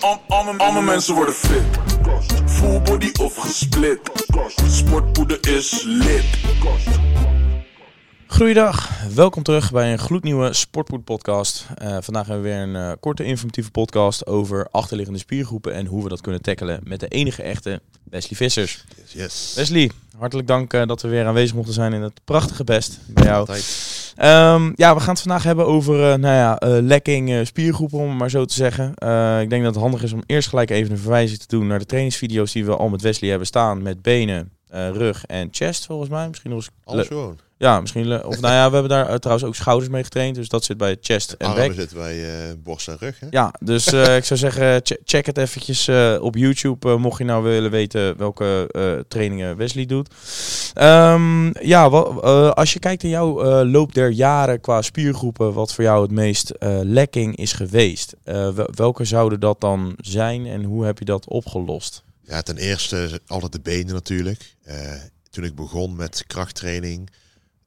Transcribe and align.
Al, 0.00 0.20
alle, 0.58 0.82
mensen 0.82 1.14
worden 1.14 1.34
fit. 1.34 1.62
Full 2.46 2.80
body 2.80 3.12
of 3.20 3.36
gesplit. 3.36 3.98
Sportpoeder 4.68 5.48
is 5.48 5.82
lit. 5.86 6.24
Goeiedag, 8.26 8.90
welkom 9.14 9.42
terug 9.42 9.72
bij 9.72 9.92
een 9.92 9.98
gloednieuwe 9.98 10.52
Sportpoed 10.52 11.04
podcast. 11.04 11.66
Eh, 11.74 11.96
vandaag 12.00 12.26
hebben 12.26 12.44
we 12.44 12.48
weer 12.50 12.60
een 12.60 12.76
eh, 12.76 12.92
korte 13.00 13.24
informatieve 13.24 13.70
podcast 13.70 14.26
over 14.26 14.68
achterliggende 14.70 15.18
spiergroepen 15.20 15.74
en 15.74 15.86
hoe 15.86 16.02
we 16.02 16.08
dat 16.08 16.20
kunnen 16.20 16.42
tackelen 16.42 16.80
met 16.84 17.00
de 17.00 17.08
enige 17.08 17.42
echte 17.42 17.80
Wesley 18.10 18.36
Vissers. 18.36 18.84
Yes, 18.96 19.12
yes. 19.12 19.52
Wesley, 19.56 19.90
hartelijk 20.18 20.48
dank 20.48 20.72
eh, 20.72 20.86
dat 20.86 21.02
we 21.02 21.08
weer 21.08 21.26
aanwezig 21.26 21.54
mochten 21.54 21.74
zijn 21.74 21.92
in 21.92 22.02
het 22.02 22.20
prachtige 22.24 22.64
best 22.64 22.98
bij 23.06 23.24
jou. 23.24 23.38
Altijd. 23.38 23.93
Ehm, 24.16 24.72
ja, 24.74 24.94
we 24.94 25.00
gaan 25.00 25.14
het 25.14 25.22
vandaag 25.22 25.42
hebben 25.42 25.66
over 25.66 25.94
uh, 25.94 26.00
nou 26.00 26.34
ja, 26.34 26.62
uh, 26.62 26.82
lekking 26.82 27.30
uh, 27.30 27.44
spiergroepen, 27.44 27.98
om 27.98 28.08
het 28.08 28.18
maar 28.18 28.30
zo 28.30 28.44
te 28.44 28.54
zeggen. 28.54 28.88
ik 29.42 29.50
denk 29.50 29.62
dat 29.62 29.74
het 29.74 29.82
handig 29.82 30.02
is 30.02 30.12
om 30.12 30.22
eerst 30.26 30.48
gelijk 30.48 30.70
even 30.70 30.92
een 30.92 30.98
verwijzing 30.98 31.40
te 31.40 31.46
doen 31.46 31.66
naar 31.66 31.78
de 31.78 31.86
trainingsvideo's 31.86 32.52
die 32.52 32.64
we 32.64 32.76
al 32.76 32.88
met 32.88 33.02
Wesley 33.02 33.30
hebben 33.30 33.46
staan. 33.46 33.82
Met 33.82 34.02
benen, 34.02 34.50
rug 34.70 35.26
en 35.26 35.48
chest 35.50 35.86
volgens 35.86 36.10
mij. 36.10 36.28
Misschien 36.28 36.50
nog 36.50 36.58
eens 36.58 36.70
Alles 36.84 37.06
gewoon. 37.06 37.38
Ja, 37.56 37.80
misschien. 37.80 38.24
Of 38.24 38.40
nou 38.40 38.54
ja, 38.54 38.66
we 38.68 38.76
hebben 38.76 38.88
daar 38.88 39.18
trouwens 39.18 39.48
ook 39.48 39.54
schouders 39.54 39.90
mee 39.90 40.02
getraind. 40.02 40.34
Dus 40.34 40.48
dat 40.48 40.64
zit 40.64 40.76
bij 40.76 40.96
chest 41.00 41.32
en 41.32 41.46
Armen 41.46 41.66
back. 41.66 41.76
zitten 41.76 41.96
bij 41.96 42.56
borst 42.62 42.88
en 42.88 42.96
rug. 42.98 43.20
Hè? 43.20 43.26
Ja, 43.30 43.54
dus 43.60 43.86
ik 43.92 44.24
zou 44.24 44.38
zeggen, 44.38 44.80
che 44.86 45.00
check 45.04 45.26
het 45.26 45.38
eventjes 45.38 45.88
op 46.20 46.36
YouTube. 46.36 46.96
mocht 46.96 47.18
je 47.18 47.24
nou 47.24 47.42
willen 47.42 47.70
weten 47.70 48.16
welke 48.16 48.68
trainingen 49.08 49.56
Wesley 49.56 49.86
doet. 49.86 50.08
Um, 50.80 51.52
ja, 51.60 51.90
wat, 51.90 52.22
als 52.54 52.72
je 52.72 52.78
kijkt 52.78 53.02
in 53.02 53.08
jouw 53.08 53.64
loop 53.64 53.94
der 53.94 54.10
jaren 54.10 54.60
qua 54.60 54.82
spiergroepen, 54.82 55.52
wat 55.52 55.74
voor 55.74 55.84
jou 55.84 56.02
het 56.02 56.10
meest 56.10 56.52
lekking 56.82 57.36
is 57.36 57.52
geweest. 57.52 58.14
welke 58.74 59.04
zouden 59.04 59.40
dat 59.40 59.60
dan 59.60 59.94
zijn 59.96 60.46
en 60.46 60.64
hoe 60.64 60.84
heb 60.84 60.98
je 60.98 61.04
dat 61.04 61.28
opgelost? 61.28 62.02
Ja, 62.26 62.42
ten 62.42 62.56
eerste 62.56 63.20
altijd 63.26 63.52
de 63.52 63.60
benen 63.60 63.94
natuurlijk. 63.94 64.54
Toen 65.30 65.44
ik 65.44 65.54
begon 65.54 65.96
met 65.96 66.24
krachttraining, 66.26 67.10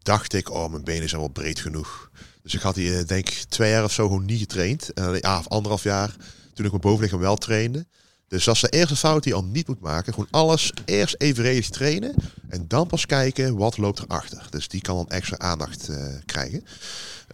dacht 0.08 0.33
ik, 0.33 0.52
oh, 0.52 0.72
mijn 0.72 0.83
benen 0.83 1.09
zijn 1.09 1.22
wel 1.22 1.30
breed 1.30 1.59
genoeg. 1.59 2.11
Dus 2.44 2.53
ik 2.53 2.61
had 2.61 2.75
die, 2.75 3.03
denk 3.03 3.30
ik, 3.30 3.44
twee 3.50 3.72
jaar 3.72 3.83
of 3.83 3.91
zo 3.91 4.08
gewoon 4.08 4.25
niet 4.25 4.39
getraind. 4.39 4.89
Uh, 4.95 5.19
ja, 5.19 5.39
of 5.39 5.47
anderhalf 5.47 5.83
jaar, 5.83 6.16
toen 6.53 6.66
ik 6.66 6.72
mijn 6.72 6.81
bovenlichaam 6.81 7.19
wel 7.19 7.36
trainde. 7.36 7.86
Dus 8.28 8.44
dat 8.44 8.55
is 8.55 8.61
de 8.61 8.69
eerste 8.69 8.95
fout 8.95 9.23
die 9.23 9.33
al 9.33 9.44
niet 9.44 9.67
moet 9.67 9.80
maken. 9.80 10.13
Gewoon 10.13 10.30
alles 10.31 10.73
eerst 10.85 11.16
evenredig 11.17 11.69
trainen. 11.69 12.16
En 12.50 12.67
dan 12.67 12.88
pas 12.88 13.05
kijken 13.05 13.55
wat 13.55 13.78
loopt 13.78 14.00
erachter. 14.00 14.47
Dus 14.50 14.67
die 14.67 14.81
kan 14.81 14.95
dan 14.95 15.09
extra 15.09 15.38
aandacht 15.38 15.89
uh, 15.89 15.97
krijgen. 16.25 16.63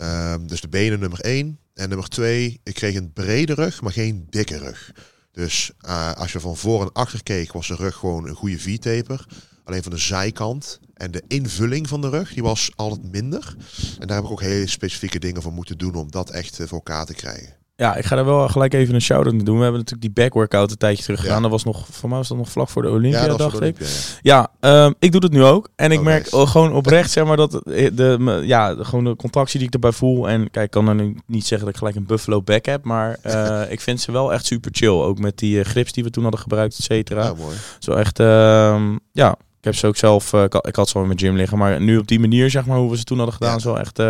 Um, 0.01 0.47
dus 0.47 0.61
de 0.61 0.67
benen 0.67 0.99
nummer 0.99 1.19
één. 1.19 1.59
En 1.73 1.89
nummer 1.89 2.09
twee, 2.09 2.59
ik 2.63 2.73
kreeg 2.73 2.95
een 2.95 3.13
brede 3.13 3.53
rug, 3.53 3.81
maar 3.81 3.91
geen 3.91 4.27
dikke 4.29 4.57
rug. 4.57 4.91
Dus 5.31 5.71
uh, 5.85 6.11
als 6.13 6.31
je 6.31 6.39
van 6.39 6.57
voor 6.57 6.81
en 6.81 6.91
achter 6.93 7.23
keek, 7.23 7.53
was 7.53 7.67
de 7.67 7.75
rug 7.75 7.95
gewoon 7.95 8.27
een 8.27 8.35
goede 8.35 8.59
V-taper. 8.59 9.25
Alleen 9.63 9.83
van 9.83 9.91
de 9.91 9.97
zijkant 9.97 10.79
en 10.93 11.11
de 11.11 11.23
invulling 11.27 11.89
van 11.89 12.01
de 12.01 12.09
rug, 12.09 12.33
die 12.33 12.43
was 12.43 12.71
altijd 12.75 13.11
minder. 13.11 13.55
En 13.99 14.07
daar 14.07 14.15
heb 14.15 14.25
ik 14.25 14.31
ook 14.31 14.41
hele 14.41 14.67
specifieke 14.67 15.19
dingen 15.19 15.41
voor 15.41 15.53
moeten 15.53 15.77
doen 15.77 15.95
om 15.95 16.11
dat 16.11 16.29
echt 16.29 16.59
uh, 16.59 16.67
voor 16.67 16.77
elkaar 16.77 17.05
te 17.05 17.13
krijgen. 17.13 17.61
Ja, 17.75 17.95
ik 17.95 18.05
ga 18.05 18.17
er 18.17 18.25
wel 18.25 18.47
gelijk 18.47 18.73
even 18.73 18.93
een 18.95 19.01
shout-out 19.01 19.45
doen. 19.45 19.57
We 19.57 19.63
hebben 19.63 19.79
natuurlijk 19.79 20.01
die 20.01 20.23
back 20.23 20.33
workout 20.33 20.71
een 20.71 20.77
tijdje 20.77 21.03
terug 21.03 21.19
gedaan. 21.19 21.35
Ja. 21.35 21.41
Dat 21.41 21.51
was 21.51 21.63
nog, 21.63 21.87
voor 21.91 22.09
mij 22.09 22.17
was 22.17 22.27
dat 22.27 22.37
nog 22.37 22.49
vlak 22.49 22.69
voor 22.69 22.81
de 22.81 22.89
Olympia, 22.89 23.25
ja, 23.25 23.35
dacht 23.35 23.61
ik. 23.61 23.77
Ja, 24.21 24.49
ja 24.61 24.85
um, 24.85 24.93
ik 24.99 25.11
doe 25.11 25.21
het 25.21 25.31
nu 25.31 25.43
ook. 25.43 25.69
En 25.75 25.91
ik 25.91 25.97
Oh, 25.97 26.03
merk 26.03 26.31
nice. 26.31 26.47
gewoon 26.47 26.73
oprecht, 26.73 27.11
zeg 27.11 27.25
maar, 27.25 27.37
dat 27.37 27.51
de, 27.51 28.41
ja, 28.45 28.75
gewoon 28.79 29.03
de 29.03 29.15
contractie 29.15 29.57
die 29.57 29.67
ik 29.67 29.73
erbij 29.73 29.91
voel. 29.91 30.29
En 30.29 30.49
kijk, 30.49 30.65
ik 30.65 30.71
kan 30.71 30.85
dan 30.85 30.95
nu 30.95 31.17
niet 31.25 31.45
zeggen 31.45 31.59
dat 31.59 31.69
ik 31.69 31.77
gelijk 31.77 31.95
een 31.95 32.05
buffalo 32.05 32.41
back 32.41 32.65
heb. 32.65 32.83
Maar 32.83 33.17
uh, 33.25 33.61
ik 33.71 33.81
vind 33.81 34.01
ze 34.01 34.11
wel 34.11 34.33
echt 34.33 34.45
super 34.45 34.71
chill. 34.73 34.89
Ook 34.89 35.19
met 35.19 35.37
die 35.37 35.57
uh, 35.57 35.65
grips 35.65 35.91
die 35.91 36.03
we 36.03 36.09
toen 36.09 36.23
hadden 36.23 36.41
gebruikt, 36.41 36.77
et 36.77 36.83
cetera. 36.83 37.33
Zo 37.79 37.91
echt, 37.91 38.19
uh, 38.19 38.89
ja... 39.11 39.35
Ik 39.63 39.69
heb 39.69 39.77
ze 39.77 39.87
ook 39.87 39.97
zelf, 39.97 40.33
uh, 40.33 40.43
ik 40.43 40.75
had 40.75 40.89
ze 40.89 40.95
al 40.95 41.01
in 41.01 41.07
mijn 41.07 41.19
gym 41.19 41.35
liggen, 41.35 41.57
maar 41.57 41.81
nu 41.81 41.97
op 41.97 42.07
die 42.07 42.19
manier, 42.19 42.49
zeg 42.49 42.65
maar, 42.65 42.77
hoe 42.77 42.89
we 42.89 42.97
ze 42.97 43.03
toen 43.03 43.17
hadden 43.17 43.35
gedaan, 43.35 43.51
Ja. 43.51 43.57
is 43.57 43.63
wel 43.63 43.79
echt, 43.79 43.99
uh, 43.99 44.05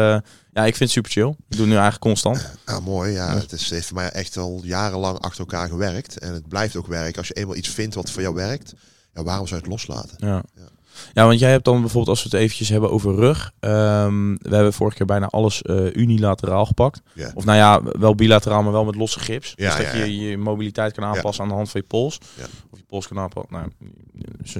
ja, 0.51 0.65
ik 0.65 0.75
vind 0.75 0.79
het 0.79 0.89
super 0.89 1.11
chill. 1.11 1.27
Ik 1.29 1.35
doe 1.47 1.59
het 1.59 1.67
nu 1.67 1.71
eigenlijk 1.73 2.01
constant. 2.01 2.49
Ah, 2.65 2.85
mooi. 2.85 3.11
Ja, 3.11 3.33
het 3.37 3.51
is, 3.51 3.69
heeft 3.69 3.87
voor 3.87 3.95
mij 3.95 4.09
echt 4.09 4.37
al 4.37 4.61
jarenlang 4.63 5.19
achter 5.19 5.39
elkaar 5.39 5.67
gewerkt. 5.69 6.17
En 6.17 6.33
het 6.33 6.47
blijft 6.47 6.75
ook 6.75 6.87
werken. 6.87 7.17
Als 7.17 7.27
je 7.27 7.33
eenmaal 7.33 7.55
iets 7.55 7.69
vindt 7.69 7.95
wat 7.95 8.09
voor 8.11 8.21
jou 8.21 8.35
werkt, 8.35 8.73
ja, 9.13 9.23
waarom 9.23 9.47
zou 9.47 9.59
je 9.61 9.65
het 9.69 9.75
loslaten? 9.75 10.27
Ja. 10.27 10.43
Ja. 10.55 10.67
Ja, 11.13 11.25
want 11.25 11.39
jij 11.39 11.51
hebt 11.51 11.65
dan 11.65 11.79
bijvoorbeeld, 11.79 12.07
als 12.07 12.23
we 12.23 12.29
het 12.29 12.39
eventjes 12.39 12.69
hebben 12.69 12.91
over 12.91 13.15
rug. 13.15 13.51
Um, 13.59 14.37
we 14.37 14.55
hebben 14.55 14.73
vorige 14.73 14.97
keer 14.97 15.05
bijna 15.05 15.27
alles 15.27 15.61
uh, 15.65 15.93
unilateraal 15.93 16.65
gepakt. 16.65 17.01
Of 17.33 17.45
nou 17.45 17.57
ja, 17.57 17.81
wel 17.99 18.15
bilateraal, 18.15 18.63
maar 18.63 18.71
wel 18.71 18.85
met 18.85 18.95
losse 18.95 19.19
grips. 19.19 19.53
Ja, 19.55 19.75
dus 19.75 19.85
dat 19.85 19.95
ja, 19.95 20.03
je 20.03 20.17
je 20.19 20.37
mobiliteit 20.37 20.93
kan 20.93 21.03
aanpassen 21.03 21.43
aan 21.43 21.49
de 21.49 21.55
hand 21.55 21.69
van 21.69 21.81
je 21.81 21.87
pols. 21.87 22.17
Ja. 22.37 22.43
Of 22.69 22.79
je 22.79 22.85
pols 22.87 23.07
kan 23.07 23.19
aanpassen. 23.19 23.51
Nou, 23.51 23.65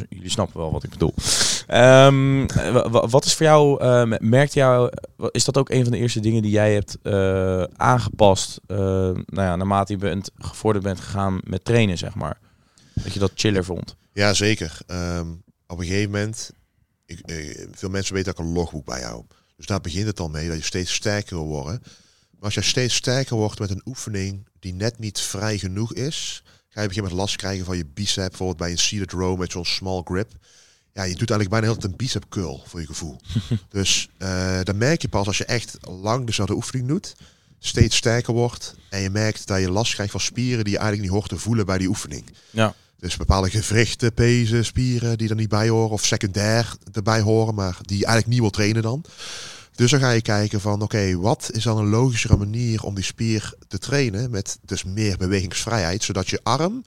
jullie 0.10 0.30
snappen 0.30 0.60
wel 0.60 0.72
wat 0.72 0.84
ik 0.84 0.90
bedoel. 0.90 1.14
Um, 1.74 2.46
wat 2.92 3.26
is 3.26 3.34
voor 3.34 3.46
jou, 3.46 3.84
uh, 3.84 4.18
merkt 4.20 4.54
jou, 4.54 4.92
is 5.32 5.46
dat 5.46 5.58
ook 5.58 5.70
een 5.70 5.84
van 5.84 5.92
de 5.92 5.98
eerste 5.98 6.20
dingen 6.20 6.42
die 6.42 6.52
jij 6.52 6.74
hebt 6.74 6.98
uh, 7.04 7.64
aangepast, 7.76 8.60
uh, 8.68 8.78
nou 8.78 9.24
ja, 9.26 9.56
naarmate 9.56 9.94
je 9.94 10.00
bent, 10.00 10.32
gevorderd 10.38 10.86
bent 10.86 11.00
gegaan 11.00 11.40
met 11.44 11.66
trainen, 11.66 11.98
zeg 11.98 12.16
maar? 12.16 12.40
Dat 12.94 13.14
je 13.14 13.20
dat 13.20 13.32
chiller 13.36 13.64
vond? 13.64 13.96
Ja, 14.14 14.34
zeker. 14.34 14.78
Um, 14.88 15.43
op 15.74 15.80
een 15.80 15.86
gegeven 15.86 16.12
moment, 16.12 16.52
ik, 17.06 17.20
eh, 17.20 17.68
veel 17.72 17.90
mensen 17.90 18.14
weten 18.14 18.34
dat 18.34 18.40
ik 18.40 18.46
een 18.46 18.54
logboek 18.54 18.86
bij 18.86 19.00
jou. 19.00 19.26
Dus 19.56 19.66
daar 19.66 19.82
begint 19.82 20.08
het 20.08 20.20
al 20.20 20.30
mee, 20.30 20.48
dat 20.48 20.58
je 20.58 20.64
steeds 20.64 20.94
sterker 20.94 21.36
wil 21.36 21.46
worden. 21.46 21.82
Maar 22.32 22.44
als 22.44 22.54
je 22.54 22.62
steeds 22.62 22.96
sterker 22.96 23.36
wordt 23.36 23.60
met 23.60 23.70
een 23.70 23.82
oefening 23.86 24.48
die 24.60 24.74
net 24.74 25.00
niet 25.00 25.20
vrij 25.20 25.58
genoeg 25.58 25.94
is, 25.94 26.44
ga 26.46 26.82
je 26.82 26.88
gegeven 26.88 27.04
moment 27.04 27.20
last 27.20 27.36
krijgen 27.36 27.66
van 27.66 27.78
je 27.78 27.86
bicep, 27.86 28.30
bijvoorbeeld 28.30 28.58
bij 28.58 28.72
een 28.72 28.78
seated 28.78 29.12
row 29.12 29.40
met 29.40 29.52
zo'n 29.52 29.66
small 29.66 30.02
grip. 30.04 30.32
Ja, 30.94 31.04
je 31.04 31.16
doet 31.16 31.30
eigenlijk 31.30 31.50
bijna 31.50 31.66
heel 31.66 31.84
een 31.84 31.96
bicep 31.96 32.26
curl 32.30 32.64
voor 32.68 32.80
je 32.80 32.86
gevoel. 32.86 33.20
dus 33.70 34.10
uh, 34.18 34.60
dan 34.64 34.78
merk 34.78 35.02
je 35.02 35.08
pas 35.08 35.28
als 35.28 35.38
je 35.38 35.46
echt 35.46 35.78
lang 35.82 36.26
dezelfde 36.26 36.56
oefening 36.56 36.88
doet, 36.88 37.16
steeds 37.60 37.96
sterker 37.96 38.34
wordt 38.34 38.76
en 38.90 39.02
je 39.02 39.10
merkt 39.10 39.48
dat 39.48 39.60
je 39.60 39.72
last 39.72 39.94
krijgt 39.94 40.12
van 40.12 40.22
spieren 40.22 40.64
die 40.64 40.74
je 40.74 40.80
eigenlijk 40.80 41.10
niet 41.10 41.20
hoort 41.20 41.30
te 41.30 41.38
voelen 41.38 41.66
bij 41.66 41.78
die 41.78 41.88
oefening. 41.88 42.26
Ja. 42.50 42.76
Dus 43.03 43.18
bepaalde 43.18 43.50
gewrichten, 43.50 44.14
pezen, 44.14 44.66
spieren 44.66 45.18
die 45.18 45.30
er 45.30 45.36
niet 45.36 45.50
bij 45.50 45.69
horen 45.69 45.90
of 45.90 46.06
secundair 46.06 46.75
erbij 46.91 47.22
horen, 47.22 47.56
maar 47.56 47.78
die 47.81 47.97
je 47.97 48.06
eigenlijk 48.06 48.28
niet 48.28 48.40
wil 48.40 48.50
trainen 48.50 48.81
dan. 48.81 49.06
Dus 49.75 49.91
dan 49.91 50.00
ga 50.00 50.09
je 50.09 50.22
kijken 50.22 50.62
van 50.62 50.81
oké, 50.81 51.18
wat 51.18 51.50
is 51.52 51.63
dan 51.63 51.78
een 51.78 51.90
logischere 51.90 52.38
manier 52.38 52.84
om 52.84 52.96
die 52.96 53.03
spier 53.03 53.53
te 53.68 53.78
trainen 53.78 54.31
met 54.31 54.58
dus 54.62 54.84
meer 54.84 55.18
bewegingsvrijheid, 55.18 56.03
zodat 56.03 56.30
je 56.30 56.40
arm 56.44 56.84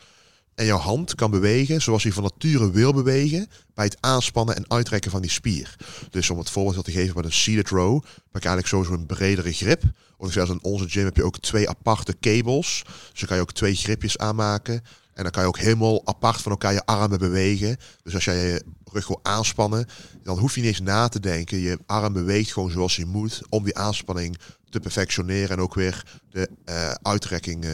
en 0.54 0.66
jouw 0.66 0.78
hand 0.78 1.14
kan 1.14 1.30
bewegen 1.30 1.82
zoals 1.82 2.02
je 2.02 2.12
van 2.12 2.22
nature 2.22 2.70
wil 2.70 2.92
bewegen 2.92 3.48
bij 3.74 3.84
het 3.84 3.96
aanspannen 4.00 4.56
en 4.56 4.70
uitrekken 4.70 5.10
van 5.10 5.22
die 5.22 5.30
spier. 5.30 5.76
Dus 6.10 6.30
om 6.30 6.38
het 6.38 6.50
voorbeeld 6.50 6.84
te 6.84 6.92
geven 6.92 7.16
met 7.16 7.24
een 7.24 7.32
seated 7.32 7.68
row, 7.68 7.94
heb 8.04 8.14
ik 8.14 8.44
eigenlijk 8.44 8.66
sowieso 8.66 8.92
een 8.92 9.06
bredere 9.06 9.52
grip. 9.52 9.82
Of 10.16 10.32
zelfs 10.32 10.50
in 10.50 10.62
onze 10.62 10.88
gym 10.88 11.04
heb 11.04 11.16
je 11.16 11.24
ook 11.24 11.38
twee 11.38 11.68
aparte 11.68 12.16
cables. 12.20 12.82
Dus 13.10 13.18
dan 13.20 13.28
kan 13.28 13.36
je 13.36 13.42
ook 13.42 13.52
twee 13.52 13.74
gripjes 13.74 14.18
aanmaken. 14.18 14.82
En 15.16 15.22
dan 15.22 15.32
kan 15.32 15.42
je 15.42 15.48
ook 15.48 15.58
helemaal 15.58 16.06
apart 16.06 16.40
van 16.40 16.52
elkaar 16.52 16.72
je 16.72 16.86
armen 16.86 17.18
bewegen. 17.18 17.76
Dus 18.02 18.14
als 18.14 18.24
jij 18.24 18.46
je 18.46 18.64
rug 18.84 19.08
wil 19.08 19.20
aanspannen, 19.22 19.86
dan 20.22 20.38
hoef 20.38 20.54
je 20.54 20.60
niet 20.60 20.68
eens 20.68 20.80
na 20.80 21.08
te 21.08 21.20
denken. 21.20 21.58
Je 21.58 21.78
arm 21.86 22.12
beweegt 22.12 22.52
gewoon 22.52 22.70
zoals 22.70 22.96
je 22.96 23.06
moet 23.06 23.42
om 23.48 23.64
die 23.64 23.76
aanspanning 23.76 24.38
te 24.70 24.80
perfectioneren 24.80 25.50
en 25.50 25.62
ook 25.62 25.74
weer 25.74 26.20
de 26.30 26.50
uh, 26.64 26.90
uitrekking 26.90 27.64
uh, 27.64 27.72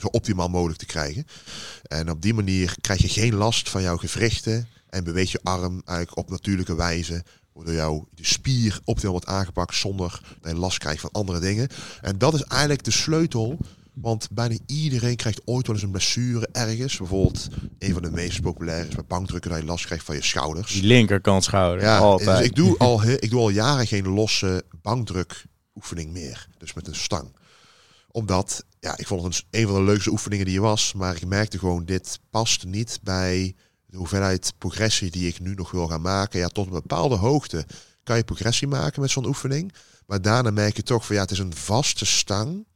zo 0.00 0.06
optimaal 0.06 0.48
mogelijk 0.48 0.78
te 0.78 0.86
krijgen. 0.86 1.26
En 1.82 2.10
op 2.10 2.22
die 2.22 2.34
manier 2.34 2.76
krijg 2.80 3.02
je 3.02 3.08
geen 3.08 3.34
last 3.34 3.68
van 3.68 3.82
jouw 3.82 3.96
gewrichten 3.96 4.68
en 4.88 5.04
beweeg 5.04 5.32
je 5.32 5.40
arm 5.42 5.82
eigenlijk 5.84 6.18
op 6.18 6.30
natuurlijke 6.30 6.74
wijze 6.74 7.24
waardoor 7.52 7.74
jouw 7.74 8.08
spier 8.14 8.80
optimaal 8.84 9.12
wordt 9.12 9.26
aangepakt 9.26 9.74
zonder 9.74 10.20
dat 10.40 10.52
je 10.52 10.58
last 10.58 10.78
krijgt 10.78 11.00
van 11.00 11.10
andere 11.12 11.38
dingen. 11.38 11.68
En 12.00 12.18
dat 12.18 12.34
is 12.34 12.42
eigenlijk 12.42 12.84
de 12.84 12.90
sleutel 12.90 13.58
want 14.00 14.28
bijna 14.32 14.58
iedereen 14.66 15.16
krijgt 15.16 15.40
ooit 15.44 15.66
wel 15.66 15.76
eens 15.76 15.84
een 15.84 15.90
blessure 15.90 16.48
ergens. 16.52 16.96
Bijvoorbeeld 16.96 17.48
een 17.78 17.92
van 17.92 18.02
de 18.02 18.10
meest 18.10 18.40
populaire 18.40 18.88
is 18.88 18.94
bij 18.94 19.04
bankdrukken 19.04 19.50
dat 19.50 19.60
je 19.60 19.66
last 19.66 19.84
krijgt 19.84 20.04
van 20.04 20.14
je 20.14 20.22
schouders. 20.22 20.72
Die 20.72 20.82
linkerkant 20.82 21.44
schouder, 21.44 21.84
Ja, 21.84 21.98
altijd. 21.98 22.38
dus 22.38 22.46
ik 22.46 22.54
doe, 22.54 22.78
al, 22.78 23.02
ik 23.04 23.30
doe 23.30 23.40
al 23.40 23.48
jaren 23.48 23.86
geen 23.86 24.08
losse 24.08 24.64
bankdruk 24.82 25.44
oefening 25.74 26.12
meer. 26.12 26.48
Dus 26.58 26.72
met 26.72 26.86
een 26.86 26.94
stang. 26.94 27.36
Omdat, 28.10 28.64
ja, 28.80 28.96
ik 28.96 29.06
vond 29.06 29.22
het 29.22 29.44
een 29.50 29.66
van 29.66 29.74
de 29.74 29.82
leukste 29.82 30.10
oefeningen 30.10 30.46
die 30.46 30.56
er 30.56 30.62
was. 30.62 30.92
Maar 30.92 31.16
ik 31.16 31.26
merkte 31.26 31.58
gewoon, 31.58 31.84
dit 31.84 32.18
past 32.30 32.64
niet 32.64 32.98
bij 33.02 33.54
de 33.86 33.96
hoeveelheid 33.96 34.52
progressie 34.58 35.10
die 35.10 35.28
ik 35.28 35.40
nu 35.40 35.54
nog 35.54 35.70
wil 35.70 35.86
gaan 35.86 36.00
maken. 36.00 36.40
Ja, 36.40 36.48
tot 36.48 36.66
een 36.66 36.72
bepaalde 36.72 37.14
hoogte 37.16 37.66
kan 38.02 38.16
je 38.16 38.24
progressie 38.24 38.68
maken 38.68 39.00
met 39.00 39.10
zo'n 39.10 39.26
oefening. 39.26 39.72
Maar 40.06 40.22
daarna 40.22 40.50
merk 40.50 40.76
je 40.76 40.82
toch 40.82 41.06
van, 41.06 41.14
ja, 41.16 41.22
het 41.22 41.30
is 41.30 41.38
een 41.38 41.54
vaste 41.54 42.06
stang. 42.06 42.66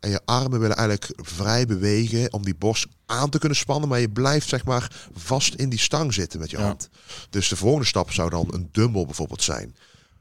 En 0.00 0.10
je 0.10 0.20
armen 0.24 0.60
willen 0.60 0.76
eigenlijk 0.76 1.12
vrij 1.16 1.66
bewegen 1.66 2.32
om 2.32 2.44
die 2.44 2.54
borst 2.54 2.86
aan 3.06 3.30
te 3.30 3.38
kunnen 3.38 3.58
spannen. 3.58 3.88
Maar 3.88 4.00
je 4.00 4.10
blijft 4.10 4.48
zeg 4.48 4.64
maar 4.64 5.06
vast 5.14 5.54
in 5.54 5.68
die 5.68 5.78
stang 5.78 6.14
zitten 6.14 6.40
met 6.40 6.50
je 6.50 6.56
Ja. 6.56 6.62
hand. 6.62 6.88
Dus 7.30 7.48
de 7.48 7.56
volgende 7.56 7.86
stap 7.86 8.12
zou 8.12 8.30
dan 8.30 8.48
een 8.50 8.68
dumbbell 8.72 9.04
bijvoorbeeld 9.04 9.42
zijn. 9.42 9.76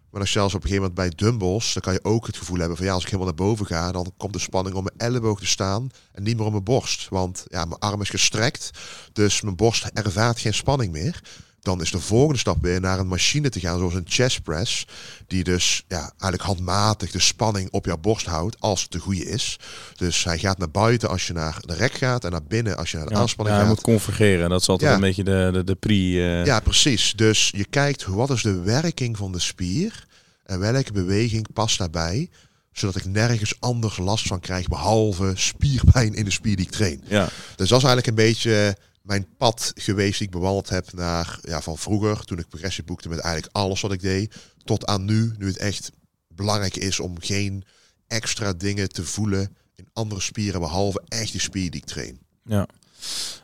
Maar 0.10 0.20
als 0.22 0.32
je 0.32 0.40
zelfs 0.40 0.54
op 0.54 0.64
een 0.64 0.70
gegeven 0.70 0.90
moment 0.90 1.18
bij 1.18 1.28
dumbbells, 1.28 1.74
dan 1.74 1.82
kan 1.82 1.94
je 1.94 2.04
ook 2.04 2.28
het 2.28 2.38
gevoel 2.38 2.58
hebben 2.58 2.78
van 2.78 2.86
ja, 2.86 2.94
als 2.94 3.04
ik 3.04 3.10
helemaal 3.10 3.34
naar 3.36 3.46
boven 3.48 3.66
ga, 3.66 3.92
dan 3.92 4.14
komt 4.18 4.34
de 4.34 4.40
spanning 4.40 4.76
om 4.76 4.84
mijn 4.84 5.12
elleboog 5.12 5.40
te 5.40 5.46
staan 5.46 5.90
en 6.12 6.24
niet 6.24 6.38
meer 6.38 6.46
om 6.46 6.52
mijn 6.52 6.64
borst. 6.64 7.10
Want 7.10 7.46
ja, 7.48 7.66
mijn 7.66 7.80
arm 7.80 8.02
is 8.02 8.10
gestrekt, 8.10 8.70
dus 9.14 9.42
mijn 9.42 9.56
borst 9.56 9.84
ervaart 9.94 10.40
geen 10.40 10.54
spanning 10.54 10.92
meer. 10.92 11.22
Dan 11.62 11.82
is 11.82 11.92
de 11.92 12.00
volgende 12.00 12.40
stap 12.40 12.58
weer 12.62 12.80
naar 12.82 13.00
een 13.00 13.08
machine 13.08 13.50
te 13.50 13.60
gaan, 13.60 13.78
zoals 13.78 13.94
een 13.94 14.06
chest 14.08 14.44
press. 14.44 14.86
Die 15.28 15.44
dus 15.44 15.84
ja, 15.88 16.00
eigenlijk 16.02 16.42
handmatig 16.42 17.12
de 17.12 17.20
spanning 17.20 17.72
op 17.72 17.86
jouw 17.86 17.98
borst 17.98 18.26
houdt, 18.26 18.56
als 18.60 18.82
het 18.82 18.92
de 18.92 19.00
goede 19.00 19.26
is. 19.26 19.60
Dus 19.96 20.24
hij 20.24 20.38
gaat 20.40 20.58
naar 20.58 20.70
buiten 20.72 21.10
als 21.10 21.28
je 21.28 21.34
naar 21.34 21.58
de 21.62 21.74
rek 21.74 21.94
gaat 21.94 22.24
en 22.26 22.32
naar 22.32 22.44
binnen 22.44 22.78
als 22.78 22.92
je 22.92 22.98
naar 22.98 23.06
de 23.08 23.14
Ja, 23.14 23.20
aanspanning 23.20 23.58
ja, 23.58 23.64
hij 23.64 23.72
gaat. 23.74 23.84
moet 23.86 23.94
convergeren. 23.94 24.50
Dat 24.50 24.62
is 24.62 24.68
altijd 24.70 24.90
Ja. 24.90 24.96
een 24.96 25.02
beetje 25.02 25.24
de, 25.24 25.50
de, 25.54 25.64
de 25.64 25.76
pre... 25.76 25.94
eh, 25.94 26.46
Ja, 26.46 26.60
precies. 26.60 27.14
Dus 27.16 27.52
je 27.56 27.66
kijkt 27.66 28.06
wat 28.06 28.30
is 28.30 28.42
de 28.42 28.60
werking 28.60 29.18
van 29.18 29.32
de 29.32 29.40
spier 29.40 30.06
en 30.46 30.60
welke 30.60 30.92
beweging 30.92 31.48
past 31.54 31.78
daarbij, 31.78 32.30
zodat 32.72 32.96
ik 32.96 33.06
nergens 33.06 33.56
anders 33.60 33.98
last 33.98 34.28
van 34.28 34.40
krijg 34.40 34.68
behalve 34.68 35.32
spierpijn 35.36 36.14
in 36.14 36.26
de 36.26 36.32
spier 36.32 36.56
die 36.56 36.66
ik 36.66 36.72
train. 36.72 37.04
ja. 37.08 37.24
Dus 37.56 37.70
dat 37.70 37.78
is 37.82 37.86
eigenlijk 37.86 38.08
een 38.08 38.16
beetje 38.26 38.78
mijn 39.12 39.28
pad 39.38 39.72
geweest 39.76 40.18
die 40.18 40.28
ik 40.28 40.34
bewandeld 40.34 40.70
heb 40.70 40.94
naar 40.94 41.40
ja, 41.42 41.62
van 41.62 41.78
vroeger, 41.78 42.24
toen 42.24 42.40
ik 42.40 42.48
progressie 42.48 42.84
boekte 42.84 43.10
met 43.10 43.20
eigenlijk 43.20 43.56
alles 43.56 43.82
wat 43.82 43.92
ik 43.92 44.02
deed, 44.02 44.36
tot 44.64 44.86
aan 44.86 45.06
nu, 45.06 45.34
nu 45.38 45.48
het 45.48 45.58
echt 45.58 45.92
belangrijk 46.28 46.76
is 46.76 47.00
om 47.00 47.16
geen 47.20 47.64
extra 48.08 48.54
dingen 48.54 48.90
te 48.90 49.04
voelen 49.04 49.56
in 49.76 49.88
andere 49.94 50.22
spieren 50.22 50.60
behalve 50.60 51.02
echt 51.08 51.32
die 51.32 51.42
spier 51.42 51.72
die 51.72 51.82
ik 51.82 51.88
train. 51.88 52.20
Ja. 52.44 52.66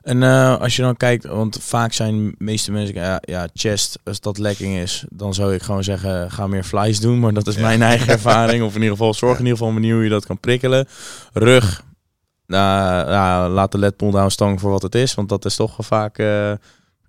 En 0.01 0.23
eh, 0.23 0.59
als 0.59 0.75
je 0.75 0.81
dan 0.81 0.97
kijkt, 0.97 1.25
want 1.25 1.57
vaak 1.61 1.93
zijn 1.93 2.25
de 2.25 2.35
meeste 2.37 2.71
mensen, 2.71 2.95
ja, 2.95 3.21
ja, 3.21 3.49
chest, 3.53 3.99
als 4.03 4.19
dat 4.19 4.37
lekking 4.37 4.77
is, 4.77 5.05
dan 5.09 5.33
zou 5.33 5.53
ik 5.53 5.61
gewoon 5.61 5.83
zeggen, 5.83 6.31
ga 6.31 6.47
meer 6.47 6.63
flies 6.63 6.99
doen. 6.99 7.19
Maar 7.19 7.33
dat 7.33 7.47
is 7.47 7.55
Ja. 7.55 7.61
mijn 7.61 7.81
eigen 7.81 8.07
ervaring. 8.07 8.63
Of 8.63 8.75
in 8.75 8.81
ieder 8.81 8.97
geval, 8.97 9.13
zorg 9.13 9.39
in 9.39 9.43
ieder 9.45 9.57
geval 9.57 9.73
manier 9.73 9.93
hoe 9.93 10.03
je 10.03 10.09
dat 10.09 10.25
kan 10.25 10.39
prikkelen. 10.39 10.87
Rug, 11.33 11.83
nou, 12.47 13.49
laat 13.49 13.71
de 13.71 13.77
led 13.77 13.95
pull 13.95 14.11
down 14.11 14.29
stang 14.29 14.59
voor 14.59 14.71
wat 14.71 14.81
het 14.81 14.95
is. 14.95 15.13
Want 15.13 15.29
dat 15.29 15.45
is 15.45 15.55
toch 15.55 15.75
vaak... 15.79 16.17
eh, 16.17 16.51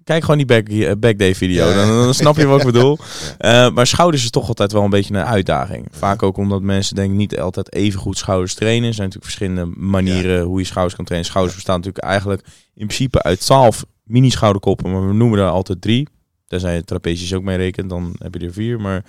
Kijk 0.05 0.21
gewoon 0.23 0.37
die 0.37 0.47
back, 0.47 0.69
eh, 0.69 0.93
back 0.99 1.19
day 1.19 1.35
video, 1.35 1.69
Ja. 1.69 1.75
dan, 1.75 1.89
dan 1.89 2.15
snap 2.15 2.37
je 2.37 2.47
wat 2.47 2.59
ik 2.61 2.67
bedoel. 2.73 2.99
Eh, 3.39 3.71
maar 3.71 3.87
schouders 3.87 4.25
is 4.25 4.31
toch 4.31 4.49
altijd 4.49 4.73
wel 4.73 4.83
een 4.85 4.91
beetje 4.91 5.15
een 5.15 5.25
uitdaging. 5.25 5.87
Vaak 5.91 6.23
ook 6.23 6.37
omdat 6.37 6.63
mensen 6.63 6.95
denk 6.95 7.11
ik 7.11 7.17
niet 7.17 7.41
altijd 7.41 7.73
even 7.75 8.01
goed 8.01 8.19
schouders 8.19 8.55
trainen. 8.55 8.89
Er 8.89 8.95
zijn 8.95 9.09
natuurlijk 9.09 9.35
verschillende 9.35 9.73
manieren 9.81 10.43
hoe 10.45 10.59
je 10.59 10.65
schouders 10.67 10.95
kan 10.97 11.05
trainen. 11.05 11.31
Schouders 11.31 11.57
bestaan 11.57 11.77
natuurlijk 11.77 12.05
eigenlijk 12.05 12.43
in 12.75 12.87
principe 12.87 13.23
uit 13.23 13.41
12 13.41 13.85
mini 14.05 14.31
schouderkoppen, 14.31 14.93
maar 14.93 15.07
we 15.09 15.15
noemen 15.15 15.39
er 15.39 15.49
altijd 15.49 15.81
drie. 15.81 16.09
Tenzij 16.49 16.75
je 16.75 16.85
trapezius 16.85 17.35
ook 17.35 17.43
mee 17.43 17.57
rekent, 17.57 17.91
dan 17.91 18.15
heb 18.19 18.35
je 18.35 18.47
er 18.47 18.53
vier. 18.53 18.81
Maar, 18.81 19.05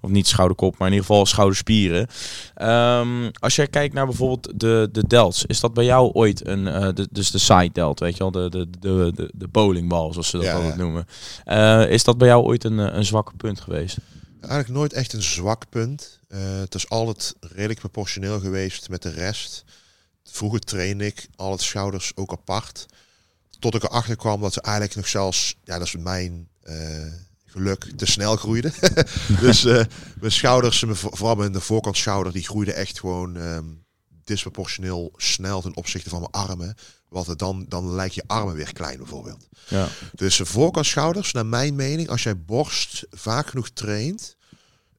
of 0.00 0.10
niet 0.10 0.26
schouderkop, 0.26 0.78
maar 0.78 0.88
in 0.88 0.94
ieder 0.94 1.06
geval 1.08 1.26
schouderspieren. 1.26 2.06
Ehm, 2.54 3.30
als 3.38 3.56
jij 3.56 3.66
kijkt 3.66 3.94
naar 3.94 4.06
bijvoorbeeld 4.06 4.60
de, 4.60 4.88
de 4.92 5.06
delts, 5.06 5.44
is 5.44 5.60
dat 5.60 5.74
bij 5.74 5.84
jou 5.84 6.12
ooit 6.12 6.46
een, 6.46 6.66
eh, 6.66 6.88
de, 6.94 7.08
dus 7.10 7.30
de 7.30 7.38
side 7.38 7.70
delt, 7.72 8.00
weet 8.00 8.16
je 8.16 8.18
wel, 8.18 8.30
de, 8.30 8.50
de, 8.50 8.70
de, 8.78 9.12
de, 9.14 9.30
de 9.34 9.48
bowlingbal, 9.48 10.12
zoals 10.12 10.28
ze 10.28 10.36
dat 10.36 10.46
Ja, 10.46 10.52
altijd 10.52 10.74
ja. 10.74 10.78
noemen. 10.78 11.06
Eh, 11.44 11.90
is 11.90 12.04
dat 12.04 12.18
bij 12.18 12.28
jou 12.28 12.44
ooit 12.44 12.64
een, 12.64 12.78
eh, 12.78 12.94
een 12.94 13.04
zwakke 13.04 13.32
punt 13.36 13.60
geweest? 13.60 13.96
Eigenlijk 14.40 14.78
nooit 14.78 14.92
echt 14.92 15.12
een 15.12 15.22
zwak 15.22 15.68
punt. 15.68 16.20
Het 16.28 16.74
is 16.74 16.88
altijd 16.88 17.34
redelijk 17.40 17.78
proportioneel 17.78 18.40
geweest 18.40 18.88
met 18.88 19.02
de 19.02 19.10
rest. 19.10 19.64
Vroeger 20.24 20.60
trainde 20.60 21.06
ik 21.06 21.28
altijd 21.36 21.60
schouders 21.60 22.12
ook 22.14 22.32
apart. 22.32 22.86
Tot 23.58 23.74
ik 23.74 23.82
erachter 23.82 24.16
kwam 24.16 24.40
dat 24.40 24.52
ze 24.52 24.60
eigenlijk 24.60 24.96
nog 24.96 25.08
zelfs, 25.08 25.56
ja 25.64 25.78
dat 25.78 25.86
is 25.86 25.96
mijn 25.96 26.48
geluk, 27.56 27.86
te 27.96 28.06
snel 28.06 28.36
groeiden. 28.36 28.72
dus 29.40 29.64
eh, 29.64 29.84
mijn 30.20 30.32
schouders, 30.32 30.84
vooral 30.88 31.34
mijn 31.34 31.52
de 31.52 31.60
voorkant 31.60 31.96
schouder, 31.96 32.32
die 32.32 32.44
groeide 32.44 32.72
echt 32.72 33.00
gewoon 33.00 33.36
ehm, 33.36 33.64
disproportioneel 34.24 35.12
snel 35.16 35.60
ten 35.60 35.76
opzichte 35.76 36.08
van 36.08 36.20
mijn 36.20 36.46
armen. 36.46 36.74
Wat 37.08 37.26
het 37.26 37.38
dan, 37.38 37.64
dan 37.68 37.94
lijkt 37.94 38.14
je 38.14 38.22
armen 38.26 38.54
weer 38.54 38.72
klein 38.72 38.98
bijvoorbeeld. 38.98 39.48
Ja. 39.68 39.88
Dus 40.14 40.36
de 40.36 40.46
voorkant 40.46 40.86
schouders, 40.86 41.32
naar 41.32 41.46
mijn 41.46 41.74
mening, 41.74 42.08
als 42.08 42.22
jij 42.22 42.38
borst 42.38 43.06
vaak 43.10 43.46
genoeg 43.46 43.70
traint, 43.70 44.36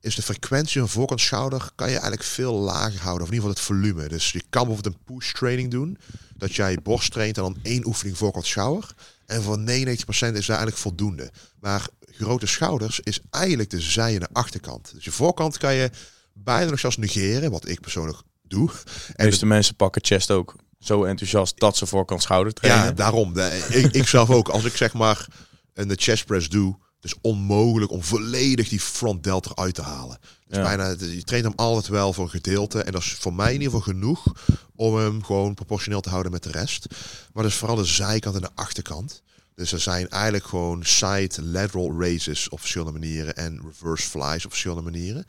is 0.02 0.16
de 0.16 0.22
frequentie 0.22 0.80
van 0.80 0.90
voorkant 0.90 1.22
schouder 1.22 1.70
kan 1.76 1.88
je 1.88 1.94
eigenlijk 1.94 2.24
veel 2.24 2.54
lager 2.54 3.02
houden. 3.02 3.28
Of 3.28 3.34
in 3.34 3.36
ieder 3.36 3.50
geval 3.50 3.50
het 3.50 3.60
volume. 3.60 4.08
Dus 4.08 4.32
je 4.32 4.44
kan 4.50 4.66
bijvoorbeeld 4.66 4.96
een 4.96 5.16
push 5.16 5.32
training 5.32 5.72
doen. 5.72 5.98
Dat 6.36 6.56
jij 6.56 6.78
borst 6.84 7.12
traint 7.12 7.38
en 7.38 7.44
dan 7.44 7.58
één 7.62 7.86
oefening 7.86 8.18
voorkant 8.18 8.46
schouder. 8.46 8.94
En 9.28 9.42
voor 9.44 9.58
99% 9.60 9.64
is 9.64 10.20
daar 10.20 10.34
eigenlijk 10.48 10.78
voldoende. 10.78 11.32
Maar 11.60 11.88
grote 12.12 12.46
schouders 12.48 13.00
is 13.00 13.20
eigenlijk 13.30 13.70
de 13.70 13.82
zij- 13.82 14.14
en 14.14 14.20
de 14.20 14.28
achterkant. 14.32 14.92
Dus 14.94 15.04
je 15.04 15.12
voorkant 15.12 15.58
kan 15.58 15.74
je 15.74 15.90
bijna 16.34 16.70
nog 16.70 16.80
zelfs 16.80 16.98
negeren, 16.98 17.52
wat 17.52 17.68
ik 17.68 17.80
persoonlijk 17.82 18.18
doe. 18.44 18.68
De 18.72 19.14
En 19.16 19.26
meeste 19.26 19.46
mensen 19.46 19.76
pakken 19.76 20.06
chest 20.06 20.32
ook 20.32 20.56
zo 20.80 21.04
enthousiast 21.04 21.60
dat 21.60 21.78
ze 21.78 21.86
voorkant 21.86 22.22
schouder 22.22 22.54
trainen. 22.54 22.86
Ja, 22.86 22.92
daarom. 22.92 23.34
De- 23.34 23.68
ik, 23.70 23.94
ik 23.94 24.08
zelf 24.08 24.30
ook. 24.30 24.50
Als 24.50 24.64
ik 24.64 24.76
zeg 24.76 24.94
maar 24.94 25.28
een 25.74 25.88
de 25.88 25.96
chest 26.00 26.26
press 26.26 26.50
doe, 26.50 26.78
is 27.08 27.16
onmogelijk 27.22 27.92
om 27.92 28.04
volledig 28.04 28.70
die 28.70 28.80
front 28.80 29.24
delta 29.24 29.50
eruit 29.52 29.76
te 29.76 29.82
halen. 29.82 30.18
Dus 30.48 30.58
Ja. 30.58 30.64
bijna, 30.64 30.90
je 30.90 31.24
traint 31.24 31.46
hem 31.46 31.54
altijd 31.56 31.88
wel 31.88 32.14
voor 32.14 32.24
een 32.24 32.30
gedeelte. 32.30 32.82
En 32.82 32.92
dat 32.92 33.02
is 33.02 33.14
voor 33.14 33.34
mij 33.34 33.54
in 33.54 33.62
ieder 33.62 33.68
geval 33.80 33.94
genoeg 33.94 34.34
om 34.76 34.96
hem 34.96 35.24
gewoon 35.24 35.54
proportioneel 35.54 36.02
te 36.02 36.10
houden 36.10 36.32
met 36.32 36.44
de 36.44 36.52
rest. 36.52 36.86
Maar 37.34 37.44
dus 37.44 37.56
vooral 37.56 37.76
de 37.78 37.86
zijkant 37.86 38.36
en 38.36 38.42
de 38.42 38.50
achterkant. 38.56 39.22
Dus 39.56 39.72
er 39.72 39.80
zijn 39.80 40.10
eigenlijk 40.10 40.46
gewoon 40.46 40.86
side 40.86 41.44
lateral 41.44 42.00
raises 42.00 42.50
op 42.50 42.60
verschillende 42.60 43.00
manieren 43.00 43.36
en 43.36 43.62
reverse 43.66 44.10
flies 44.10 44.46
op 44.46 44.50
verschillende 44.52 44.84
manieren. 44.84 45.26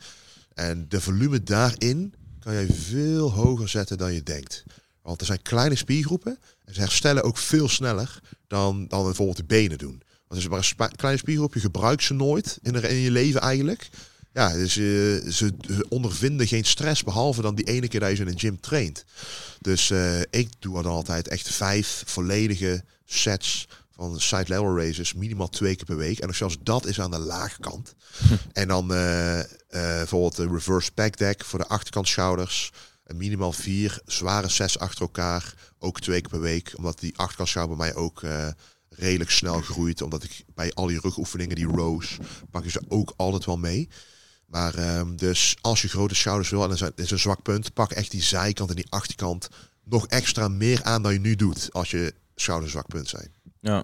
En 0.53 0.85
de 0.89 1.01
volume 1.01 1.43
daarin 1.43 2.13
kan 2.39 2.53
jij 2.53 2.67
veel 2.71 3.31
hoger 3.31 3.69
zetten 3.69 3.97
dan 3.97 4.13
je 4.13 4.23
denkt. 4.23 4.63
Want 5.01 5.19
er 5.21 5.27
zijn 5.27 5.41
kleine 5.41 5.75
spiergroepen 5.75 6.39
en 6.65 6.73
ze 6.73 6.79
herstellen 6.79 7.23
ook 7.23 7.37
veel 7.37 7.69
sneller 7.69 8.19
dan, 8.47 8.87
dan 8.87 9.03
bijvoorbeeld 9.03 9.37
de 9.37 9.43
benen 9.43 9.77
doen. 9.77 10.01
Want 10.29 10.47
als 10.49 10.67
je 10.67 10.75
maar 10.77 10.89
een 10.89 10.95
kleine 10.95 11.19
spiergroep, 11.19 11.53
je 11.53 11.59
gebruikt 11.59 12.03
ze 12.03 12.13
nooit 12.13 12.59
in, 12.61 13.01
je 13.01 13.11
leven 13.11 13.41
eigenlijk. 13.41 13.89
Ja, 14.33 14.53
dus 14.53 14.77
eh, 14.77 15.31
ze, 15.31 15.53
ondervinden 15.89 16.47
geen 16.47 16.65
stress 16.65 17.03
behalve 17.03 17.41
dan 17.41 17.55
die 17.55 17.65
ene 17.65 17.87
keer 17.87 17.99
dat 17.99 18.09
je 18.09 18.15
ze 18.15 18.21
in 18.21 18.27
een 18.27 18.39
gym 18.39 18.59
traint. 18.59 19.05
Dus 19.59 19.89
eh, 19.89 20.19
ik 20.19 20.49
doe 20.59 20.81
dan 20.81 20.91
altijd 20.91 21.27
echt 21.27 21.53
vijf 21.53 22.03
volledige 22.05 22.83
sets 23.05 23.67
van 23.91 24.19
side 24.19 24.45
level 24.47 24.77
raises, 24.77 25.13
minimaal 25.13 25.49
twee 25.49 25.75
keer 25.75 25.85
per 25.85 25.97
week. 25.97 26.19
En 26.19 26.27
nog 26.27 26.35
zelfs 26.35 26.57
dat 26.63 26.85
is 26.85 26.99
aan 26.99 27.11
de 27.11 27.19
lage 27.19 27.59
kant. 27.59 27.93
En 28.53 28.67
dan 28.67 28.93
eh, 28.93 29.39
bijvoorbeeld 29.69 30.35
de 30.35 30.47
reverse 30.47 30.91
back 30.93 31.17
deck 31.17 31.45
voor 31.45 31.59
de 31.59 31.67
achterkant 31.67 32.07
schouders. 32.07 32.71
En 33.03 33.17
minimaal 33.17 33.51
vier 33.51 34.01
zware 34.05 34.49
sets 34.49 34.79
achter 34.79 35.01
elkaar, 35.01 35.53
ook 35.79 35.99
twee 35.99 36.21
keer 36.21 36.29
per 36.29 36.39
week. 36.39 36.73
Omdat 36.75 36.99
die 36.99 37.17
achterkant 37.17 37.49
schouder 37.49 37.77
bij 37.77 37.85
mij 37.85 37.95
ook 37.95 38.21
redelijk 38.89 39.29
snel 39.31 39.61
groeit. 39.61 40.01
Omdat 40.01 40.23
ik 40.23 40.43
bij 40.55 40.73
al 40.73 40.87
die 40.87 40.99
rugoefeningen, 40.99 41.55
die 41.55 41.67
rows, 41.67 42.17
pak 42.51 42.63
je 42.63 42.69
ze 42.69 42.81
ook 42.87 43.13
altijd 43.15 43.45
wel 43.45 43.57
mee. 43.57 43.89
Maar 44.45 44.75
ehm, 44.75 45.15
dus 45.15 45.57
als 45.61 45.81
je 45.81 45.87
grote 45.89 46.15
schouders 46.15 46.49
wil 46.49 46.63
en 46.63 46.69
dat 46.69 46.91
is 46.95 47.11
een 47.11 47.19
zwak 47.19 47.41
punt, 47.41 47.73
pak 47.73 47.91
echt 47.91 48.11
die 48.11 48.21
zijkant 48.23 48.69
en 48.69 48.75
die 48.75 48.87
achterkant 48.89 49.49
nog 49.83 50.07
extra 50.07 50.47
meer 50.47 50.83
aan 50.83 51.01
dan 51.01 51.13
je 51.13 51.19
nu 51.19 51.35
doet 51.35 51.69
als 51.71 51.91
je 51.91 52.13
schouders 52.35 52.71
zwak 52.71 52.87
punt 52.87 53.07
zijn. 53.07 53.33
Ja. 53.61 53.83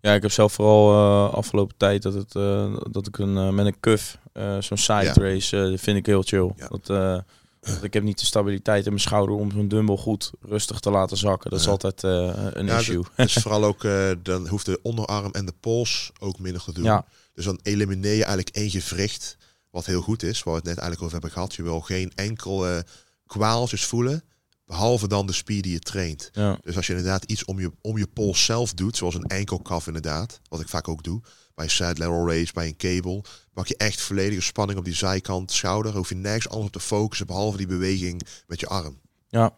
ja, 0.00 0.14
ik 0.14 0.22
heb 0.22 0.30
zelf 0.30 0.52
vooral 0.52 0.90
eh, 0.92 1.34
afgelopen 1.34 1.76
tijd 1.76 2.02
dat, 2.02 2.14
het, 2.14 2.34
eh, 2.34 2.76
dat 2.90 3.06
ik 3.06 3.18
een, 3.18 3.36
eh, 3.36 3.50
met 3.50 3.66
een 3.66 3.80
cuff, 3.80 4.18
zo'n 4.58 4.78
side 4.78 5.02
Ja. 5.02 5.12
race, 5.12 5.74
vind 5.78 5.96
ik 5.96 6.06
heel 6.06 6.22
chill. 6.22 6.52
Ja. 6.56 6.68
Dat, 6.68 7.24
want 7.66 7.82
ik 7.82 7.92
heb 7.92 8.02
niet 8.02 8.18
de 8.18 8.24
stabiliteit 8.24 8.84
in 8.84 8.90
mijn 8.90 9.02
schouder 9.02 9.34
om 9.34 9.50
zo'n 9.50 9.68
dumbbell 9.68 9.96
goed 9.96 10.32
rustig 10.40 10.80
te 10.80 10.90
laten 10.90 11.16
zakken. 11.16 11.50
Dat 11.50 11.60
is 11.60 11.68
altijd 11.68 12.04
eh, 12.04 12.32
een 12.52 12.66
Ja, 12.66 12.78
issue. 12.78 13.02
Dus 13.16 13.32
vooral 13.42 13.64
ook, 13.64 13.84
eh, 13.84 14.10
dan 14.22 14.48
hoeft 14.48 14.66
de 14.66 14.78
onderarm 14.82 15.32
en 15.32 15.46
de 15.46 15.54
pols 15.60 16.10
ook 16.18 16.38
minder 16.38 16.62
te 16.62 16.72
doen. 16.72 16.84
Ja, 16.84 17.06
Dus 17.34 17.44
dan 17.44 17.58
elimineer 17.62 18.14
je 18.14 18.24
eigenlijk 18.24 18.56
één 18.56 18.70
gewricht, 18.70 19.36
wat 19.70 19.86
heel 19.86 20.00
goed 20.02 20.22
is, 20.22 20.42
waar 20.42 20.54
we 20.54 20.58
het 20.60 20.68
net 20.68 20.78
eigenlijk 20.78 21.00
over 21.02 21.12
hebben 21.12 21.30
gehad. 21.32 21.54
Je 21.54 21.62
wil 21.62 21.80
geen 21.80 22.12
enkel 22.14 22.66
eh, 22.68 22.78
kwaaltjes 23.26 23.84
voelen, 23.84 24.22
behalve 24.66 25.08
dan 25.08 25.26
de 25.26 25.32
spier 25.32 25.62
die 25.62 25.72
je 25.72 25.78
traint. 25.78 26.30
ja, 26.32 26.58
Dus 26.62 26.76
als 26.76 26.86
je 26.86 26.92
inderdaad 26.94 27.24
iets 27.24 27.44
om 27.44 27.60
je, 27.60 27.70
om 27.80 27.98
je 27.98 28.06
pols 28.06 28.44
zelf 28.44 28.74
doet, 28.74 28.96
zoals 28.96 29.14
een 29.14 29.24
enkelkaf 29.26 29.86
inderdaad, 29.86 30.40
wat 30.48 30.60
ik 30.60 30.68
vaak 30.68 30.88
ook 30.88 31.02
doe, 31.02 31.20
bij 31.54 31.64
een 31.64 31.70
side 31.70 31.98
lateral 31.98 32.28
raise, 32.28 32.52
bij 32.52 32.66
een 32.66 32.76
cable, 32.76 33.24
pak 33.52 33.66
je 33.66 33.76
echt 33.76 34.00
volledige 34.00 34.40
spanning 34.40 34.78
op 34.78 34.84
die 34.84 34.94
zijkant, 34.94 35.52
schouder, 35.52 35.96
hoef 35.96 36.08
je 36.08 36.14
nergens 36.14 36.48
anders 36.48 36.66
op 36.66 36.72
te 36.72 36.80
focussen, 36.80 37.26
behalve 37.26 37.56
die 37.56 37.66
beweging 37.66 38.26
met 38.46 38.60
je 38.60 38.66
arm. 38.66 39.02
Ja. 39.40 39.50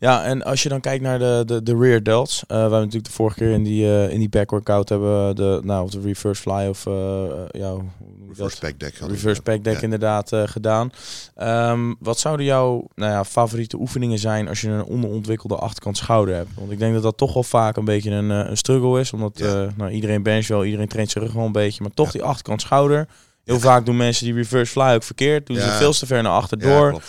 ja, 0.00 0.24
en 0.24 0.42
als 0.42 0.62
je 0.62 0.68
dan 0.68 0.80
kijkt 0.80 1.02
naar 1.02 1.18
de, 1.18 1.42
de, 1.46 1.62
de 1.62 1.76
rear 1.76 2.02
delts, 2.02 2.42
eh 2.42 2.46
we 2.48 2.54
hebben 2.60 2.78
natuurlijk 2.78 3.04
de 3.06 3.12
vorige 3.12 3.38
keer 3.38 3.50
in 3.50 3.62
die, 3.62 3.84
eh, 3.86 4.10
in 4.12 4.18
die 4.18 4.28
back 4.28 4.50
workout 4.50 4.88
hebben 4.88 5.28
we 5.28 5.34
de, 5.34 5.60
nou, 5.62 5.84
of 5.84 5.90
de 5.90 6.00
reverse 6.00 6.42
fly 6.42 6.66
of 6.68 6.86
eh, 6.86 6.92
eh, 6.92 7.30
ja, 7.50 7.68
je 7.70 7.76
dat? 8.36 8.36
Reverse 8.36 8.60
back 8.60 8.78
deck. 8.80 8.94
reverse 9.08 9.42
back 9.42 9.64
deck 9.64 9.74
Ja. 9.74 9.80
inderdaad 9.82 10.32
eh, 10.32 10.42
gedaan. 10.46 10.90
Ehm, 11.34 11.92
wat 11.98 12.18
zouden 12.18 12.46
jouw 12.46 12.86
nou 12.94 13.12
ja, 13.12 13.24
favoriete 13.24 13.76
oefeningen 13.80 14.18
zijn 14.18 14.48
als 14.48 14.60
je 14.60 14.68
een 14.68 14.84
onderontwikkelde 14.84 15.56
achterkant 15.56 15.96
schouder 15.96 16.34
hebt? 16.34 16.48
Want 16.54 16.70
ik 16.70 16.78
denk 16.78 16.94
dat 16.94 17.02
dat 17.02 17.16
toch 17.16 17.34
wel 17.34 17.42
vaak 17.42 17.76
een 17.76 17.84
beetje 17.84 18.10
een, 18.10 18.30
eh, 18.30 18.50
een 18.50 18.56
struggle 18.56 19.00
is. 19.00 19.12
Omdat 19.12 19.38
Ja. 19.38 19.46
eh, 19.62 19.68
nou, 19.76 19.90
iedereen 19.90 20.22
bench 20.22 20.46
wel, 20.46 20.64
iedereen 20.64 20.88
traint 20.88 21.10
zijn 21.10 21.24
rug 21.24 21.32
wel 21.32 21.44
een 21.44 21.52
beetje. 21.52 21.82
Maar 21.82 21.94
toch 21.94 22.06
Ja. 22.06 22.12
die 22.12 22.22
achterkant 22.22 22.60
schouder 22.60 23.08
Heel 23.44 23.58
vaak 23.60 23.86
doen 23.86 23.96
mensen 23.96 24.24
die 24.24 24.34
reverse 24.34 24.72
fly 24.72 24.92
ook 24.94 25.02
verkeerd. 25.02 25.46
Doen 25.46 25.56
ze 25.56 25.70
veel 25.70 25.92
te 25.92 26.06
ver 26.06 26.22
naar 26.22 26.32
achter 26.32 26.58
door. 26.58 27.02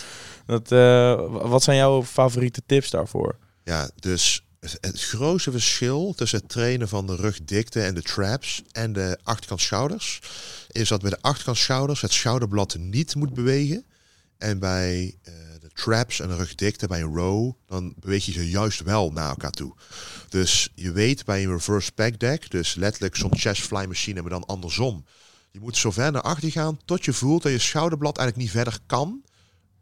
Dat, 0.46 0.72
eh, 0.72 1.14
wat 1.42 1.62
zijn 1.62 1.76
jouw 1.76 2.04
favoriete 2.04 2.62
tips 2.66 2.90
daarvoor? 2.90 3.36
Ja, 3.64 3.90
dus 3.94 4.44
het, 4.60 4.78
het 4.80 5.02
grootste 5.02 5.50
verschil 5.50 6.12
tussen 6.16 6.38
het 6.38 6.48
trainen 6.48 6.88
van 6.88 7.06
de 7.06 7.16
rugdikte 7.16 7.82
en 7.82 7.94
de 7.94 8.02
traps 8.02 8.62
en 8.72 8.92
de 8.92 9.18
achterkant 9.22 9.60
schouders 9.60 10.20
is 10.70 10.88
dat 10.88 11.00
bij 11.00 11.10
de 11.10 11.20
achterkant 11.20 11.56
schouders 11.56 12.00
het 12.00 12.12
schouderblad 12.12 12.76
niet 12.78 13.14
moet 13.14 13.34
bewegen. 13.34 13.84
En 14.38 14.58
bij 14.58 15.16
eh, 15.22 15.32
de 15.60 15.70
traps 15.74 16.20
en 16.20 16.28
de 16.28 16.36
rugdikte, 16.36 16.86
bij 16.86 17.00
een 17.00 17.14
row, 17.14 17.52
dan 17.66 17.94
beweeg 18.00 18.24
je 18.24 18.32
ze 18.32 18.50
juist 18.50 18.82
wel 18.82 19.12
naar 19.12 19.28
elkaar 19.28 19.50
toe. 19.50 19.74
Dus 20.28 20.68
je 20.74 20.92
weet 20.92 21.24
bij 21.24 21.42
een 21.42 21.52
reverse 21.52 21.92
pack 21.92 22.18
deck, 22.18 22.50
dus 22.50 22.74
letterlijk 22.74 23.16
zo'n 23.16 23.36
chest 23.36 23.62
fly 23.62 23.84
machine, 23.84 24.20
maar 24.20 24.30
dan 24.30 24.46
andersom. 24.46 25.04
Je 25.50 25.60
moet 25.60 25.76
zo 25.76 25.90
ver 25.90 26.12
naar 26.12 26.22
achter 26.22 26.50
gaan 26.50 26.78
tot 26.84 27.04
je 27.04 27.12
voelt 27.12 27.42
dat 27.42 27.52
je 27.52 27.58
schouderblad 27.58 28.18
eigenlijk 28.18 28.48
niet 28.48 28.56
verder 28.56 28.78
kan. 28.86 29.22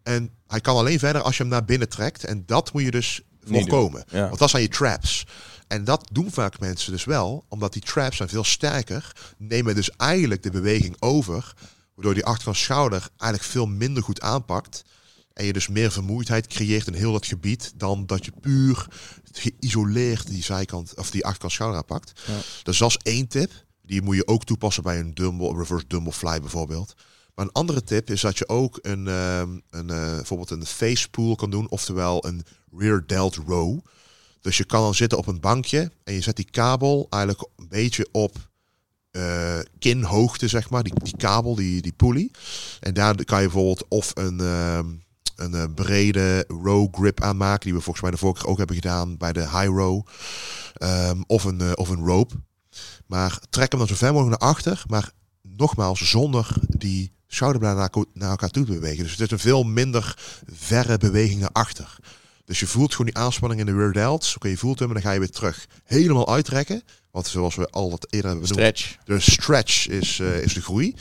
En 0.03 0.31
hij 0.47 0.61
kan 0.61 0.77
alleen 0.77 0.99
verder 0.99 1.23
als 1.23 1.37
je 1.37 1.43
hem 1.43 1.53
naar 1.53 1.65
binnen 1.65 1.89
trekt. 1.89 2.25
En 2.25 2.43
dat 2.47 2.73
moet 2.73 2.83
je 2.83 2.91
dus 2.91 3.21
voorkomen. 3.45 4.05
Ja. 4.09 4.27
Want 4.27 4.39
dat 4.39 4.51
zijn 4.51 4.63
je 4.63 4.69
traps. 4.69 5.27
En 5.67 5.85
dat 5.85 6.09
doen 6.13 6.31
vaak 6.31 6.61
mensen 6.61 6.93
dus 6.93 7.05
wel, 7.05 7.45
omdat 7.49 7.73
die 7.73 7.83
traps 7.83 8.17
zijn 8.17 8.29
veel 8.29 8.45
sterker, 8.45 9.13
nemen 9.39 9.75
dus 9.75 9.91
eigenlijk 9.91 10.43
de 10.43 10.51
beweging 10.51 10.97
over, 10.99 11.55
waardoor 11.95 12.15
die 12.15 12.25
achterkant 12.25 12.57
schouder 12.57 13.09
eigenlijk 13.17 13.51
veel 13.51 13.67
minder 13.67 14.03
goed 14.03 14.21
aanpakt. 14.21 14.85
En 15.33 15.45
je 15.45 15.53
dus 15.53 15.69
meer 15.69 15.93
vermoeidheid 15.93 16.47
creëert 16.47 16.87
in 16.87 16.95
heel 16.95 17.13
dat 17.13 17.27
gebied 17.27 17.73
dan 17.77 18.07
dat 18.07 18.25
je 18.25 18.33
puur 18.41 18.87
geïsoleerd 19.33 20.27
die 20.27 20.43
zijkant 20.43 20.95
of 20.97 21.11
die 21.11 21.25
achterkant 21.25 21.53
schouder 21.53 21.79
aanpakt. 21.79 22.21
Ja. 22.27 22.39
Dus 22.63 22.79
dat 22.79 22.89
is 22.89 22.97
één 23.03 23.29
tip. 23.29 23.51
Die 23.83 24.03
moet 24.03 24.17
je 24.17 24.27
ook 24.27 24.45
toepassen 24.45 24.83
bij 24.83 24.99
een 24.99 25.15
dumbbell, 25.15 25.53
reverse 25.57 25.87
dumbbell 25.87 26.13
fly 26.13 26.41
bijvoorbeeld. 26.41 26.95
Een 27.41 27.53
andere 27.53 27.85
tip 27.85 28.11
is 28.11 28.21
dat 28.21 28.39
je 28.39 28.49
ook 28.49 28.79
een, 28.83 29.09
ehm, 29.09 29.59
een 29.71 29.91
eh, 29.91 30.15
bijvoorbeeld 30.15 30.51
een 30.51 30.67
face 30.67 31.11
pull 31.11 31.35
kan 31.35 31.51
doen, 31.51 31.71
oftewel 31.71 32.27
een 32.27 32.45
rear 32.77 33.07
delt 33.07 33.37
row. 33.47 33.79
Dus 34.41 34.57
je 34.57 34.65
kan 34.65 34.83
dan 34.83 34.95
zitten 34.95 35.19
op 35.19 35.27
een 35.27 35.41
bankje 35.41 35.93
en 36.05 36.15
je 36.15 36.21
zet 36.21 36.37
die 36.37 36.51
kabel 36.51 37.07
eigenlijk 37.11 37.49
een 37.57 37.69
beetje 37.69 38.09
op 38.13 38.49
eh, 39.11 39.59
kinhoogte, 39.79 40.49
zeg 40.49 40.71
maar. 40.71 40.83
Die, 40.83 40.93
die 41.03 41.17
kabel, 41.17 41.55
die, 41.55 41.83
die 41.83 41.93
pulley. 41.93 42.31
En 42.81 42.95
daar 42.95 43.25
kan 43.25 43.41
je 43.41 43.45
bijvoorbeeld 43.45 43.85
of 43.89 44.11
een, 44.15 44.41
ehm, 44.41 44.89
een 45.37 45.55
eh, 45.55 45.65
brede 45.75 46.45
row 46.49 46.95
grip 46.95 47.21
aanmaken, 47.21 47.65
die 47.65 47.75
we 47.75 47.81
volgens 47.81 48.03
mij 48.03 48.11
de 48.11 48.19
vorige 48.19 48.47
ook 48.47 48.59
hebben 48.59 48.77
gedaan 48.77 49.17
bij 49.17 49.33
de 49.33 49.41
high 49.41 49.67
row. 49.67 50.07
Ehm, 50.75 51.21
of, 51.27 51.45
een, 51.45 51.77
of 51.77 51.89
een 51.89 52.05
rope. 52.05 52.35
Maar 53.07 53.41
trek 53.51 53.71
hem 53.71 53.79
dan 53.79 53.89
zo 53.89 53.95
ver 53.95 54.13
mogelijk 54.13 54.41
naar 54.41 54.51
achter. 54.51 54.85
Maar 54.87 55.11
nogmaals, 55.43 56.11
zonder 56.11 56.57
die 56.69 57.19
schouderbladen 57.35 58.07
naar, 58.13 58.31
elkaar 58.31 58.51
toe 58.51 58.65
te 58.65 58.73
bewegen. 58.73 59.03
Dus 59.03 59.13
het 59.13 59.21
is 59.21 59.31
een 59.31 59.39
veel 59.39 59.63
minder 59.63 60.19
verre 60.53 60.99
beweging 60.99 61.41
naar 61.41 61.53
achter. 61.53 61.97
Dus 62.45 62.61
je 62.61 62.67
voelt 62.67 62.91
gewoon 62.91 63.13
die 63.13 63.23
aanspanning 63.23 63.61
in 63.61 63.67
de 63.67 63.75
rear 63.75 63.93
delts. 63.93 64.37
Oké, 64.37 64.49
je 64.49 64.57
voelt 64.57 64.79
hem 64.79 64.89
en 64.89 64.95
dan 64.95 65.03
ga 65.03 65.13
je 65.13 65.19
weer 65.19 65.31
terug. 65.31 65.67
Helemaal 65.85 66.33
uittrekken. 66.33 66.83
Want 67.11 67.27
zoals 67.27 67.55
we 67.55 67.69
al 67.69 67.91
wat 67.91 68.07
eerder 68.11 68.31
hebben 68.31 68.49
benoemd, 68.49 68.79
Stretch. 68.79 68.97
de 69.05 69.21
stretch 69.21 69.89
is, 69.89 70.19
eh, 70.21 70.43
is 70.43 70.55
de 70.55 70.63
groei. 70.63 70.95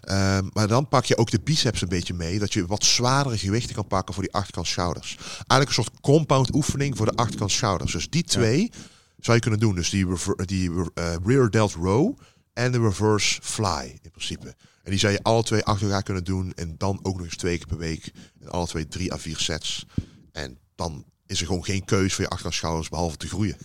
Ehm, 0.00 0.48
maar 0.52 0.68
dan 0.68 0.88
pak 0.88 1.04
je 1.04 1.16
ook 1.16 1.30
de 1.30 1.40
biceps 1.40 1.82
een 1.82 1.88
beetje 1.88 2.14
mee. 2.14 2.38
Dat 2.38 2.52
je 2.52 2.66
wat 2.66 2.84
zwaardere 2.84 3.38
gewichten 3.38 3.74
kan 3.74 3.86
pakken 3.86 4.14
voor 4.14 4.22
die 4.22 4.32
achterkant 4.32 4.66
schouders. 4.66 5.16
Eigenlijk 5.18 5.68
een 5.68 5.84
soort 5.84 6.00
compound 6.00 6.54
oefening 6.54 6.96
voor 6.96 7.06
de 7.06 7.14
achterkant 7.14 7.50
schouders. 7.50 7.92
Dus 7.92 8.10
die 8.10 8.22
twee 8.22 8.70
zou 9.18 9.36
je 9.36 9.42
kunnen 9.42 9.60
doen. 9.60 9.74
Dus 9.74 9.90
die, 9.90 10.06
die 10.44 10.70
eh, 10.94 11.14
rear 11.24 11.50
delt 11.50 11.72
row 11.72 12.18
en 12.52 12.72
de 12.72 12.80
reverse 12.80 13.40
fly 13.42 13.98
in 14.02 14.10
principe. 14.10 14.54
En 14.82 14.90
die 14.90 14.98
zou 14.98 15.12
je 15.12 15.22
alle 15.22 15.42
twee 15.42 15.64
achter 15.64 15.86
elkaar 15.86 16.02
kunnen 16.02 16.24
doen. 16.24 16.52
En 16.54 16.74
dan 16.78 16.98
ook 17.02 17.16
nog 17.16 17.24
eens 17.24 17.36
twee 17.36 17.56
keer 17.56 17.66
per 17.66 17.78
week. 17.78 18.12
En 18.40 18.48
alle 18.48 18.66
twee 18.66 18.88
drie 18.88 19.12
à 19.12 19.18
vier 19.18 19.38
sets. 19.38 19.86
En 20.32 20.58
dan 20.74 21.04
is 21.26 21.40
er 21.40 21.46
gewoon 21.46 21.64
geen 21.64 21.84
keus 21.84 22.14
voor 22.14 22.24
je 22.24 22.30
achterkant 22.30 22.54
schouders 22.54 22.88
behalve 22.88 23.16
te 23.16 23.28
groeien. 23.28 23.56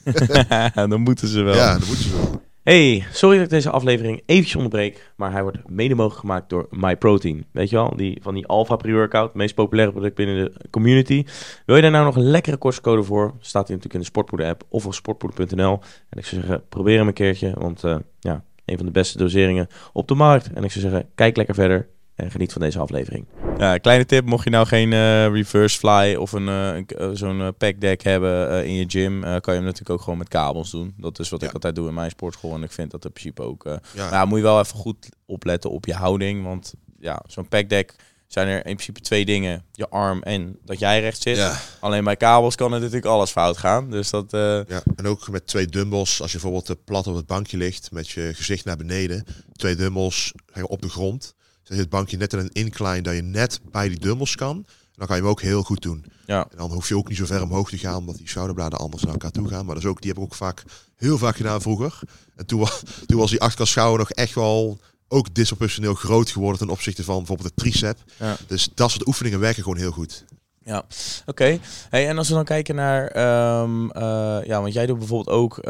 Dan 0.90 1.02
moeten 1.02 1.28
ze 1.28 1.42
wel. 1.42 1.56
Ja, 1.56 1.78
dat 1.78 1.88
moeten 1.88 2.04
ze 2.04 2.12
wel. 2.12 2.44
Hey, 2.66 3.06
sorry 3.12 3.36
dat 3.36 3.46
ik 3.46 3.52
deze 3.52 3.70
aflevering 3.70 4.22
eventjes 4.26 4.56
onderbreek, 4.56 5.12
maar 5.16 5.32
hij 5.32 5.42
wordt 5.42 5.70
mede 5.70 5.96
mogelijk 5.96 6.20
gemaakt 6.20 6.50
door 6.50 6.68
MyProtein. 6.70 7.46
Weet 7.52 7.70
je 7.70 7.76
wel, 7.76 7.96
die, 7.96 8.20
van 8.22 8.34
die 8.34 8.48
Alpha 8.48 8.76
pre-workout, 8.76 9.28
het 9.28 9.36
meest 9.36 9.56
populaire 9.56 9.92
product 9.92 10.16
binnen 10.16 10.36
de 10.36 10.70
community. 10.70 11.26
Wil 11.66 11.76
je 11.76 11.82
daar 11.82 11.92
nou 11.92 12.06
nog 12.06 12.16
een 12.16 12.30
lekkere 12.30 12.58
kortcode 12.58 13.04
voor? 13.04 13.34
Staat 13.40 13.68
die 13.68 13.76
natuurlijk 13.76 13.94
in 13.94 14.00
de 14.00 14.06
Sportpoeder 14.06 14.48
app 14.48 14.64
of 14.70 14.86
op 14.86 14.94
sportpoeder.nl. 14.94 15.80
En 16.10 16.20
ik 16.20 16.26
zou 16.26 16.42
zeggen, 16.42 16.64
probeer 16.70 16.98
hem 16.98 17.08
een 17.08 17.14
keertje, 17.14 17.54
want 17.58 17.84
eh, 17.84 17.98
ja, 18.20 18.44
een 18.66 18.78
van 18.78 18.86
de 18.86 18.92
beste 18.92 19.18
doseringen 19.18 19.68
op 19.94 20.08
de 20.08 20.16
markt. 20.16 20.50
En 20.54 20.64
ik 20.64 20.72
zou 20.72 20.90
zeggen, 20.90 21.10
kijk 21.16 21.36
lekker 21.38 21.56
verder 21.56 21.88
en 22.16 22.32
geniet 22.32 22.52
van 22.54 22.62
deze 22.62 22.80
aflevering. 22.80 23.26
Ja, 23.58 23.78
kleine 23.78 24.06
tip, 24.06 24.26
mocht 24.26 24.44
je 24.44 24.50
nou 24.50 24.68
geen 24.68 24.94
eh, 24.94 25.28
reverse 25.28 25.78
fly 25.78 26.16
of 26.16 26.32
een, 26.32 26.48
eh, 26.48 26.78
eh, 26.78 27.10
zo'n 27.14 27.54
pack 27.58 27.80
deck 27.82 28.02
hebben 28.02 28.66
in 28.66 28.74
je 28.74 28.86
gym, 28.88 29.24
eh, 29.24 29.30
kan 29.30 29.54
je 29.54 29.60
hem 29.60 29.64
natuurlijk 29.64 29.90
ook 29.90 30.02
gewoon 30.02 30.18
met 30.18 30.28
kabels 30.28 30.72
doen. 30.72 30.94
Dat 30.98 31.20
is 31.20 31.30
wat 31.30 31.42
Ja. 31.42 31.48
ik 31.48 31.54
altijd 31.54 31.76
doe 31.76 31.88
in 31.88 31.94
mijn 31.94 32.10
sportschool 32.10 32.54
en 32.54 32.64
ik 32.64 32.72
vind 32.72 32.92
dat 32.92 33.06
in 33.06 33.12
principe 33.12 33.42
ook... 33.42 33.66
eh, 33.66 33.72
Ja. 33.94 34.04
maar 34.04 34.14
ja, 34.14 34.26
moet 34.26 34.38
je 34.38 34.44
wel 34.44 34.60
even 34.60 34.78
goed 34.78 35.10
opletten 35.26 35.70
op 35.72 35.86
je 35.86 35.94
houding, 35.94 36.44
want 36.44 36.74
ja, 37.00 37.22
zo'n 37.28 37.48
pack 37.48 37.70
deck 37.70 37.96
zijn 38.28 38.48
er 38.48 38.56
in 38.56 38.62
principe 38.76 39.00
twee 39.00 39.26
dingen. 39.26 39.64
Je 39.72 39.90
arm 39.90 40.22
en 40.24 40.58
dat 40.66 40.80
jij 40.80 41.00
recht 41.02 41.22
zit. 41.22 41.38
Ja. 41.38 41.60
Alleen 41.80 42.04
bij 42.04 42.16
kabels 42.16 42.56
kan 42.56 42.74
er 42.74 42.80
natuurlijk 42.80 43.06
alles 43.06 43.32
fout 43.32 43.58
gaan. 43.58 43.92
Dus 43.92 44.10
dat... 44.10 44.34
eh, 44.34 44.60
Ja, 44.68 44.84
en 44.96 45.08
ook 45.08 45.30
met 45.30 45.48
twee 45.48 45.66
dumbbells, 45.68 46.22
als 46.22 46.32
je 46.32 46.38
bijvoorbeeld 46.40 46.70
eh, 46.70 46.76
plat 46.86 47.08
op 47.08 47.16
het 47.16 47.26
bankje 47.26 47.58
ligt 47.58 47.92
met 47.92 48.10
je 48.10 48.32
gezicht 48.34 48.66
naar 48.66 48.78
beneden, 48.78 49.26
twee 49.54 49.76
dumbbells 49.76 50.32
op 50.62 50.82
de 50.82 50.90
grond, 50.90 51.34
zet 51.64 51.76
je 51.76 51.82
het 51.82 51.90
bankje 51.90 52.18
net 52.18 52.34
in 52.34 52.40
een 52.40 52.52
incline 52.54 53.02
dat 53.02 53.16
je 53.16 53.22
net 53.22 53.60
bij 53.72 53.88
die 53.90 54.00
dumbbells 54.00 54.36
kan. 54.36 54.66
Dan 54.96 55.08
kan 55.08 55.16
je 55.16 55.22
hem 55.22 55.32
ook 55.32 55.42
heel 55.42 55.64
goed 55.64 55.82
doen. 55.82 56.06
ja. 56.26 56.48
En 56.52 56.58
dan 56.58 56.72
hoef 56.72 56.88
je 56.88 56.98
ook 56.98 57.08
niet 57.10 57.18
zo 57.18 57.26
ver 57.26 57.42
omhoog 57.42 57.70
te 57.70 57.78
gaan, 57.78 57.96
omdat 57.96 58.18
die 58.18 58.30
schouderbladen 58.30 58.80
anders 58.80 59.04
naar 59.04 59.12
elkaar 59.12 59.32
toe 59.32 59.48
gaan. 59.48 59.66
Maar 59.66 59.76
dat 59.76 59.84
is 59.84 59.90
ook, 59.90 60.02
die 60.02 60.10
heb 60.10 60.18
ik 60.20 60.24
ook 60.24 60.36
vaak, 60.36 60.64
heel 60.96 61.18
vaak 61.18 61.36
gedaan 61.36 61.62
vroeger. 61.62 62.00
En 62.36 62.46
toen 62.46 62.60
was 63.08 63.30
die 63.30 63.40
achterkant 63.42 63.68
schouder 63.70 64.00
nog 64.00 64.12
echt 64.12 64.34
wel 64.36 64.80
ook 65.08 65.34
disproportioneel 65.34 65.94
groot 65.94 66.30
geworden 66.30 66.60
ten 66.60 66.70
opzichte 66.70 67.04
van 67.04 67.18
bijvoorbeeld 67.18 67.50
de 67.56 67.62
tricep. 67.62 67.98
Ja. 68.20 68.36
Dus 68.48 68.70
dat 68.76 68.92
soort 68.92 69.08
oefeningen 69.08 69.40
werken 69.40 69.64
gewoon 69.64 69.78
heel 69.78 69.92
goed. 69.92 70.26
Ja, 70.66 70.84
oké. 71.26 71.58
Hey, 71.90 72.08
en 72.08 72.18
als 72.18 72.28
we 72.28 72.34
dan 72.34 72.44
kijken 72.44 72.76
naar, 72.76 73.08
ehm, 73.08 73.90
eh, 73.90 74.38
ja, 74.46 74.62
want 74.62 74.74
jij 74.74 74.86
doet 74.86 74.98
bijvoorbeeld 74.98 75.38
ook, 75.38 75.64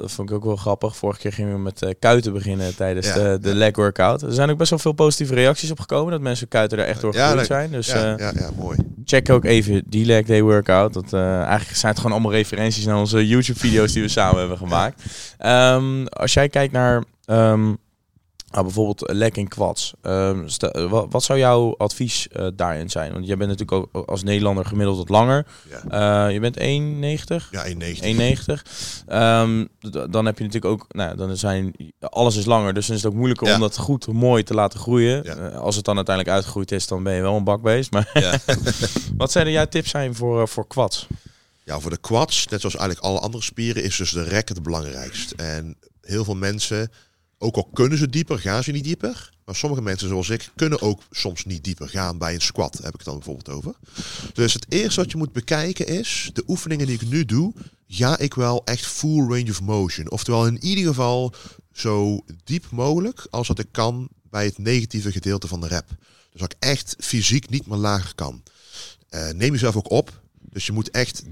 dat 0.00 0.12
vond 0.12 0.30
ik 0.30 0.36
ook 0.36 0.44
wel 0.44 0.56
grappig. 0.56 0.96
Vorige 0.96 1.20
keer 1.20 1.32
gingen 1.32 1.52
we 1.52 1.58
met 1.58 1.82
eh, 1.82 1.90
kuiten 1.98 2.32
beginnen 2.32 2.76
tijdens 2.76 3.06
Ja, 3.06 3.14
de, 3.14 3.38
de 3.40 3.48
ja. 3.48 3.54
leg 3.54 3.76
workout. 3.76 4.22
Er 4.22 4.32
zijn 4.32 4.50
ook 4.50 4.58
best 4.58 4.70
wel 4.70 4.78
veel 4.78 4.92
positieve 4.92 5.34
reacties 5.34 5.70
op 5.70 5.80
gekomen, 5.80 6.12
dat 6.12 6.20
mensen 6.20 6.48
kuiten 6.48 6.78
daar 6.78 6.86
echt 6.86 7.00
door 7.00 7.14
Ja, 7.14 7.44
zijn. 7.44 7.70
Dus 7.70 7.86
ja, 7.86 8.14
ja, 8.18 8.32
ja, 8.34 8.50
mooi. 8.56 8.78
check 9.04 9.30
ook 9.30 9.44
even 9.44 9.82
die 9.86 10.04
leg 10.04 10.24
day 10.26 10.42
workout. 10.42 10.92
Dat, 10.92 11.12
eigenlijk 11.12 11.76
zijn 11.76 11.92
het 11.92 12.00
gewoon 12.00 12.12
allemaal 12.16 12.32
referenties 12.32 12.84
naar 12.84 12.98
onze 12.98 13.26
YouTube-video's 13.26 13.92
die 13.92 14.02
we 14.02 14.08
samen 14.08 14.38
hebben 14.38 14.58
gemaakt. 14.58 15.02
Ehm, 15.38 16.04
als 16.06 16.32
jij 16.34 16.48
kijkt 16.48 16.72
naar 16.72 17.04
ehm, 17.24 17.72
nou, 18.50 18.64
bijvoorbeeld 18.64 19.02
leg 19.12 19.32
in 19.32 19.48
quads, 19.48 19.92
ehm, 20.02 20.48
stel- 20.48 20.88
wat, 21.08 21.22
zou 21.22 21.38
jouw 21.38 21.74
advies 21.76 22.28
eh, 22.28 22.46
daarin 22.54 22.90
zijn? 22.90 23.12
Want 23.12 23.26
jij 23.26 23.36
bent 23.36 23.50
natuurlijk 23.50 23.88
ook 23.96 24.06
als 24.08 24.22
Nederlander 24.22 24.64
gemiddeld 24.64 24.96
wat 24.96 25.08
langer. 25.08 25.46
Ja, 25.88 26.26
Eh, 26.26 26.32
je 26.32 26.40
bent 26.40 26.56
1,90. 26.58 27.48
ja 27.50 27.64
1,90. 27.66 28.04
1,90. 28.04 28.62
Ehm, 29.06 29.66
dan 30.10 30.26
heb 30.26 30.38
je 30.38 30.44
natuurlijk 30.44 30.64
ook, 30.72 30.84
nou, 30.88 31.16
dan 31.16 31.36
zijn 31.36 31.74
alles 32.00 32.36
is 32.36 32.44
langer, 32.44 32.74
dus 32.74 32.86
dan 32.86 32.96
is 32.96 33.02
het 33.02 33.10
ook 33.12 33.16
moeilijker 33.18 33.46
Ja. 33.48 33.54
om 33.54 33.60
dat 33.60 33.76
goed 33.78 34.06
mooi 34.06 34.42
te 34.42 34.54
laten 34.54 34.78
groeien. 34.80 35.22
Ja. 35.24 35.34
Eh, 35.36 35.56
als 35.58 35.76
het 35.76 35.84
dan 35.84 35.96
uiteindelijk 35.96 36.34
uitgegroeid 36.36 36.72
is, 36.72 36.86
dan 36.86 37.02
ben 37.02 37.14
je 37.14 37.22
wel 37.22 37.36
een 37.36 37.44
bakbeest. 37.44 37.90
Maar 37.90 38.10
Ja. 38.14 38.38
wat 39.16 39.32
zouden 39.32 39.52
jouw 39.52 39.66
tips 39.66 39.90
zijn 39.90 40.14
voor, 40.14 40.40
eh, 40.40 40.46
voor 40.46 40.66
quads? 40.66 41.06
Ja, 41.64 41.80
voor 41.80 41.90
de 41.90 41.96
quads, 42.00 42.46
net 42.46 42.60
zoals 42.60 42.76
eigenlijk 42.76 43.06
alle 43.06 43.18
andere 43.20 43.42
spieren, 43.44 43.82
is 43.82 43.96
dus 43.96 44.10
de 44.10 44.22
rek 44.22 44.48
het 44.48 44.62
belangrijkst. 44.62 45.30
En 45.30 45.76
heel 46.00 46.24
veel 46.24 46.34
mensen, 46.36 46.90
ook 47.42 47.56
al 47.56 47.68
kunnen 47.72 47.98
ze 47.98 48.08
dieper, 48.08 48.38
gaan 48.38 48.62
ze 48.62 48.70
niet 48.70 48.84
dieper. 48.84 49.30
Maar 49.44 49.56
sommige 49.56 49.82
mensen, 49.82 50.08
zoals 50.08 50.28
ik, 50.28 50.50
kunnen 50.56 50.80
ook 50.80 51.02
soms 51.10 51.44
niet 51.44 51.64
dieper 51.64 51.88
gaan 51.88 52.18
bij 52.18 52.34
een 52.34 52.40
squat. 52.40 52.74
Heb 52.74 52.86
ik 52.86 52.92
het 52.92 53.04
dan 53.04 53.14
bijvoorbeeld 53.14 53.48
over. 53.48 53.74
Dus 54.32 54.52
het 54.52 54.66
eerste 54.68 55.00
wat 55.00 55.10
je 55.10 55.16
moet 55.16 55.32
bekijken 55.32 55.86
is, 55.86 56.30
de 56.32 56.42
oefeningen 56.46 56.86
die 56.86 56.94
ik 56.94 57.08
nu 57.08 57.24
doe, 57.24 57.52
ga 57.88 58.18
ik 58.18 58.34
wel 58.34 58.64
echt 58.64 58.86
full 58.86 59.28
range 59.28 59.50
of 59.50 59.60
motion. 59.60 60.10
Oftewel 60.10 60.46
in 60.46 60.64
ieder 60.64 60.84
geval 60.84 61.34
zo 61.72 62.24
diep 62.44 62.66
mogelijk 62.70 63.26
als 63.30 63.46
dat 63.46 63.58
ik 63.58 63.68
kan 63.70 64.08
bij 64.22 64.44
het 64.44 64.58
negatieve 64.58 65.12
gedeelte 65.12 65.48
van 65.48 65.60
de 65.60 65.68
rep. 65.68 65.88
Dus 66.30 66.40
dat 66.40 66.52
ik 66.52 66.58
echt 66.58 66.96
fysiek 66.98 67.50
niet 67.50 67.66
meer 67.66 67.78
lager 67.78 68.14
kan. 68.14 68.42
Eh, 69.08 69.30
neem 69.30 69.52
jezelf 69.52 69.76
ook 69.76 69.90
op. 69.90 70.22
Dus 70.40 70.66
je 70.66 70.72
moet 70.72 70.90
echt 70.90 71.22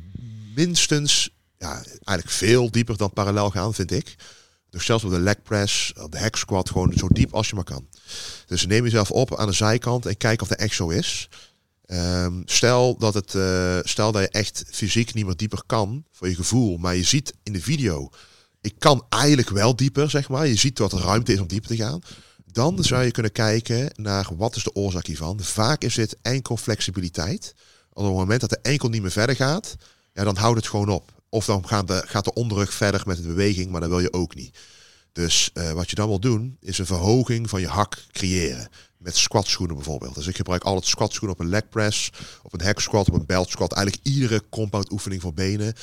minstens, 0.54 1.30
ja, 1.58 1.74
eigenlijk 1.84 2.30
veel 2.30 2.70
dieper 2.70 2.96
dan 2.96 3.12
parallel 3.12 3.50
gaan, 3.50 3.74
vind 3.74 3.90
ik. 3.90 4.16
Dus 4.70 4.84
zelfs 4.84 5.04
op 5.04 5.10
de 5.10 5.20
leg 5.20 5.42
press, 5.42 5.92
de 6.10 6.18
hack 6.18 6.36
squat, 6.36 6.70
gewoon 6.70 6.92
zo 6.96 7.08
diep 7.08 7.34
als 7.34 7.48
je 7.48 7.54
maar 7.54 7.64
kan. 7.64 7.88
Dus 8.46 8.66
neem 8.66 8.84
jezelf 8.84 9.10
op 9.10 9.36
aan 9.36 9.46
de 9.46 9.52
zijkant 9.52 10.06
en 10.06 10.16
kijk 10.16 10.42
of 10.42 10.48
dat 10.48 10.58
echt 10.58 10.74
zo 10.74 10.88
is. 10.88 11.28
Ehm, 11.84 12.42
stel, 12.44 12.96
dat 12.98 13.14
het, 13.14 13.34
eh, 13.34 13.78
stel 13.82 14.12
dat 14.12 14.22
je 14.22 14.28
echt 14.28 14.64
fysiek 14.70 15.14
niet 15.14 15.26
meer 15.26 15.36
dieper 15.36 15.62
kan 15.66 16.04
voor 16.12 16.28
je 16.28 16.34
gevoel, 16.34 16.76
maar 16.76 16.96
je 16.96 17.02
ziet 17.02 17.34
in 17.42 17.52
de 17.52 17.60
video, 17.62 18.10
ik 18.60 18.74
kan 18.78 19.04
eigenlijk 19.08 19.50
wel 19.50 19.76
dieper, 19.76 20.10
zeg 20.10 20.28
maar. 20.28 20.46
Je 20.46 20.54
ziet 20.54 20.78
wat 20.78 20.92
er 20.92 21.00
ruimte 21.00 21.32
is 21.32 21.40
om 21.40 21.46
dieper 21.46 21.68
te 21.68 21.76
gaan. 21.76 22.00
dan 22.46 22.84
zou 22.84 23.04
je 23.04 23.10
kunnen 23.10 23.32
kijken 23.32 23.90
naar 23.94 24.28
wat 24.36 24.56
is 24.56 24.62
de 24.62 24.74
oorzaak 24.74 25.06
hiervan. 25.06 25.40
Vaak 25.40 25.82
is 25.82 25.94
dit 25.94 26.16
enkel 26.22 26.56
flexibiliteit. 26.56 27.54
Op 27.92 28.04
het 28.04 28.12
moment 28.12 28.40
dat 28.40 28.50
de 28.50 28.58
enkel 28.62 28.88
niet 28.88 29.02
meer 29.02 29.10
verder 29.10 29.36
gaat, 29.36 29.76
ja, 30.12 30.24
dan 30.24 30.36
houdt 30.36 30.56
het 30.56 30.68
gewoon 30.68 30.88
op. 30.88 31.12
Of 31.28 31.44
dan 31.44 31.68
gaat 31.68 31.88
de, 31.88 32.02
gaat 32.06 32.24
de 32.24 32.32
onderrug 32.32 32.72
verder 32.72 33.02
met 33.06 33.16
de 33.16 33.22
beweging, 33.22 33.70
maar 33.70 33.80
dat 33.80 33.90
wil 33.90 34.00
je 34.00 34.12
ook 34.12 34.34
niet. 34.34 34.58
Dus 35.12 35.50
uh, 35.54 35.72
wat 35.72 35.90
je 35.90 35.96
dan 35.96 36.08
wil 36.08 36.20
doen, 36.20 36.56
is 36.60 36.78
een 36.78 36.86
verhoging 36.86 37.48
van 37.48 37.60
je 37.60 37.68
hak 37.68 38.04
creëren. 38.12 38.68
Met 38.96 39.16
squatschoenen 39.16 39.76
bijvoorbeeld. 39.76 40.14
Dus 40.14 40.26
ik 40.26 40.36
gebruik 40.36 40.64
altijd 40.64 40.86
squatschoenen 40.86 41.36
op 41.36 41.42
een 41.42 41.50
leg 41.50 41.68
press, 41.68 42.10
op 42.42 42.52
een 42.52 42.60
hack 42.60 42.80
squat, 42.80 43.08
op 43.08 43.14
een 43.14 43.26
belt 43.26 43.50
squat. 43.50 43.72
Eigenlijk 43.72 44.06
iedere 44.06 44.42
compound 44.50 44.92
oefening 44.92 45.22
voor 45.22 45.34
benen. 45.34 45.74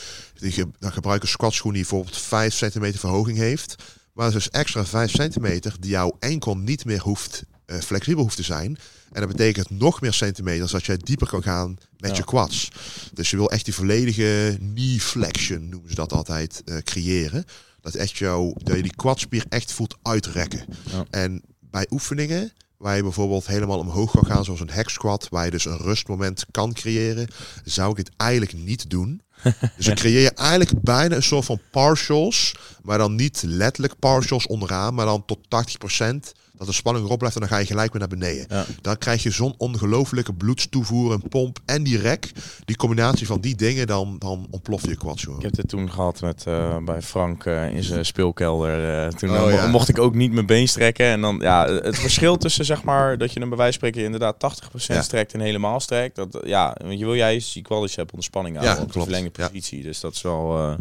Dan 0.80 0.92
gebruik 0.92 1.22
een 1.22 1.28
squatschoen 1.28 1.74
die 1.74 1.82
bijvoorbeeld 1.82 2.18
5 2.18 2.54
centimeter 2.54 3.00
verhoging 3.00 3.38
heeft. 3.38 3.76
Maar 4.14 4.32
dus 4.32 4.50
extra 4.50 4.86
5 4.86 5.12
centimeter 5.12 5.76
die 5.80 5.90
jouw 5.90 6.16
enkel 6.20 6.58
niet 6.58 6.86
meer 6.86 7.02
hoeft, 7.02 7.44
uh, 7.68 7.78
flexibel 7.80 8.24
hoeft 8.24 8.36
te 8.36 8.44
zijn. 8.44 8.78
En 9.12 9.22
dat 9.22 9.28
betekent 9.30 9.70
nog 9.70 10.02
meer 10.02 10.14
centimeters 10.14 10.72
dat 10.72 10.86
jij 10.86 10.98
dieper 10.98 11.28
kan 11.28 11.44
gaan 11.44 11.78
met 11.98 12.12
Ja. 12.12 12.18
je 12.18 12.24
quads. 12.24 12.72
Dus 13.14 13.30
je 13.30 13.38
wil 13.38 13.52
echt 13.52 13.66
die 13.66 13.74
volledige 13.74 14.58
knee 14.60 15.02
flexion, 15.02 15.70
noemen 15.70 15.90
ze 15.90 15.96
dat 15.96 16.14
altijd, 16.14 16.62
eh, 16.66 16.78
creëren. 16.78 17.46
Dat, 17.82 17.96
echt 17.96 18.18
jou, 18.18 18.54
dat 18.64 18.76
je 18.76 18.82
die 18.82 18.96
quadspier 18.96 19.46
echt 19.50 19.72
voelt 19.72 19.96
uitrekken. 20.02 20.66
Ja. 20.92 21.06
En 21.10 21.42
bij 21.60 21.88
oefeningen 21.90 22.52
waar 22.78 22.96
je 22.96 23.04
bijvoorbeeld 23.04 23.48
helemaal 23.48 23.80
omhoog 23.80 24.12
kan 24.12 24.26
gaan, 24.26 24.44
zoals 24.44 24.60
een 24.60 24.70
hack 24.70 24.90
squat, 24.90 25.28
waar 25.30 25.46
je 25.46 25.52
dus 25.52 25.66
een 25.66 25.78
rustmoment 25.78 26.46
kan 26.52 26.74
creëren, 26.74 27.28
zou 27.64 27.92
ik 27.92 27.98
het 27.98 28.10
eigenlijk 28.18 28.54
niet 28.54 28.90
doen. 28.90 29.22
Dus 29.78 29.86
dan 29.86 29.96
creëer 29.96 30.22
je 30.22 30.32
eigenlijk 30.32 30.82
bijna 30.82 31.16
een 31.16 31.24
soort 31.24 31.46
van 31.46 31.62
partials, 31.72 32.56
maar 32.82 32.98
dan 32.98 33.16
niet 33.16 33.44
letterlijk 33.46 34.00
partials 34.00 34.48
onderaan, 34.48 34.94
maar 34.94 35.06
dan 35.06 35.26
tot 35.26 35.40
80%. 35.48 36.32
Dat 36.58 36.68
de 36.68 36.74
spanning 36.74 37.06
erop 37.06 37.18
blijft 37.18 37.36
en 37.36 37.42
dan 37.42 37.52
ga 37.52 37.58
je 37.58 37.66
gelijk 37.66 37.92
weer 37.92 38.00
naar 38.00 38.18
beneden. 38.18 38.46
Ja. 38.50 38.66
Dan 38.82 38.98
krijg 38.98 39.24
je 39.24 39.30
zo'n 39.30 39.54
ongelofelijke 39.58 40.34
bloedstoevoer, 40.34 41.14
een 41.14 41.28
pomp 41.30 41.60
en 41.66 41.84
die 41.84 41.98
rek. 41.98 42.32
Die 42.66 42.76
combinatie 42.76 43.28
van 43.28 43.42
die 43.42 43.56
dingen, 43.56 43.88
dan, 43.88 44.16
dan 44.20 44.48
ontploft 44.50 44.86
je 44.86 44.96
gewoon. 45.00 45.18
Ik 45.38 45.42
heb 45.42 45.56
dit 45.56 45.68
toen 45.70 45.92
gehad 45.92 46.22
met, 46.22 46.44
eh, 46.48 46.78
bij 46.78 47.02
Frank 47.02 47.46
eh, 47.46 47.74
in 47.76 47.84
zijn 47.84 48.06
speelkelder. 48.06 49.04
eh, 49.06 49.08
toen 49.08 49.30
Oh, 49.38 49.52
ja. 49.52 49.68
mocht 49.68 49.90
ik 49.90 50.00
ook 50.00 50.14
niet 50.16 50.32
mijn 50.32 50.46
been 50.46 50.68
strekken. 50.68 51.06
En 51.06 51.22
dan, 51.22 51.38
ja, 51.42 51.68
het 51.68 52.00
verschil 52.00 52.38
tussen 52.38 52.66
zeg 52.66 52.84
maar 52.84 53.18
dat 53.18 53.34
je 53.34 53.40
een 53.42 53.56
van 53.56 53.74
spreken 53.74 54.04
inderdaad 54.04 54.40
80% 54.40 54.98
Ja. 54.98 55.02
strekt 55.02 55.34
en 55.34 55.40
helemaal 55.40 55.80
strekt. 55.80 56.16
Dat, 56.16 56.40
ja, 56.44 56.76
want 56.84 57.00
je 57.00 57.06
wil 57.06 57.14
juist 57.14 57.54
die 57.54 57.64
qualities 57.64 57.96
hebben 57.96 58.14
onder 58.14 58.30
spanning 58.30 58.58
houden 58.58 58.84
op 58.84 58.94
de 58.94 59.02
verlengde 59.02 59.30
positie. 59.30 59.84
Dus 59.84 60.00
dat 60.00 60.14
is 60.14 60.22
wel, 60.22 60.76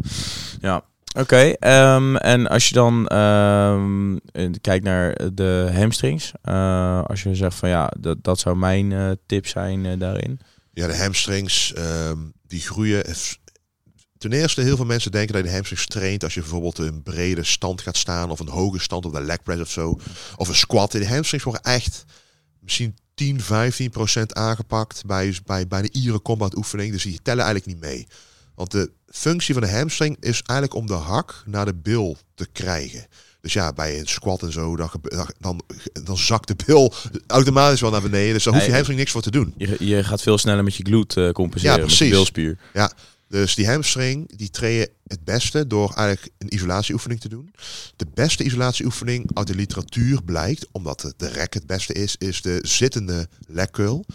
ja. 0.61 0.83
Oké, 1.17 1.53
ehm, 1.59 2.15
en 2.15 2.47
als 2.47 2.67
je 2.67 2.73
dan 2.73 3.07
ehm, 3.07 4.15
eh, 4.15 4.49
kijkt 4.61 4.83
naar 4.83 5.33
de 5.33 5.71
hamstrings, 5.73 6.31
eh, 6.41 7.03
als 7.03 7.23
je 7.23 7.35
zegt 7.35 7.55
van 7.55 7.69
ja, 7.69 7.91
dat, 7.99 8.23
dat 8.23 8.39
zou 8.39 8.55
mijn 8.57 8.91
eh, 8.91 9.11
tip 9.25 9.47
zijn 9.47 9.99
daarin. 9.99 10.39
Ja, 10.73 10.87
de 10.87 10.97
hamstrings, 10.97 11.73
ehm, 11.73 12.17
die 12.47 12.61
groeien. 12.61 13.03
Ten 14.17 14.31
eerste, 14.31 14.61
heel 14.61 14.75
veel 14.75 14.85
mensen 14.85 15.11
denken 15.11 15.33
dat 15.33 15.41
je 15.43 15.47
de 15.47 15.53
hamstrings 15.53 15.85
traint 15.85 16.23
als 16.23 16.33
je 16.33 16.39
bijvoorbeeld 16.39 16.77
een 16.77 17.03
brede 17.03 17.43
stand 17.43 17.81
gaat 17.81 17.97
staan 17.97 18.31
of 18.31 18.39
een 18.39 18.47
hoge 18.47 18.79
stand 18.79 19.05
op 19.05 19.13
de 19.13 19.21
leg 19.21 19.43
press 19.43 19.61
of 19.61 19.69
zo. 19.69 19.99
Of 20.35 20.47
een 20.47 20.55
squat. 20.55 20.91
De 20.91 21.07
hamstrings 21.07 21.45
worden 21.45 21.63
echt 21.63 22.05
misschien 22.59 22.97
10, 23.13 23.41
15 23.41 23.89
procent 23.89 24.33
aangepakt 24.33 25.05
bij, 25.05 25.35
bij 25.45 25.67
bijna 25.67 25.87
iedere 25.91 26.21
combat 26.21 26.57
oefening. 26.57 26.91
Dus 26.91 27.03
die 27.03 27.19
tellen 27.21 27.43
eigenlijk 27.43 27.73
niet 27.73 27.89
mee. 27.89 28.07
Want 28.55 28.71
de 28.71 28.91
functie 29.07 29.53
van 29.53 29.63
de 29.63 29.71
hamstring 29.71 30.17
is 30.19 30.41
eigenlijk 30.41 30.79
om 30.79 30.87
de 30.87 30.93
hak 30.93 31.43
naar 31.45 31.65
de 31.65 31.73
bil 31.73 32.17
te 32.35 32.47
krijgen. 32.51 33.05
Dus 33.41 33.53
ja, 33.53 33.73
bij 33.73 33.99
een 33.99 34.07
squat 34.07 34.41
en 34.43 34.51
zo, 34.51 34.75
dan, 34.75 34.89
dan, 35.39 35.61
dan 36.03 36.17
zakt 36.17 36.47
de 36.47 36.55
bil 36.65 36.93
automatisch 37.27 37.81
wel 37.81 37.91
naar 37.91 38.01
beneden. 38.01 38.33
Dus 38.33 38.43
daar 38.43 38.53
hoeft 38.53 38.65
je 38.65 38.71
hamstring 38.71 38.99
niks 38.99 39.11
voor 39.11 39.21
te 39.21 39.31
doen. 39.31 39.53
Je, 39.57 39.75
je 39.79 40.03
gaat 40.03 40.21
veel 40.21 40.37
sneller 40.37 40.63
met 40.63 40.75
je 40.75 40.83
glute 40.83 41.25
eh, 41.27 41.31
compenseren, 41.31 41.75
Ja, 41.75 41.81
met 41.81 41.95
precies. 41.95 42.09
bilspier. 42.09 42.57
Dus 43.29 43.55
die 43.55 43.67
hamstring, 43.67 44.37
die 44.37 44.49
train 44.49 44.73
je 44.73 44.91
het 45.07 45.23
beste 45.23 45.67
door 45.67 45.93
eigenlijk 45.93 46.33
een 46.37 46.53
isolatieoefening 46.53 47.21
te 47.21 47.29
doen. 47.29 47.53
De 47.95 48.05
beste 48.13 48.43
isolatieoefening 48.43 49.29
uit 49.33 49.47
de 49.47 49.55
literatuur 49.55 50.23
blijkt, 50.23 50.67
omdat 50.71 50.99
de, 51.01 51.13
de 51.17 51.27
rek 51.27 51.53
het 51.53 51.67
beste 51.67 51.93
is, 51.93 52.15
is 52.17 52.41
de 52.41 52.59
zittende 52.61 53.27
leg 53.47 53.69
curl. 53.69 54.05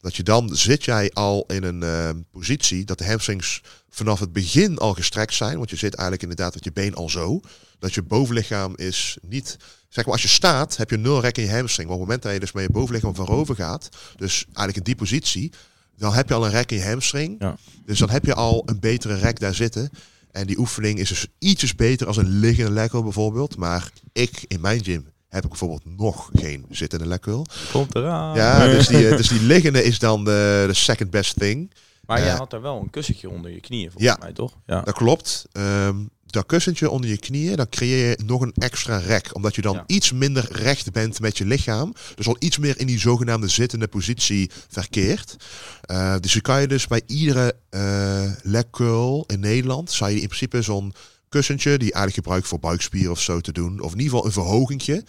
Dat 0.00 0.16
je 0.16 0.22
dan 0.22 0.56
zit 0.56 0.84
jij 0.84 1.10
al 1.12 1.44
in 1.46 1.62
een 1.62 1.82
eh, 1.82 2.10
positie 2.30 2.84
dat 2.84 2.98
de 2.98 3.06
hamstrings 3.06 3.62
vanaf 3.90 4.20
het 4.20 4.32
begin 4.32 4.78
al 4.78 4.94
gestrekt 4.94 5.34
zijn. 5.34 5.56
Want 5.56 5.70
je 5.70 5.76
zit 5.76 5.94
eigenlijk 5.94 6.22
inderdaad 6.22 6.54
met 6.54 6.64
je 6.64 6.72
been 6.72 6.94
al 6.94 7.08
zo. 7.08 7.40
Dat 7.78 7.94
je 7.94 8.02
bovenlichaam 8.02 8.76
is 8.76 9.18
niet... 9.28 9.56
Zeg 9.88 10.04
maar, 10.04 10.14
als 10.14 10.22
je 10.22 10.28
staat, 10.28 10.76
heb 10.76 10.90
je 10.90 10.96
nul 10.96 11.20
rek 11.20 11.38
in 11.38 11.44
je 11.44 11.50
hamstring. 11.50 11.88
Maar 11.88 11.98
op 11.98 12.02
het 12.02 12.08
moment 12.08 12.22
dat 12.22 12.32
je 12.32 12.40
dus 12.40 12.52
met 12.52 12.62
je 12.62 12.72
bovenlichaam 12.72 13.14
voorover 13.14 13.54
gaat, 13.54 13.88
dus 14.16 14.44
eigenlijk 14.44 14.76
in 14.76 14.82
die 14.82 14.94
positie, 14.94 15.52
dan 15.96 16.12
heb 16.12 16.28
je 16.28 16.34
al 16.34 16.44
een 16.44 16.50
rek 16.50 16.70
in 16.70 16.76
je 16.76 16.84
hamstring. 16.84 17.36
Ja. 17.38 17.56
Dus 17.84 17.98
dan 17.98 18.10
heb 18.10 18.24
je 18.24 18.34
al 18.34 18.62
een 18.66 18.80
betere 18.80 19.14
rek 19.14 19.40
daar 19.40 19.54
zitten. 19.54 19.90
En 20.30 20.46
die 20.46 20.58
oefening 20.58 20.98
is 20.98 21.08
dus 21.08 21.26
ietsjes 21.38 21.74
beter 21.74 22.06
als 22.06 22.16
een 22.16 22.28
liggende 22.28 22.88
curl 22.88 23.02
bijvoorbeeld. 23.02 23.56
Maar 23.56 23.90
ik, 24.12 24.44
in 24.46 24.60
mijn 24.60 24.84
gym, 24.84 25.06
heb 25.30 25.42
ik 25.42 25.48
bijvoorbeeld 25.48 25.82
nog 25.84 26.30
geen 26.34 26.64
zittende 26.70 27.06
leg 27.06 27.18
curl. 27.18 27.46
Komt 27.72 27.94
eraan. 27.94 28.36
Ja, 28.36 28.66
dus 28.66 28.86
die, 28.86 29.08
eh, 29.08 29.16
dus 29.16 29.28
die 29.28 29.42
liggende 29.42 29.82
is 29.84 29.98
dan 29.98 30.24
de, 30.24 30.64
de 30.66 30.74
second 30.74 31.10
best 31.10 31.38
thing. 31.38 31.70
Maar 32.06 32.18
jij 32.20 32.28
Eh, 32.32 32.38
had 32.38 32.50
daar 32.50 32.62
wel 32.62 32.80
een 32.80 32.90
kussentje 32.90 33.30
onder 33.30 33.50
je 33.50 33.60
knieën, 33.60 33.90
volgens 33.90 34.12
Ja. 34.12 34.16
mij, 34.20 34.32
toch? 34.32 34.52
Ja. 34.66 34.80
Dat 34.80 34.94
klopt. 34.94 35.44
Ehm, 35.52 35.96
dat 36.26 36.46
kussentje 36.46 36.90
onder 36.90 37.10
je 37.10 37.16
knieën, 37.18 37.56
dan 37.56 37.68
creëer 37.68 38.08
je 38.08 38.18
nog 38.24 38.40
een 38.40 38.52
extra 38.58 38.96
rek. 38.98 39.30
Omdat 39.34 39.54
je 39.54 39.62
dan 39.62 39.74
Ja. 39.74 39.84
iets 39.86 40.12
minder 40.12 40.48
recht 40.52 40.92
bent 40.92 41.20
met 41.20 41.38
je 41.38 41.44
lichaam. 41.44 41.92
Dus 42.14 42.26
al 42.26 42.36
iets 42.38 42.58
meer 42.58 42.78
in 42.80 42.86
die 42.86 42.98
zogenaamde 42.98 43.48
zittende 43.48 43.88
positie 43.88 44.50
verkeert. 44.68 45.36
Eh, 45.80 46.14
dus 46.20 46.32
je 46.32 46.40
kan 46.40 46.60
je 46.60 46.66
dus 46.66 46.86
bij 46.86 47.02
iedere 47.06 47.54
eh 47.70 48.32
leg 48.42 48.64
curl 48.70 49.24
in 49.26 49.40
Nederland, 49.40 49.90
zou 49.90 50.10
je 50.10 50.20
in 50.20 50.26
principe 50.26 50.62
zo'n 50.62 50.94
kussentje, 51.30 51.70
die 51.70 51.92
eigenlijk 51.92 52.14
gebruikt 52.14 52.48
voor 52.48 52.58
buikspieren 52.58 53.10
of 53.10 53.20
zo 53.20 53.40
te 53.40 53.52
doen. 53.52 53.80
Of 53.80 53.92
in 53.92 53.98
ieder 53.98 54.12
geval 54.12 54.26
een 54.26 54.32
verhogingje 54.32 55.04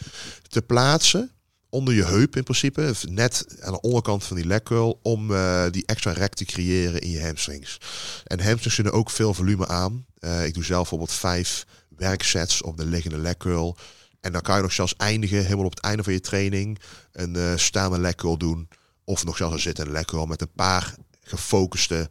te 0.48 0.62
plaatsen 0.62 1.32
onder 1.72 1.94
je 1.94 2.06
heup 2.06 2.36
in 2.36 2.44
principe, 2.44 2.94
net 3.10 3.46
aan 3.60 3.74
de 3.74 3.82
onderkant 3.82 4.24
van 4.24 4.38
die 4.38 4.64
curl, 4.64 5.00
om 5.02 5.34
eh, 5.34 5.66
die 5.72 5.86
extra 5.86 6.12
rek 6.12 6.34
te 6.34 6.46
creëren 6.46 7.02
in 7.02 7.10
je 7.10 7.22
hamstrings. 7.22 7.78
En 8.24 8.40
hamstrings 8.40 8.76
kunnen 8.76 8.94
ook 8.94 9.10
veel 9.10 9.34
volume 9.34 9.68
aan. 9.68 10.06
Eh, 10.20 10.46
ik 10.46 10.54
doe 10.54 10.64
zelf 10.64 10.80
bijvoorbeeld 10.80 11.14
vijf 11.14 11.66
werksets 11.98 12.62
op 12.62 12.78
de 12.78 12.86
liggende 12.86 13.38
curl. 13.38 13.78
En 14.20 14.32
dan 14.32 14.42
kan 14.42 14.56
je 14.56 14.62
nog 14.62 14.72
zelfs 14.72 14.96
eindigen, 14.96 15.44
helemaal 15.44 15.66
op 15.66 15.76
het 15.76 15.84
einde 15.84 16.04
van 16.04 16.14
je 16.14 16.20
training, 16.20 16.80
een 17.12 17.36
eh, 17.36 17.56
staande 17.56 18.16
curl 18.16 18.38
doen. 18.38 18.70
Of 19.04 19.24
nog 19.26 19.38
zelfs 19.38 19.54
een 19.54 19.60
zittende 19.60 20.06
curl 20.06 20.26
met 20.26 20.42
een 20.42 20.54
paar 20.56 20.96
gefocuste 21.24 22.10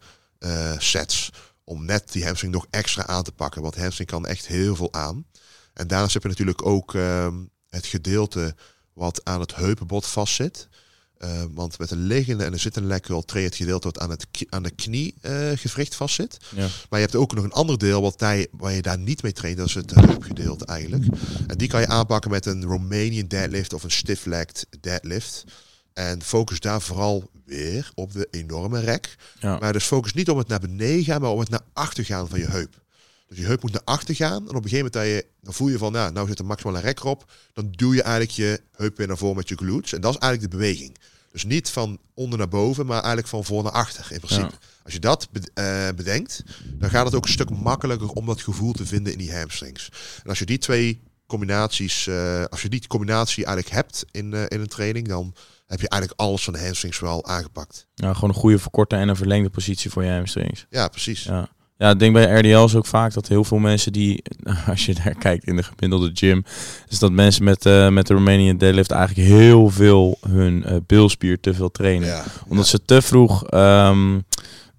sets. 0.79 1.31
Om 1.71 1.85
net 1.85 2.13
die 2.13 2.25
hamstring 2.25 2.53
nog 2.53 2.67
extra 2.71 3.07
aan 3.07 3.23
te 3.23 3.33
pakken. 3.33 3.63
Want 3.63 3.77
hamstring 3.77 4.09
kan 4.09 4.27
echt 4.27 4.47
heel 4.47 4.77
veel 4.77 4.93
aan. 4.93 5.27
En 5.75 5.87
daarnaast 5.87 6.13
heb 6.13 6.23
je 6.23 6.29
natuurlijk 6.29 6.67
ook 6.67 6.95
ehm, 6.95 7.35
het 7.69 7.87
gedeelte 7.87 8.55
wat 8.93 9.21
aan 9.25 9.41
het 9.41 9.55
heupenbod 9.55 10.07
vastzit. 10.07 10.69
Eh, 11.17 11.43
want 11.51 11.79
met 11.79 11.91
een 11.91 12.07
liggende 12.07 12.45
en 12.45 12.53
een 12.53 12.61
zittende 12.61 13.01
train 13.01 13.43
je 13.43 13.49
het 13.49 13.57
gedeelte 13.57 13.87
wat 13.87 13.99
aan, 13.99 14.11
het, 14.11 14.27
aan 14.49 14.63
de 14.63 14.71
kniegewricht 14.71 15.95
vastzit. 15.95 16.39
Ja. 16.55 16.67
Maar 16.91 17.01
je 17.01 17.05
hebt 17.07 17.17
ook 17.17 17.35
nog 17.35 17.45
een 17.45 17.53
ander 17.53 17.79
deel 17.79 18.03
wat 18.03 18.21
hij, 18.21 18.49
waar 18.51 18.73
je 18.73 18.83
daar 18.83 18.99
niet 18.99 19.23
mee 19.23 19.33
traint. 19.33 19.57
Dat 19.57 19.67
is 19.67 19.75
het 19.75 19.95
heupgedeelte 19.95 20.65
eigenlijk. 20.65 21.05
En 21.47 21.59
die 21.59 21.69
kan 21.69 21.81
je 21.81 21.87
aanpakken 21.87 22.31
met 22.31 22.47
een 22.47 22.65
Romanian 22.65 23.27
deadlift 23.27 23.73
of 23.73 23.83
een 23.83 23.91
stiff-legged 23.91 24.67
deadlift. 24.81 25.45
En 25.93 26.23
focus 26.23 26.61
daar 26.61 26.83
vooral 26.83 27.31
weer 27.45 27.91
op 27.95 28.13
de 28.13 28.29
enorme 28.31 28.81
rek. 28.81 29.17
Ja. 29.41 29.59
Maar 29.59 29.73
dus 29.73 29.85
focus 29.85 30.13
niet 30.13 30.31
op 30.31 30.37
het 30.37 30.49
naar 30.49 30.61
beneden 30.61 31.05
gaan, 31.05 31.21
maar 31.21 31.31
op 31.31 31.39
het 31.39 31.49
naar 31.49 31.65
achter 31.73 32.05
gaan 32.05 32.29
van 32.29 32.39
je 32.39 32.47
heup. 32.47 32.81
Dus 33.29 33.39
je 33.39 33.45
heup 33.45 33.63
moet 33.63 33.73
naar 33.73 33.85
achter 33.85 34.15
gaan. 34.15 34.49
En 34.49 34.57
op 34.57 34.65
een 34.65 34.69
gegeven 34.69 34.77
moment 34.77 34.93
dat 34.93 35.05
je, 35.05 35.27
dan 35.41 35.55
voel 35.55 35.69
je 35.69 35.79
van, 35.79 35.93
nou, 35.93 36.13
nou 36.13 36.29
zit 36.29 36.39
er 36.39 36.45
maximaal 36.45 36.77
een 36.77 36.83
rek 36.83 36.99
erop. 36.99 37.33
Dan 37.53 37.69
duw 37.71 37.95
je 37.95 38.03
eigenlijk 38.03 38.33
je 38.33 38.61
heup 38.77 38.97
weer 38.97 39.07
naar 39.07 39.17
voren 39.17 39.37
met 39.37 39.49
je 39.49 39.57
glutes. 39.57 39.93
En 39.93 40.01
dat 40.01 40.15
is 40.15 40.21
eigenlijk 40.21 40.53
de 40.53 40.59
beweging. 40.59 40.97
Dus 41.33 41.45
niet 41.45 41.71
van 41.71 41.99
onder 42.15 42.39
naar 42.39 42.49
boven, 42.49 42.87
maar 42.87 42.97
eigenlijk 42.97 43.29
van 43.29 43.45
voor 43.45 43.63
naar 43.63 43.73
achter 43.73 44.13
in 44.13 44.21
principe. 44.21 44.55
Als 44.83 44.93
je 44.93 44.99
dat 44.99 45.29
eh, 45.55 45.89
bedenkt, 45.97 46.43
dan 46.65 46.91
gaat 46.91 47.05
het 47.05 47.15
ook 47.15 47.25
een 47.25 47.33
stuk 47.33 47.51
makkelijker 47.51 48.09
om 48.09 48.27
dat 48.27 48.43
gevoel 48.43 48.73
te 48.73 48.87
vinden 48.87 49.13
in 49.13 49.19
die 49.19 49.35
hamstrings. 49.35 49.89
En 50.23 50.29
als 50.29 50.39
je 50.39 50.47
die 50.47 50.59
twee 50.59 51.01
combinaties, 51.31 52.07
eh, 52.07 52.45
als 52.45 52.63
je 52.63 52.69
die 52.69 52.87
combinatie 52.87 53.45
eigenlijk 53.45 53.75
hebt 53.75 54.05
in, 54.11 54.35
eh, 54.35 54.43
in 54.49 54.61
een 54.61 54.69
training, 54.69 55.09
dan 55.09 55.35
heb 55.67 55.81
je 55.81 55.89
eigenlijk 55.89 56.21
alles 56.21 56.45
van 56.45 56.53
de 56.53 56.61
hamstrings 56.61 57.01
wel 57.01 57.27
aangepakt. 57.27 57.87
ja, 57.95 58.13
gewoon 58.15 58.31
een 58.31 58.37
goede 58.41 58.59
verkorte 58.59 58.97
en 58.97 59.09
een 59.09 59.17
verlengde 59.17 59.51
positie 59.51 59.91
voor 59.91 60.05
je 60.05 60.11
hamstrings. 60.11 60.67
Ja, 60.71 60.89
precies. 60.89 61.23
Ja. 61.23 61.49
Ja, 61.81 61.91
ik 61.91 61.99
denk 61.99 62.13
bij 62.13 62.39
RDL 62.39 62.65
is 62.65 62.75
ook 62.75 62.87
vaak 62.87 63.13
dat 63.13 63.29
heel 63.29 63.45
veel 63.45 63.59
mensen 63.59 63.93
die, 63.93 64.23
als 64.67 64.87
je 64.87 64.95
daar 64.95 65.15
kijkt 65.15 65.45
in 65.47 65.57
de 65.57 65.63
gemiddelde 65.63 66.11
gym, 66.15 66.45
is 66.89 66.99
dat 66.99 67.13
mensen 67.13 67.45
met, 67.45 67.67
eh, 67.67 67.89
met 67.89 68.07
de 68.07 68.15
Romanian 68.15 68.57
deadlift 68.57 68.91
eigenlijk 68.91 69.29
heel 69.29 69.69
veel 69.69 70.19
hun 70.29 70.65
eh 70.65 70.77
bilspier 70.87 71.41
te 71.41 71.55
veel 71.55 71.71
trainen. 71.71 72.09
Ja, 72.09 72.25
Omdat 72.49 72.67
ze 72.67 72.85
te 72.85 73.03
vroeg 73.03 73.45
ehm, 73.47 74.19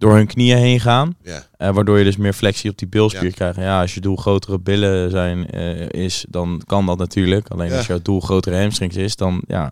door 0.02 0.16
hun 0.16 0.28
knieën 0.28 0.58
heen 0.58 0.80
gaan. 0.80 1.16
Ja. 1.24 1.48
Eh, 1.58 1.74
waardoor 1.74 1.98
je 1.98 2.04
dus 2.04 2.18
meer 2.18 2.34
flexie 2.34 2.70
op 2.70 2.78
die 2.78 2.88
bilspier 2.88 3.24
Ja. 3.24 3.30
krijgt. 3.30 3.58
Ja, 3.58 3.82
als 3.82 3.94
je 3.94 4.02
doel 4.02 4.16
grotere 4.16 4.60
billen 4.60 5.12
zijn, 5.12 5.50
eh, 5.50 5.90
is, 5.90 6.26
dan 6.30 6.62
kan 6.66 6.86
dat 6.86 6.98
natuurlijk. 6.98 7.48
Alleen 7.50 7.70
Ja. 7.70 7.78
als 7.78 7.88
jouw 7.88 8.02
doel 8.02 8.20
grotere 8.20 8.58
hamstrings 8.62 8.96
is, 8.96 9.16
dan 9.16 9.44
ja, 9.48 9.72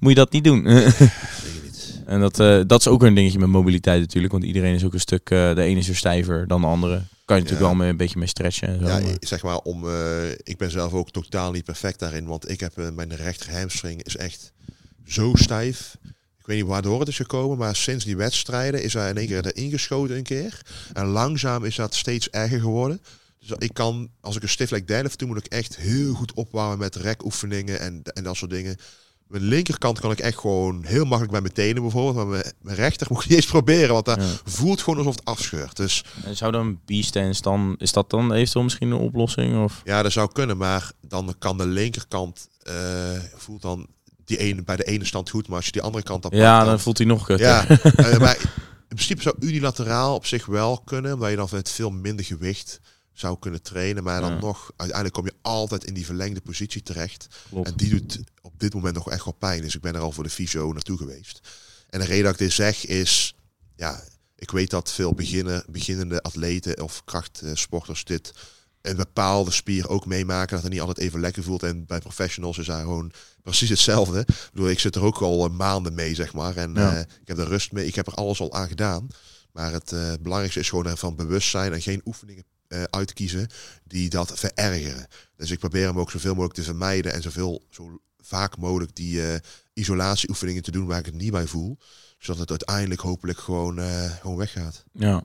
moet 0.00 0.10
je 0.10 0.16
dat 0.16 0.32
niet 0.32 0.44
doen. 0.44 0.66
En 2.06 2.20
dat, 2.20 2.40
eh, 2.40 2.60
dat 2.66 2.80
is 2.80 2.88
ook 2.88 3.02
een 3.02 3.14
dingetje 3.14 3.38
met 3.38 3.48
mobiliteit 3.48 4.00
natuurlijk. 4.00 4.32
Want 4.32 4.44
iedereen 4.44 4.74
is 4.74 4.84
ook 4.84 4.92
een 4.94 5.00
stuk, 5.00 5.26
de 5.28 5.54
ene 5.62 5.78
is 5.78 5.86
weer 5.86 5.96
stijver 5.96 6.46
dan 6.46 6.60
de 6.60 6.66
andere. 6.66 7.02
Kan 7.24 7.36
je 7.36 7.42
natuurlijk 7.42 7.68
wel 7.70 7.74
mee, 7.80 7.88
een 7.90 7.96
beetje 7.96 8.18
mee 8.18 8.28
stretchen. 8.28 8.68
En 8.68 8.78
zo, 8.78 8.86
Ja, 8.86 8.98
maar- 8.98 9.16
zeg 9.20 9.42
maar 9.42 9.56
om. 9.58 9.84
ik 10.42 10.56
ben 10.58 10.70
zelf 10.70 10.92
ook 10.92 11.10
totaal 11.10 11.52
niet 11.52 11.64
perfect 11.64 11.98
daarin, 11.98 12.26
want 12.26 12.50
ik 12.50 12.60
heb 12.60 12.72
mijn 12.94 13.16
rechter 13.16 13.58
hamstring 13.58 14.02
is 14.02 14.16
echt 14.16 14.52
zo 15.06 15.30
stijf. 15.34 15.96
Weet 16.52 16.60
niet 16.60 16.70
waardoor 16.70 16.98
het 16.98 17.08
is 17.08 17.16
gekomen, 17.16 17.58
maar 17.58 17.76
sinds 17.76 18.04
die 18.04 18.16
wedstrijden 18.16 18.82
is 18.82 18.92
hij 18.92 19.10
in 19.10 19.16
één 19.16 19.26
keer 19.26 19.46
erin 19.46 19.70
geschoten 19.70 20.16
een 20.16 20.22
keer. 20.22 20.60
En 20.92 21.06
langzaam 21.06 21.64
is 21.64 21.76
dat 21.76 21.94
steeds 21.94 22.30
erger 22.30 22.60
geworden. 22.60 23.00
Dus 23.38 23.50
ik 23.58 23.74
kan, 23.74 24.08
als 24.20 24.36
ik 24.36 24.42
een 24.42 24.48
stiff 24.48 24.70
leg 24.70 24.84
deadlift 24.84 25.18
doe, 25.18 25.28
moet 25.28 25.36
ik 25.46 25.46
echt 25.52 25.76
heel 25.76 26.14
goed 26.14 26.32
opwarmen 26.34 26.78
met 26.78 26.96
rekoefeningen 26.96 27.80
en, 27.80 28.02
en 28.02 28.22
dat 28.24 28.36
soort 28.36 28.50
dingen. 28.50 28.76
Mijn 29.26 29.42
linkerkant 29.42 30.00
kan 30.00 30.10
ik 30.10 30.18
echt 30.18 30.38
gewoon 30.38 30.84
heel 30.84 31.02
makkelijk 31.04 31.30
bij 31.32 31.40
mijn 31.40 31.52
tenen 31.52 31.82
bijvoorbeeld, 31.82 32.14
maar 32.16 32.26
mijn, 32.26 32.52
mijn 32.60 32.76
rechter 32.76 33.06
moet 33.10 33.22
ik 33.22 33.28
niet 33.28 33.36
eens 33.38 33.46
proberen, 33.46 33.92
want 33.92 34.04
dat 34.04 34.20
Ja. 34.20 34.28
voelt 34.44 34.80
gewoon 34.82 34.98
alsof 34.98 35.14
het 35.14 35.24
afscheurt. 35.24 35.76
Dus 35.76 36.04
En 36.24 36.36
zou 36.36 36.52
dan 36.52 36.80
B-stance 36.84 37.42
dan, 37.42 37.74
is 37.78 37.92
dat 37.92 38.10
dan 38.10 38.32
eventueel 38.32 38.64
misschien 38.64 38.90
een 38.90 38.98
oplossing? 38.98 39.62
Of? 39.64 39.80
Ja, 39.84 40.02
dat 40.02 40.12
zou 40.12 40.32
kunnen, 40.32 40.56
maar 40.56 40.92
dan 41.00 41.34
kan 41.38 41.58
de 41.58 41.66
linkerkant 41.66 42.48
eh, 42.62 42.74
voelt 43.36 43.62
dan 43.62 43.86
die 44.24 44.38
ene 44.38 44.62
bij 44.62 44.76
de 44.76 44.84
ene 44.84 45.04
stand 45.04 45.30
goed, 45.30 45.46
maar 45.48 45.56
als 45.56 45.66
je 45.66 45.72
die 45.72 45.82
andere 45.82 46.04
kant 46.04 46.24
op 46.24 46.32
Ja, 46.32 46.64
dan 46.64 46.80
voelt 46.80 46.98
hij 46.98 47.06
nog 47.06 47.26
kut. 47.26 47.38
ja, 47.38 47.66
eh, 47.68 48.18
maar 48.18 48.36
in 48.88 48.96
principe 48.98 49.22
zou 49.22 49.34
unilateraal 49.40 50.14
op 50.14 50.26
zich 50.26 50.46
wel 50.46 50.78
kunnen, 50.84 51.12
omdat 51.14 51.30
je 51.30 51.36
dan 51.36 51.48
met 51.52 51.70
veel 51.70 51.90
minder 51.90 52.24
gewicht 52.24 52.80
zou 53.12 53.38
kunnen 53.38 53.62
trainen, 53.62 54.02
maar 54.02 54.20
dan 54.20 54.30
Ja. 54.32 54.38
nog 54.38 54.70
uiteindelijk 54.76 55.14
kom 55.14 55.24
je 55.24 55.34
altijd 55.42 55.84
in 55.84 55.94
die 55.94 56.04
verlengde 56.06 56.40
positie 56.40 56.82
terecht 56.82 57.26
Klopt. 57.50 57.68
en 57.68 57.76
die 57.76 57.90
doet 57.90 58.20
op 58.42 58.52
dit 58.60 58.74
moment 58.74 58.94
nog 58.94 59.10
echt 59.10 59.24
wel 59.24 59.34
pijn. 59.34 59.62
Dus 59.62 59.74
ik 59.74 59.80
ben 59.80 59.94
er 59.94 60.00
al 60.00 60.12
voor 60.12 60.24
de 60.24 60.30
fysio 60.30 60.72
naartoe 60.72 60.96
geweest. 60.98 61.40
En 61.88 62.00
de 62.00 62.06
reden 62.06 62.24
dat 62.24 62.32
ik 62.32 62.38
dit 62.38 62.52
zeg 62.52 62.86
is, 62.86 63.34
ja, 63.76 64.02
ik 64.36 64.50
weet 64.50 64.70
dat 64.70 64.92
veel 64.92 65.14
beginnen, 65.14 65.64
beginnende 65.70 66.22
atleten 66.22 66.82
of 66.82 67.04
krachtsporters 67.04 68.04
dit 68.04 68.32
een 68.82 68.96
bepaalde 68.96 69.50
spier 69.50 69.88
ook 69.88 70.06
meemaken 70.06 70.54
dat 70.54 70.62
het 70.62 70.72
niet 70.72 70.80
altijd 70.80 70.98
even 71.06 71.20
lekker 71.20 71.42
voelt. 71.42 71.62
En 71.62 71.86
bij 71.86 71.98
professionals 72.00 72.58
is 72.58 72.66
daar 72.66 72.82
gewoon 72.82 73.12
precies 73.42 73.68
hetzelfde. 73.68 74.18
Ik 74.20 74.48
bedoel, 74.52 74.68
ik 74.70 74.78
zit 74.78 74.94
er 74.96 75.02
ook 75.02 75.18
al 75.18 75.44
eh, 75.44 75.50
maanden 75.50 75.94
mee, 75.94 76.14
zeg 76.14 76.32
maar. 76.32 76.56
En 76.56 76.74
Ja. 76.74 76.94
eh, 76.94 77.00
ik 77.00 77.28
heb 77.28 77.38
er 77.38 77.46
rust 77.46 77.72
mee. 77.72 77.86
Ik 77.86 77.94
heb 77.94 78.06
er 78.06 78.14
alles 78.14 78.40
al 78.40 78.52
aan 78.52 78.68
gedaan. 78.68 79.06
Maar 79.52 79.72
het 79.72 79.92
eh, 79.92 80.12
belangrijkste 80.20 80.60
is 80.60 80.68
gewoon 80.68 80.86
ervan 80.86 81.16
bewust 81.16 81.48
zijn 81.50 81.72
en 81.72 81.82
geen 81.82 82.02
oefeningen 82.04 82.44
uitkiezen 82.90 83.48
die 83.84 84.08
dat 84.10 84.32
verergeren. 84.38 85.06
Dus 85.36 85.50
ik 85.50 85.58
probeer 85.58 85.86
hem 85.86 85.98
ook 85.98 86.10
zoveel 86.10 86.32
mogelijk 86.32 86.54
te 86.54 86.62
vermijden 86.62 87.12
en 87.12 87.22
zoveel 87.22 87.62
zo 87.70 88.00
vaak 88.20 88.56
mogelijk 88.56 88.94
die 88.94 89.20
isolatieoefeningen 89.72 90.62
te 90.62 90.70
doen 90.70 90.86
waar 90.86 90.98
ik 90.98 91.06
het 91.06 91.14
niet 91.14 91.30
bij 91.30 91.46
voel. 91.46 91.78
Zodat 92.18 92.40
het 92.40 92.50
uiteindelijk 92.50 93.00
hopelijk 93.00 93.38
gewoon, 93.38 93.78
gewoon 94.20 94.36
weggaat. 94.36 94.84
Ja. 94.92 95.22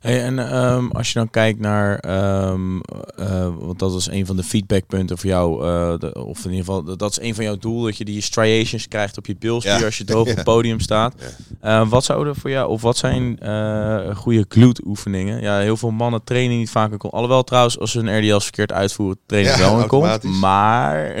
Hey, 0.00 0.22
en 0.22 0.38
ehm, 0.50 0.86
als 0.88 1.08
je 1.12 1.18
dan 1.18 1.30
kijkt 1.30 1.58
naar, 1.60 1.98
eh, 1.98 3.48
want 3.58 3.78
dat 3.78 3.94
is 3.94 4.06
een 4.10 4.26
van 4.26 4.36
de 4.36 4.42
feedbackpunten 4.42 5.18
voor 5.18 5.28
jou, 5.30 5.64
eh, 5.66 5.98
de- 5.98 6.24
of 6.24 6.44
in 6.44 6.50
ieder 6.50 6.64
geval, 6.64 6.96
dat- 6.96 7.10
is 7.10 7.20
een 7.20 7.34
van 7.34 7.44
jouw 7.44 7.56
doel, 7.56 7.82
dat 7.82 7.96
je 7.96 8.04
die 8.04 8.20
striations 8.20 8.88
krijgt 8.88 9.18
op 9.18 9.26
je 9.26 9.36
bilspier 9.38 9.78
Ja. 9.78 9.84
als 9.84 9.98
je 9.98 10.04
droog 10.04 10.28
op 10.30 10.34
het 10.36 10.44
podium 10.54 10.80
staat. 10.80 11.14
Ja. 11.60 11.82
Eh, 11.82 11.88
wat 11.88 12.04
zouden 12.04 12.36
voor 12.36 12.50
jou, 12.50 12.68
of 12.70 12.82
wat 12.82 12.96
zijn 12.96 13.38
eh, 13.38 14.16
goede 14.16 14.44
glute 14.48 14.82
oefeningen? 14.86 15.40
Ja, 15.40 15.58
heel 15.58 15.76
veel 15.76 15.90
mannen 15.90 16.24
trainen 16.24 16.56
niet 16.58 16.70
vaak 16.70 16.92
een 16.92 16.98
kon. 16.98 17.10
Alhoewel 17.10 17.44
trouwens, 17.44 17.78
als 17.78 17.90
ze 17.90 17.98
hun 18.00 18.18
RDL's 18.18 18.42
verkeerd 18.44 18.72
uitvoeren, 18.72 19.18
trainen 19.26 19.52
Ja, 19.52 19.58
wel 19.58 19.72
een 19.72 19.78
automatisch. 19.80 20.38
Maar 20.40 21.14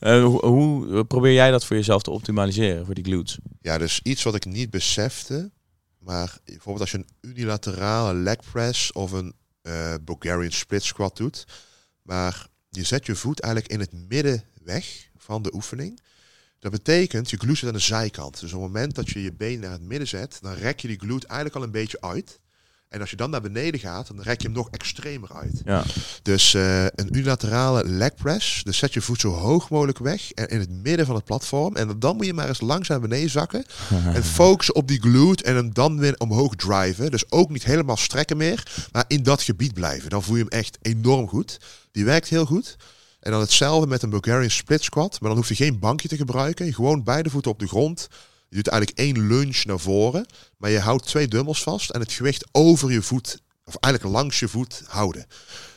hoe, 0.22 0.46
hoe 0.46 1.04
probeer 1.04 1.32
jij 1.32 1.50
dat 1.50 1.64
voor 1.64 1.76
jezelf 1.76 2.02
te 2.02 2.10
optimaliseren, 2.10 2.84
voor 2.84 2.94
die 2.94 3.04
glutes? 3.04 3.38
Ja, 3.62 3.78
dus 3.78 4.00
iets 4.02 4.22
wat 4.22 4.34
ik 4.34 4.44
niet 4.44 4.70
besefte. 4.70 5.50
Maar 6.06 6.38
bijvoorbeeld 6.44 6.80
als 6.80 6.90
je 6.90 6.98
een 6.98 7.30
unilaterale 7.30 8.14
leg 8.14 8.36
press 8.50 8.92
of 8.92 9.12
een 9.12 9.34
eh, 9.62 9.94
Bulgarian 10.02 10.52
split 10.52 10.82
squat 10.82 11.16
doet. 11.16 11.46
Maar 12.02 12.46
je 12.68 12.84
zet 12.84 13.06
je 13.06 13.14
voet 13.14 13.40
eigenlijk 13.40 13.72
in 13.72 13.80
het 13.80 13.92
midden 13.92 14.44
weg 14.62 15.10
van 15.16 15.42
de 15.42 15.54
oefening. 15.54 16.00
Dat 16.58 16.72
betekent, 16.72 17.30
je 17.30 17.36
glute 17.36 17.56
zit 17.56 17.68
aan 17.68 17.74
de 17.74 17.80
zijkant. 17.80 18.40
Dus 18.40 18.52
op 18.52 18.62
het 18.62 18.72
moment 18.72 18.94
dat 18.94 19.08
je 19.08 19.22
je 19.22 19.32
been 19.32 19.60
naar 19.60 19.70
het 19.70 19.82
midden 19.82 20.08
zet, 20.08 20.38
dan 20.40 20.52
rek 20.52 20.80
je 20.80 20.88
die 20.88 20.98
glute 20.98 21.26
eigenlijk 21.26 21.56
al 21.56 21.62
een 21.62 21.70
beetje 21.70 22.00
uit. 22.00 22.40
En 22.88 23.00
als 23.00 23.10
je 23.10 23.16
dan 23.16 23.30
naar 23.30 23.40
beneden 23.40 23.80
gaat, 23.80 24.06
dan 24.06 24.20
rek 24.20 24.40
je 24.40 24.46
hem 24.46 24.56
nog 24.56 24.68
extremer 24.70 25.32
uit. 25.32 25.60
Ja, 25.64 25.84
Dus 26.22 26.54
eh, 26.54 26.84
een 26.84 27.08
unilaterale 27.16 27.84
leg 27.84 28.14
press. 28.14 28.62
Dus 28.64 28.78
zet 28.78 28.92
je 28.92 29.00
voet 29.00 29.20
zo 29.20 29.30
hoog 29.30 29.70
mogelijk 29.70 29.98
weg 29.98 30.32
en 30.32 30.48
in 30.48 30.60
het 30.60 30.70
midden 30.70 31.06
van 31.06 31.14
het 31.14 31.24
platform. 31.24 31.76
En 31.76 31.98
dan 31.98 32.16
moet 32.16 32.26
je 32.26 32.34
maar 32.34 32.48
eens 32.48 32.60
langzaam 32.60 33.00
beneden 33.00 33.30
zakken. 33.30 33.64
En 34.14 34.24
focussen 34.40 34.74
op 34.74 34.88
die 34.88 35.00
glute 35.00 35.44
en 35.44 35.54
hem 35.54 35.74
dan 35.74 35.98
weer 35.98 36.14
omhoog 36.18 36.54
driven. 36.54 37.10
Dus 37.10 37.30
ook 37.30 37.50
niet 37.50 37.64
helemaal 37.64 37.96
strekken 37.96 38.36
meer, 38.36 38.88
maar 38.92 39.04
in 39.08 39.22
dat 39.22 39.42
gebied 39.42 39.74
blijven. 39.74 40.10
Dan 40.10 40.22
voel 40.22 40.36
je 40.36 40.42
hem 40.42 40.50
echt 40.60 40.78
enorm 40.82 41.28
goed. 41.28 41.60
Die 41.92 42.04
werkt 42.04 42.28
heel 42.28 42.46
goed. 42.46 42.76
En 43.20 43.30
dan 43.30 43.40
hetzelfde 43.40 43.86
met 43.86 44.02
een 44.02 44.10
Bulgarian 44.10 44.50
split 44.50 44.82
squat. 44.82 45.20
Maar 45.20 45.28
dan 45.28 45.38
hoef 45.38 45.48
je 45.48 45.54
geen 45.54 45.78
bankje 45.78 46.08
te 46.08 46.16
gebruiken. 46.16 46.74
Gewoon 46.74 47.02
beide 47.02 47.30
voeten 47.30 47.50
op 47.50 47.58
de 47.58 47.68
grond. 47.68 48.08
Je 48.48 48.56
doet 48.56 48.68
eigenlijk 48.68 48.98
één 48.98 49.26
lunge 49.26 49.62
naar 49.64 49.80
voren. 49.80 50.26
Maar 50.56 50.70
je 50.70 50.80
houdt 50.80 51.06
twee 51.06 51.28
dumbbells 51.28 51.62
vast 51.62 51.90
en 51.90 52.00
het 52.00 52.12
gewicht 52.12 52.46
over 52.52 52.92
je 52.92 53.02
voet, 53.02 53.40
of 53.64 53.76
eigenlijk 53.76 54.14
langs 54.14 54.38
je 54.38 54.48
voet 54.48 54.82
houden. 54.86 55.26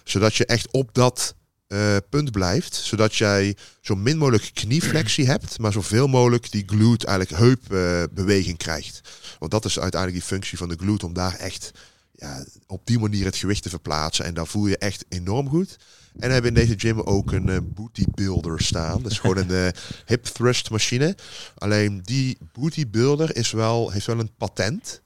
Zodat 0.04 0.36
je 0.36 0.46
echt 0.46 0.72
op 0.72 0.94
dat 0.94 1.36
eh, 1.68 1.96
punt 2.10 2.32
blijft. 2.32 2.76
Zodat 2.76 3.16
jij 3.16 3.56
zo 3.82 3.96
min 3.96 4.18
mogelijk 4.18 4.52
knieflexie 4.54 5.28
hebt, 5.34 5.60
maar 5.60 5.72
zoveel 5.72 6.08
mogelijk 6.08 6.52
die 6.52 6.64
glute, 6.66 7.08
eigenlijk 7.08 7.42
heupbeweging 7.42 8.58
krijgt. 8.58 9.02
Want 9.40 9.52
dat 9.52 9.66
is 9.66 9.80
uiteindelijk 9.80 10.22
die 10.22 10.30
functie 10.30 10.58
van 10.58 10.70
de 10.70 10.78
glute, 10.78 11.06
om 11.06 11.14
daar 11.14 11.36
echt 11.36 11.72
ja, 12.20 12.46
op 12.68 12.82
die 12.84 13.00
manier 13.00 13.26
het 13.26 13.36
gewicht 13.36 13.64
te 13.64 13.70
verplaatsen. 13.70 14.26
En 14.26 14.34
daar 14.34 14.48
voel 14.48 14.68
je 14.68 14.78
echt 14.78 15.06
enorm 15.10 15.50
goed. 15.50 15.78
En 16.20 16.32
hebben 16.32 16.56
in 16.56 16.66
deze 16.66 16.80
gym 16.80 17.00
ook 17.00 17.32
een 17.32 17.50
eh, 17.50 17.58
booty 17.64 18.06
builder 18.16 18.62
staan. 18.62 19.02
Dat 19.02 19.12
is 19.12 19.20
gewoon 19.20 19.38
een 19.38 19.52
eh, 19.52 19.82
hip 20.12 20.24
thrust 20.24 20.70
machine. 20.70 21.16
Alleen 21.58 22.02
die 22.04 22.38
booty 22.54 22.90
builder 22.90 23.36
is 23.36 23.52
wel, 23.52 23.92
heeft 23.92 24.06
wel 24.06 24.20
een 24.20 24.36
patent 24.38 25.02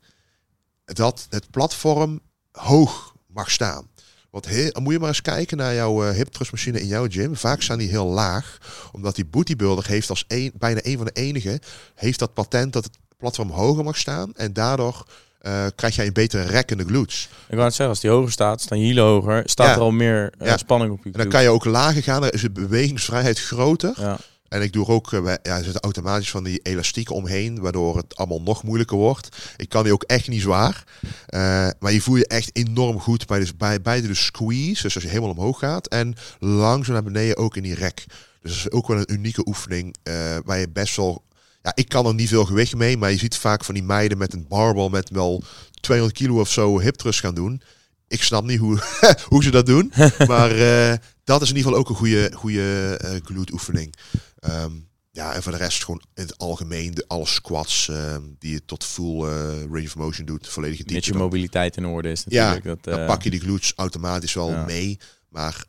dat 0.86 1.28
het 1.30 1.52
platform 1.52 2.19
hoog 2.52 3.15
mag 3.28 3.52
staan. 3.52 3.88
Want 4.30 4.45
heel, 4.47 4.71
dan 4.71 4.84
moet 4.84 4.93
je 4.93 4.99
maar 4.99 5.08
eens 5.08 5.21
kijken 5.21 5.58
naar 5.58 5.73
jouw 5.73 6.06
eh, 6.06 6.15
hip 6.15 6.28
thrust 6.28 6.52
machine 6.52 6.82
in 6.82 6.88
jouw 6.88 7.08
gym. 7.10 7.36
Vaak 7.36 7.62
staan 7.62 7.78
die 7.78 7.89
heel 7.89 8.08
laag, 8.08 8.58
omdat 8.91 9.15
die 9.15 9.26
booty 9.26 9.56
builder 9.56 9.88
heeft 9.88 10.10
als 10.10 10.26
een, 10.28 10.52
bijna 10.58 10.80
een 10.84 10.97
van 10.97 11.06
de 11.06 11.12
enige 11.12 11.62
heeft 11.95 12.19
dat 12.19 12.34
patent 12.34 12.73
dat 12.73 12.84
het 12.84 12.97
platform 13.17 13.49
hoger 13.49 13.84
mag 13.84 13.97
staan 13.97 14.36
en 14.36 14.54
daardoor 14.54 15.06
eh, 15.43 15.65
krijg 15.75 15.95
jij 15.95 16.08
een 16.08 16.13
betere 16.13 16.43
rekkende 16.43 16.84
glutes. 16.86 17.29
Ik 17.47 17.53
wou 17.56 17.63
het 17.63 17.69
zeggen, 17.73 17.88
als 17.89 17.99
die 17.99 18.10
hoger 18.12 18.32
staat, 18.32 18.62
staan 18.62 18.79
je 18.79 18.86
hielen 18.86 19.03
hoger, 19.03 19.41
staat 19.45 19.67
Ja. 19.67 19.73
er 19.73 19.79
al 19.79 19.91
meer 19.91 20.34
eh, 20.38 20.47
Ja. 20.47 20.58
spanning 20.58 20.91
op 20.91 21.03
je 21.03 21.12
En 21.12 21.19
dan 21.19 21.27
kan 21.29 21.43
je 21.43 21.49
ook 21.49 21.65
lager 21.65 22.03
gaan, 22.03 22.21
dan 22.21 22.29
is 22.29 22.41
de 22.41 22.51
bewegingsvrijheid 22.51 23.39
groter. 23.39 23.93
Ja. 23.97 24.17
En 24.49 24.62
ik 24.62 24.73
doe 24.73 24.86
er 24.86 24.91
ook, 24.91 25.13
eh, 25.13 25.21
bij- 25.23 25.39
ja, 25.43 25.58
er 25.58 25.63
zitten 25.63 25.82
automatisch 25.82 26.29
van 26.32 26.43
die 26.43 26.60
elastieken 26.60 27.15
omheen, 27.15 27.60
waardoor 27.62 27.97
het 27.97 28.15
allemaal 28.15 28.41
nog 28.41 28.63
moeilijker 28.63 28.97
wordt. 28.97 29.29
Ik 29.58 29.69
kan 29.69 29.84
die 29.84 29.93
ook 29.93 30.03
echt 30.03 30.27
niet 30.27 30.41
zwaar. 30.41 30.84
Maar 31.79 31.91
je 31.93 32.01
voel 32.01 32.15
je 32.15 32.27
echt 32.27 32.49
enorm 32.53 32.99
goed 32.99 33.27
bij, 33.27 33.39
de, 33.39 33.47
bij 33.58 33.82
beide 33.82 34.08
de 34.08 34.13
squeeze, 34.13 34.82
dus 34.82 34.95
als 34.95 35.03
je 35.03 35.10
helemaal 35.10 35.29
omhoog 35.29 35.60
gaat, 35.60 35.88
en 35.88 36.15
langzaam 36.39 36.93
naar 36.93 37.03
beneden 37.03 37.38
ook 37.38 37.56
in 37.56 37.63
die 37.63 37.75
rek. 37.75 38.06
Dus 38.41 38.51
dat 38.51 38.65
is 38.65 38.71
ook 38.71 38.88
wel 38.88 38.97
een 38.97 39.13
unieke 39.13 39.47
oefening, 39.47 39.95
waar 40.45 40.60
je 40.60 40.69
best 40.69 40.95
wel... 40.95 41.23
Ja, 41.63 41.71
ik 41.76 41.89
kan 41.89 42.06
er 42.06 42.13
niet 42.13 42.30
veel 42.30 42.45
gewicht 42.45 42.76
mee, 42.76 42.97
maar 42.97 43.12
je 43.12 43.17
ziet 43.17 43.38
vaak 43.38 43.63
van 43.63 43.73
die 43.73 43.84
meiden 43.84 44.17
met 44.17 44.34
een 44.34 44.47
barbel 44.47 44.89
met 44.89 45.10
wel 45.10 45.43
200 45.82 46.19
kilo 46.19 46.39
of 46.39 46.52
zo 46.52 46.80
hip 46.80 46.95
thrust 46.95 47.19
gaan 47.19 47.36
doen. 47.36 47.62
Ik 48.08 48.23
snap 48.23 48.43
niet 48.43 48.60
hoe, 48.60 48.80
hoe 49.30 49.43
ze 49.43 49.52
dat 49.52 49.65
doen. 49.65 49.91
Maar 50.28 50.52
eh, 50.52 50.97
dat 51.23 51.41
is 51.41 51.49
in 51.49 51.56
ieder 51.56 51.71
geval 51.71 51.80
ook 51.80 51.89
een 51.89 51.95
goede, 51.95 52.32
goede 52.34 52.97
eh 53.02 53.15
glute 53.23 53.54
oefening. 53.54 53.93
Ehm, 54.39 54.71
ja, 55.12 55.34
en 55.34 55.43
voor 55.43 55.52
de 55.52 55.58
rest 55.58 55.84
gewoon 55.84 56.02
in 56.13 56.23
het 56.23 56.38
algemeen 56.38 56.93
de 56.93 57.06
alle 57.08 57.28
squats 57.28 57.89
ehm, 57.89 58.21
die 58.39 58.52
je 58.52 58.65
tot 58.65 58.84
full 58.84 59.23
eh, 59.23 59.62
range 59.71 59.86
of 59.86 59.95
motion 59.95 60.26
doet, 60.26 60.47
volledige 60.47 60.82
Met 60.82 60.91
diepte. 60.91 61.08
je 61.08 61.12
Dan, 61.13 61.21
mobiliteit 61.21 61.78
in 61.78 61.86
orde 61.86 62.12
is 62.12 62.23
Ja, 62.28 62.45
natuurlijk. 62.54 62.84
dat, 62.84 62.95
dan 62.95 63.06
pak 63.06 63.23
je 63.23 63.30
die 63.30 63.39
glutes 63.39 63.73
automatisch 63.76 64.34
wel 64.34 64.49
ja. 64.49 64.65
mee. 64.65 64.99
Maar 65.30 65.65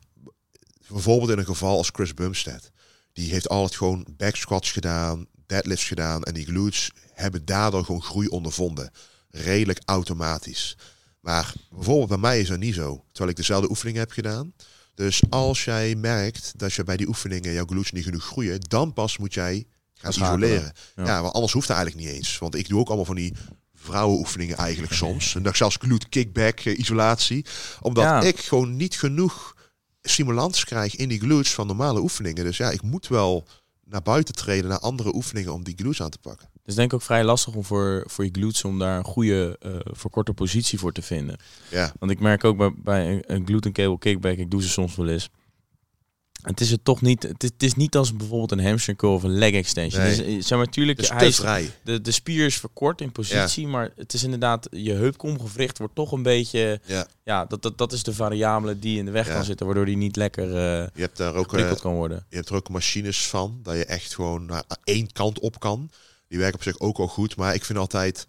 bijvoorbeeld 0.89 1.31
in 1.31 1.39
een 1.39 1.45
geval 1.45 1.77
als 1.77 1.91
Chris 1.93 2.15
Bumstead. 2.15 2.71
Die 3.13 3.31
heeft 3.31 3.49
altijd 3.49 3.77
gewoon 3.77 4.07
back 4.17 4.37
squats 4.37 4.73
gedaan, 4.73 5.27
deadlifts 5.47 5.85
gedaan. 5.87 6.23
En 6.23 6.35
die 6.35 6.45
glutes 6.47 6.91
hebben 7.13 7.45
daardoor 7.45 7.85
gewoon 7.85 8.03
groei 8.03 8.29
ondervonden. 8.29 8.91
Redelijk 9.31 9.81
automatisch. 9.85 10.77
Maar 11.21 11.53
bijvoorbeeld 11.71 12.09
bij 12.09 12.19
mij 12.19 12.41
is 12.41 12.49
dat 12.49 12.59
niet 12.59 12.75
zo. 12.75 13.05
Terwijl 13.13 13.31
ik 13.31 13.37
dezelfde 13.37 13.71
oefeningen 13.71 14.01
heb 14.01 14.11
gedaan. 14.11 14.53
Dus 14.95 15.23
als 15.31 15.65
jij 15.65 15.95
merkt 15.95 16.53
dat 16.57 16.73
je 16.73 16.85
bij 16.85 16.97
die 16.97 17.09
oefeningen 17.09 17.53
jouw 17.53 17.65
glutes 17.67 17.93
niet 17.93 18.05
genoeg 18.05 18.25
groeien, 18.25 18.61
dan 18.61 18.93
pas 18.93 19.19
moet 19.19 19.35
jij 19.35 19.67
gaan 19.95 20.13
schakelen. 20.13 20.49
isoleren. 20.49 20.73
Ja. 20.97 21.05
Ja. 21.05 21.23
want 21.23 21.35
anders 21.35 21.53
hoeft 21.53 21.69
dat 21.69 21.77
eigenlijk 21.77 22.07
niet 22.07 22.17
eens. 22.17 22.39
Want 22.39 22.55
ik 22.55 22.69
doe 22.69 22.81
ook 22.81 22.87
allemaal 22.87 23.05
van 23.05 23.15
die 23.15 23.33
vrouwenoefeningen 23.75 24.57
eigenlijk 24.57 24.93
soms. 24.93 25.35
En 25.35 25.43
dan 25.43 25.55
zelfs 25.57 25.77
glute 25.81 26.09
kickback, 26.09 26.61
eh, 26.61 26.79
isolatie. 26.79 27.45
Omdat 27.81 28.05
Ja. 28.05 28.21
ik 28.23 28.39
gewoon 28.41 28.77
niet 28.77 28.95
genoeg 28.99 29.57
stimulans 30.03 30.65
krijg 30.65 30.97
in 30.97 31.09
die 31.09 31.21
glutes 31.21 31.55
van 31.55 31.67
normale 31.67 32.01
oefeningen. 32.01 32.45
Dus 32.45 32.57
ja, 32.57 32.71
ik 32.71 32.83
moet 32.83 33.09
wel 33.09 33.47
naar 33.87 34.03
buiten 34.03 34.35
treden, 34.35 34.69
naar 34.69 34.79
andere 34.79 35.15
oefeningen 35.15 35.53
om 35.53 35.65
die 35.65 35.75
glutes 35.77 36.03
aan 36.03 36.11
te 36.11 36.19
pakken. 36.19 36.49
Het 36.53 36.73
is 36.73 36.75
denk 36.75 36.89
ik 36.93 36.95
ook 36.95 37.03
vrij 37.03 37.25
lastig 37.25 37.55
om 37.55 37.65
voor, 37.65 38.05
voor 38.07 38.25
je 38.25 38.31
glutes 38.31 38.65
om 38.65 38.79
daar 38.79 38.99
een 38.99 39.05
goede 39.05 39.57
eh 39.61 39.71
verkorte 39.83 40.33
positie 40.33 40.79
voor 40.79 40.93
te 40.93 41.03
vinden. 41.03 41.37
Ja, 41.71 41.93
Want 41.99 42.11
ik 42.13 42.21
merk 42.21 42.45
ook 42.45 42.57
bij, 42.57 42.73
bij 42.77 43.13
een, 43.13 43.23
een 43.27 43.47
glute 43.47 43.67
en 43.69 43.75
cable 43.75 43.99
kickback, 43.99 44.37
ik 44.37 44.51
doe 44.51 44.63
ze 44.63 44.69
soms 44.69 44.97
wel 44.97 45.09
eens. 45.09 45.31
Het 46.45 46.61
is 46.61 46.71
het 46.71 46.85
toch 46.85 47.01
niet, 47.01 47.23
het 47.23 47.43
is, 47.43 47.51
het 47.53 47.63
is 47.63 47.75
niet 47.75 47.97
als 47.97 48.17
bijvoorbeeld 48.17 48.53
een 48.53 48.65
hamstring 48.67 48.99
curl 48.99 49.13
of 49.15 49.23
een 49.23 49.39
leg 49.39 49.53
extension. 49.53 50.03
Nee. 50.03 50.17
Dus, 50.17 50.27
eh, 50.27 50.43
zeg 50.43 50.59
maar, 50.59 50.67
tuurlijk, 50.69 50.99
dus 50.99 51.09
hij 51.11 51.27
is, 51.27 51.37
vrij. 51.37 51.71
de, 51.85 52.01
de 52.01 52.11
spier 52.11 52.47
is 52.47 52.57
verkort 52.57 53.01
in 53.01 53.13
positie, 53.13 53.67
maar 53.67 53.91
het 53.97 54.13
is 54.13 54.23
inderdaad, 54.25 54.69
je 54.71 54.93
heupkomgewricht 54.93 55.79
wordt 55.79 55.95
toch 55.95 56.13
een 56.13 56.23
beetje, 56.23 56.81
Ja, 56.85 57.07
ja, 57.25 57.45
dat, 57.45 57.63
dat, 57.63 57.79
dat 57.79 57.93
is 57.93 58.03
de 58.03 58.15
variabele 58.15 58.79
die 58.79 58.99
in 58.99 59.05
de 59.05 59.11
weg 59.11 59.27
Ja. 59.27 59.35
kan 59.35 59.45
zitten, 59.45 59.67
waardoor 59.67 59.85
die 59.87 59.97
niet 59.97 60.17
lekker 60.17 60.45
eh 60.49 60.87
je 60.95 61.01
hebt 61.01 61.17
daar 61.17 61.35
ook, 61.35 61.49
geprikkeld 61.49 61.81
kan 61.81 61.95
worden. 61.95 62.27
je 62.29 62.37
hebt 62.37 62.49
er 62.49 62.55
ook 62.55 62.69
machines 62.69 63.27
van, 63.27 63.59
dat 63.63 63.75
je 63.77 63.85
echt 63.85 64.15
gewoon 64.15 64.47
naar 64.47 64.65
één 64.85 65.13
kant 65.13 65.39
op 65.39 65.61
kan. 65.61 65.91
Die 66.29 66.39
werken 66.39 66.59
op 66.59 66.65
zich 66.65 66.81
ook 66.81 66.99
al 66.99 67.07
goed, 67.09 67.37
maar 67.37 67.55
ik 67.55 67.65
vind 67.65 67.79
altijd... 67.79 68.25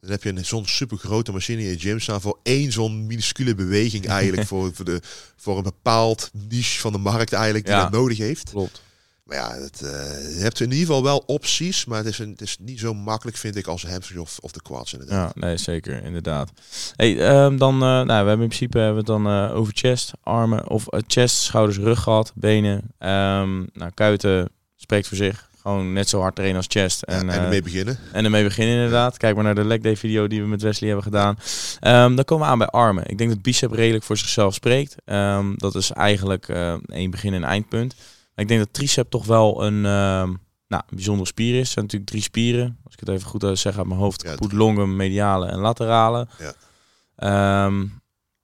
Dan 0.00 0.10
heb 0.10 0.22
je 0.22 0.28
een- 0.36 0.44
zo'n 0.44 0.66
super 0.66 0.96
grote 0.98 1.32
machine 1.32 1.62
in 1.62 1.68
je 1.68 1.78
gym 1.78 2.00
staan 2.00 2.20
voor 2.20 2.38
één 2.42 2.72
zo'n 2.72 3.06
minuscule 3.06 3.54
beweging 3.54 4.06
eigenlijk 4.06 4.48
voor, 4.52 4.70
voor, 4.74 4.84
de, 4.84 5.00
voor 5.36 5.56
een 5.56 5.62
bepaald 5.62 6.30
niche 6.48 6.80
van 6.80 6.92
de 6.92 6.98
markt 6.98 7.32
eigenlijk 7.32 7.64
die 7.66 7.74
Ja. 7.74 7.82
dat 7.82 7.90
nodig 7.92 8.18
heeft. 8.18 8.50
Klopt. 8.50 8.82
Maar 9.24 9.36
ja, 9.38 9.54
het, 9.62 9.82
eh, 9.82 9.90
je 10.36 10.40
hebt 10.42 10.60
in 10.60 10.70
ieder 10.70 10.86
geval 10.86 11.02
wel 11.02 11.22
opties, 11.26 11.84
maar 11.84 11.98
het 11.98 12.06
is, 12.06 12.18
een, 12.18 12.30
het 12.30 12.40
is 12.40 12.56
niet 12.60 12.78
zo 12.80 12.94
makkelijk 12.94 13.36
vind 13.36 13.56
ik 13.56 13.66
als 13.66 13.86
hamstring 13.86 14.20
of, 14.20 14.38
of 14.40 14.52
de 14.52 14.62
quads 14.62 14.92
inderdaad. 14.92 15.32
Ja, 15.34 15.46
nee, 15.46 15.56
zeker, 15.56 16.04
inderdaad. 16.04 16.50
Hey, 16.96 17.20
ehm, 17.28 17.56
dan, 17.56 17.74
eh, 17.74 17.80
nou, 17.80 18.06
we 18.06 18.12
hebben 18.12 18.40
in 18.40 18.46
principe 18.48 18.78
hebben 18.78 19.04
we 19.04 19.12
het 19.12 19.22
dan 19.22 19.26
eh, 19.50 19.56
over 19.56 19.72
chest, 19.76 20.10
armen, 20.22 20.68
of 20.68 20.86
chest, 21.06 21.36
schouders, 21.36 21.78
rug 21.78 22.02
gehad, 22.02 22.32
benen. 22.34 22.82
Ehm 22.98 23.58
nou, 23.72 23.90
kuiten 23.94 24.48
spreekt 24.76 25.08
voor 25.08 25.16
zich. 25.16 25.48
Gewoon 25.62 25.92
net 25.92 26.08
zo 26.08 26.20
hard 26.20 26.34
trainen 26.34 26.56
als 26.56 26.66
chest. 26.68 27.02
Ja, 27.06 27.12
En, 27.14 27.20
en 27.20 27.28
eh, 27.38 27.42
ermee 27.44 27.62
beginnen. 27.62 27.98
en 28.12 28.24
ermee 28.24 28.44
beginnen 28.44 28.74
inderdaad. 28.74 29.16
Kijk 29.16 29.34
maar 29.34 29.44
naar 29.44 29.54
de 29.54 29.64
leg 29.64 29.78
day 29.80 29.96
video 29.96 30.26
die 30.26 30.42
we 30.42 30.48
met 30.48 30.62
Wesley 30.62 30.88
hebben 30.90 31.06
gedaan. 31.06 31.38
Ehm, 31.80 32.14
dan 32.14 32.24
komen 32.24 32.46
we 32.46 32.52
aan 32.52 32.58
bij 32.58 32.66
armen. 32.66 33.04
Ik 33.06 33.18
denk 33.18 33.30
dat 33.30 33.42
bicep 33.42 33.72
redelijk 33.72 34.04
voor 34.04 34.16
zichzelf 34.16 34.54
spreekt. 34.54 34.94
Ehm, 35.04 35.52
dat 35.56 35.74
is 35.74 35.90
eigenlijk 35.92 36.48
eh 36.48 36.74
een 36.86 37.10
begin- 37.10 37.34
en 37.34 37.44
eindpunt. 37.44 37.94
Maar 38.34 38.44
ik 38.44 38.48
denk 38.48 38.60
dat 38.60 38.72
tricep 38.72 39.10
toch 39.10 39.26
wel 39.26 39.64
een 39.64 39.84
ehm, 39.84 40.28
nou, 40.68 40.82
een 40.88 40.94
bijzondere 40.96 41.26
spier 41.28 41.54
is. 41.54 41.60
Er 41.60 41.66
zijn 41.72 41.84
natuurlijk 41.84 42.10
drie 42.10 42.22
spieren. 42.22 42.78
Als 42.84 42.94
ik 42.94 43.00
het 43.00 43.08
even 43.08 43.28
goed 43.28 43.58
zeg 43.58 43.78
uit 43.78 43.86
mijn 43.86 44.00
hoofd. 44.00 44.22
Ja, 44.22 44.34
longum, 44.52 44.96
mediale 44.96 45.46
en 45.46 45.58
laterale. 45.58 46.26
Ja. 46.38 46.52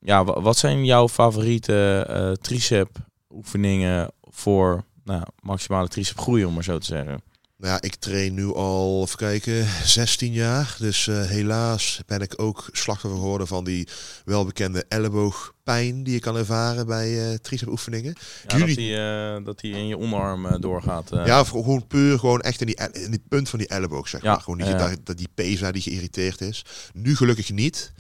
Ja, 0.00 0.24
wa- 0.24 0.40
wat 0.40 0.56
zijn 0.56 0.84
jouw 0.84 1.08
favoriete 1.08 2.04
eh, 2.08 2.32
tricep 2.32 2.88
oefeningen 3.34 4.10
voor 4.22 4.84
nou, 5.06 5.22
maximale 5.40 5.88
tricep 5.88 6.18
groei, 6.18 6.44
om 6.44 6.54
maar 6.54 6.64
zo 6.64 6.78
te 6.78 6.86
zeggen? 6.86 7.22
Nou 7.58 7.72
ja, 7.72 7.80
ik 7.82 7.94
train 7.94 8.34
nu 8.34 8.54
al, 8.54 9.02
even 9.02 9.16
kijken, 9.16 9.66
16 9.84 10.32
jaar. 10.32 10.76
Dus 10.78 11.08
eh, 11.08 11.24
helaas 11.24 12.00
ben 12.06 12.20
ik 12.20 12.32
ook 12.42 12.68
slachtoffer 12.72 13.20
geworden 13.20 13.46
van 13.46 13.64
die 13.64 13.88
welbekende 14.24 14.84
elleboogpijn 14.88 16.02
die 16.04 16.12
je 16.12 16.18
kan 16.20 16.36
ervaren 16.36 16.86
bij 16.86 17.30
eh 17.30 17.34
tricep 17.38 17.68
oefeningen. 17.68 18.14
Ja, 18.46 18.56
Jullie- 18.56 18.66
dat, 18.66 18.76
die, 18.76 18.96
eh, 18.96 19.44
dat 19.44 19.60
die 19.60 19.74
in 19.74 19.86
je 19.86 19.96
onderarm 19.96 20.60
doorgaat. 20.60 21.08
Ja, 21.10 21.44
gewoon 21.44 21.86
puur 21.86 22.18
gewoon 22.18 22.40
echt 22.40 22.60
in 22.60 22.66
die, 22.66 22.76
in 22.92 23.10
die 23.10 23.22
punt 23.28 23.48
van 23.48 23.58
die 23.58 23.68
elleboog, 23.68 24.08
zeg 24.08 24.22
Ja, 24.22 24.32
maar. 24.32 24.40
Gewoon 24.40 24.58
dat, 24.58 24.98
dat 25.04 25.16
die 25.18 25.28
pesa 25.34 25.72
die 25.72 25.82
geïrriteerd 25.82 26.40
is. 26.40 26.64
Nu 26.92 27.16
gelukkig 27.16 27.50
niet. 27.50 27.92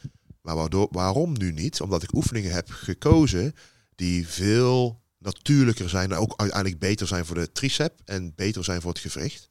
Maar 0.42 0.56
waardoor, 0.56 0.88
waarom 0.90 1.32
nu 1.38 1.52
niet? 1.52 1.80
Omdat 1.80 2.02
ik 2.02 2.14
oefeningen 2.14 2.52
heb 2.52 2.70
gekozen 2.70 3.54
die 3.94 4.28
veel 4.28 5.00
natuurlijker 5.26 5.88
zijn. 5.88 6.12
En 6.12 6.18
ook 6.18 6.32
uiteindelijk 6.36 6.80
beter 6.80 7.06
zijn 7.06 7.26
voor 7.26 7.36
de 7.36 7.52
tricep 7.52 7.92
en 8.04 8.32
beter 8.36 8.64
zijn 8.64 8.80
voor 8.80 8.90
het 8.90 9.00
gewricht. 9.00 9.46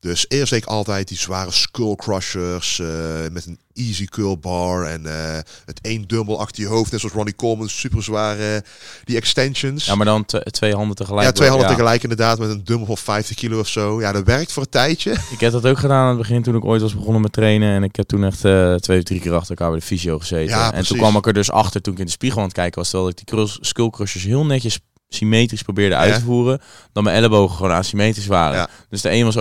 Dus 0.00 0.24
eerst 0.28 0.50
deed 0.50 0.62
ik 0.62 0.68
altijd 0.68 1.08
die 1.08 1.18
zware 1.18 1.50
skull 1.50 1.94
crushers 1.94 2.78
eh, 2.78 2.88
met 3.32 3.46
een 3.46 3.58
easy 3.74 4.04
curl 4.04 4.38
bar 4.38 4.86
en 4.86 5.06
eh, 5.06 5.38
het 5.64 5.80
één 5.82 6.08
dumbbell 6.08 6.36
achter 6.36 6.62
je 6.62 6.68
hoofd. 6.68 6.90
Net 6.90 7.00
zoals 7.00 7.14
Ronnie 7.14 7.36
Coleman, 7.36 7.68
super 7.68 8.02
zware, 8.02 8.64
die 9.04 9.16
extensions. 9.16 9.84
Ja, 9.84 9.94
maar 9.94 10.06
dan 10.06 10.24
twee 10.50 10.74
handen 10.74 10.96
tegelijk. 10.96 11.26
Ja, 11.26 11.32
twee 11.32 11.48
handen 11.48 11.68
Ja. 11.68 11.74
tegelijk 11.74 12.02
inderdaad, 12.02 12.38
met 12.38 12.50
een 12.50 12.64
dumbbell 12.64 12.86
van 12.86 12.96
50 12.96 13.36
kilo 13.36 13.58
of 13.58 13.68
zo. 13.68 14.00
Ja, 14.00 14.12
dat 14.12 14.24
werkt 14.24 14.52
voor 14.52 14.62
een 14.62 14.68
tijdje. 14.68 15.10
Ik 15.34 15.40
heb 15.40 15.52
dat 15.52 15.66
ook 15.66 15.78
gedaan 15.78 16.02
aan 16.02 16.08
het 16.08 16.18
begin 16.18 16.42
toen 16.42 16.56
ik 16.56 16.64
ooit 16.64 16.82
was 16.82 16.94
begonnen 16.94 17.22
met 17.22 17.32
trainen. 17.32 17.74
En 17.74 17.82
ik 17.82 17.96
heb 17.96 18.06
toen 18.06 18.24
echt 18.24 18.44
eh, 18.44 18.74
twee 18.74 18.98
of 18.98 19.04
drie 19.04 19.20
keer 19.20 19.34
achter 19.34 19.50
elkaar 19.50 19.70
bij 19.70 19.78
de 19.78 19.86
fysio 19.86 20.18
gezeten. 20.18 20.56
Ja, 20.56 20.72
en 20.72 20.86
toen 20.86 20.98
kwam 20.98 21.16
ik 21.16 21.26
er 21.26 21.32
dus 21.32 21.50
achter 21.50 21.80
toen 21.80 21.92
ik 21.92 21.98
in 21.98 22.04
de 22.04 22.10
spiegel 22.10 22.38
aan 22.38 22.44
het 22.44 22.54
kijken 22.54 22.78
was. 22.78 22.90
Terwijl 22.90 23.10
ik 23.10 23.26
die 23.26 23.48
skull 23.60 23.90
crushers 23.90 24.24
heel 24.24 24.46
netjes 24.46 24.78
symmetrisch 25.14 25.62
probeerde 25.62 25.96
uit 25.96 26.14
te 26.14 26.20
voeren. 26.20 26.60
Dan 26.92 27.04
mijn 27.04 27.16
ellebogen 27.16 27.56
gewoon 27.56 27.72
asymmetrisch 27.72 28.26
waren. 28.26 28.68
Dus 28.88 29.00
de 29.00 29.10
een 29.10 29.24
was 29.24 29.36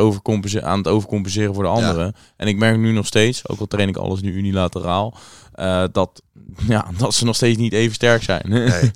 aan 0.62 0.78
het 0.78 0.88
overcompenseren 0.88 1.54
voor 1.54 1.64
de 1.64 1.70
andere. 1.70 2.14
En 2.38 2.48
ik 2.48 2.58
merk 2.58 2.78
nu 2.78 2.92
nog 2.92 3.06
steeds, 3.06 3.48
ook 3.48 3.60
al 3.60 3.68
train 3.68 3.90
ik 3.90 3.98
alles 3.98 4.22
nu 4.22 4.34
unilateraal, 4.34 5.18
eh, 5.54 5.84
dat, 5.92 6.22
ja, 6.68 6.88
dat 6.98 7.14
ze 7.14 7.26
nog 7.26 7.36
steeds 7.36 7.58
niet 7.58 7.74
even 7.74 7.96
sterk 7.96 8.24
zijn. 8.24 8.42
Nee. 8.64 8.92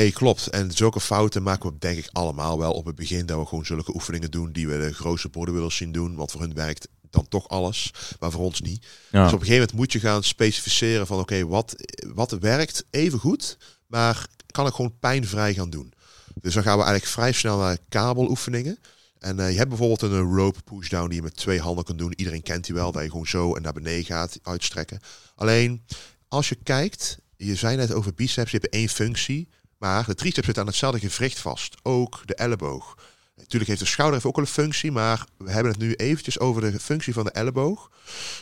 nee, 0.00 0.12
klopt. 0.12 0.46
En 0.46 0.70
zulke 0.70 1.00
fouten 1.00 1.42
maken 1.42 1.70
we 1.70 1.76
denk 1.78 1.98
ik 1.98 2.08
allemaal 2.12 2.58
wel 2.58 2.72
op 2.72 2.84
het 2.84 2.94
begin. 2.94 3.26
Dat 3.26 3.38
we 3.38 3.46
gewoon 3.46 3.64
zulke 3.64 3.94
oefeningen 3.94 4.30
doen 4.30 4.52
die 4.52 4.68
we 4.68 4.78
de 4.78 4.92
grootste 4.92 5.28
bodybuilders 5.28 5.76
zien 5.76 5.92
doen. 5.92 6.14
Want 6.14 6.30
voor 6.30 6.40
hun 6.40 6.54
werkt 6.54 6.88
dan 7.12 7.28
toch 7.28 7.48
alles, 7.48 7.90
maar 8.20 8.30
voor 8.30 8.44
ons 8.44 8.60
niet. 8.60 8.86
Ja. 9.10 9.24
Dus 9.24 9.32
op 9.32 9.40
een 9.40 9.46
gegeven 9.46 9.52
moment 9.52 9.72
moet 9.72 9.92
je 9.92 10.00
gaan 10.00 10.22
specificeren 10.22 11.06
van 11.06 11.18
oké, 11.18 11.46
wat, 11.46 11.74
wat 12.14 12.30
werkt 12.30 12.84
even 12.90 13.18
goed, 13.18 13.58
maar 13.86 14.26
kan 14.50 14.66
ik 14.66 14.74
gewoon 14.74 14.98
pijnvrij 15.00 15.54
gaan 15.54 15.70
doen. 15.70 15.92
Dus 16.40 16.54
dan 16.54 16.62
gaan 16.62 16.76
we 16.76 16.82
eigenlijk 16.82 17.12
vrij 17.12 17.32
snel 17.32 17.58
naar 17.58 17.78
kabeloefeningen. 17.88 18.78
En 19.18 19.40
eh, 19.40 19.50
je 19.50 19.56
hebt 19.56 19.68
bijvoorbeeld 19.68 20.02
een 20.02 20.12
eh, 20.12 20.34
rope 20.36 20.62
pushdown 20.62 21.06
die 21.06 21.16
je 21.16 21.22
met 21.22 21.36
twee 21.36 21.60
handen 21.60 21.84
kan 21.84 21.96
doen. 21.96 22.12
Iedereen 22.16 22.42
kent 22.42 22.64
die 22.64 22.74
wel, 22.74 22.92
dat 22.92 23.02
je 23.02 23.10
gewoon 23.10 23.26
zo 23.26 23.54
en 23.54 23.62
naar 23.62 23.72
beneden 23.72 24.04
gaat 24.04 24.38
uitstrekken. 24.42 25.00
Alleen, 25.34 25.84
als 26.28 26.48
je 26.48 26.54
kijkt, 26.62 27.18
je 27.36 27.54
zei 27.54 27.76
net 27.76 27.92
over 27.92 28.14
biceps, 28.14 28.50
je 28.50 28.58
hebt 28.58 28.72
één 28.72 28.88
functie. 28.88 29.48
Maar 29.78 30.06
de 30.06 30.14
triceps 30.14 30.46
zit 30.46 30.58
aan 30.58 30.66
hetzelfde 30.66 31.08
gewricht 31.08 31.38
vast. 31.38 31.76
Ook 31.82 32.22
de 32.24 32.34
elleboog. 32.34 32.98
Natuurlijk 33.36 33.68
heeft 33.70 33.80
de 33.80 33.86
schouder 33.86 34.14
heeft 34.14 34.26
ook 34.26 34.36
wel 34.36 34.44
een 34.44 34.50
functie, 34.50 34.92
maar 34.92 35.26
we 35.36 35.50
hebben 35.50 35.72
het 35.72 35.80
nu 35.80 35.94
eventjes 35.94 36.38
over 36.38 36.72
de 36.72 36.80
functie 36.80 37.12
van 37.12 37.24
de 37.24 37.30
elleboog. 37.30 37.90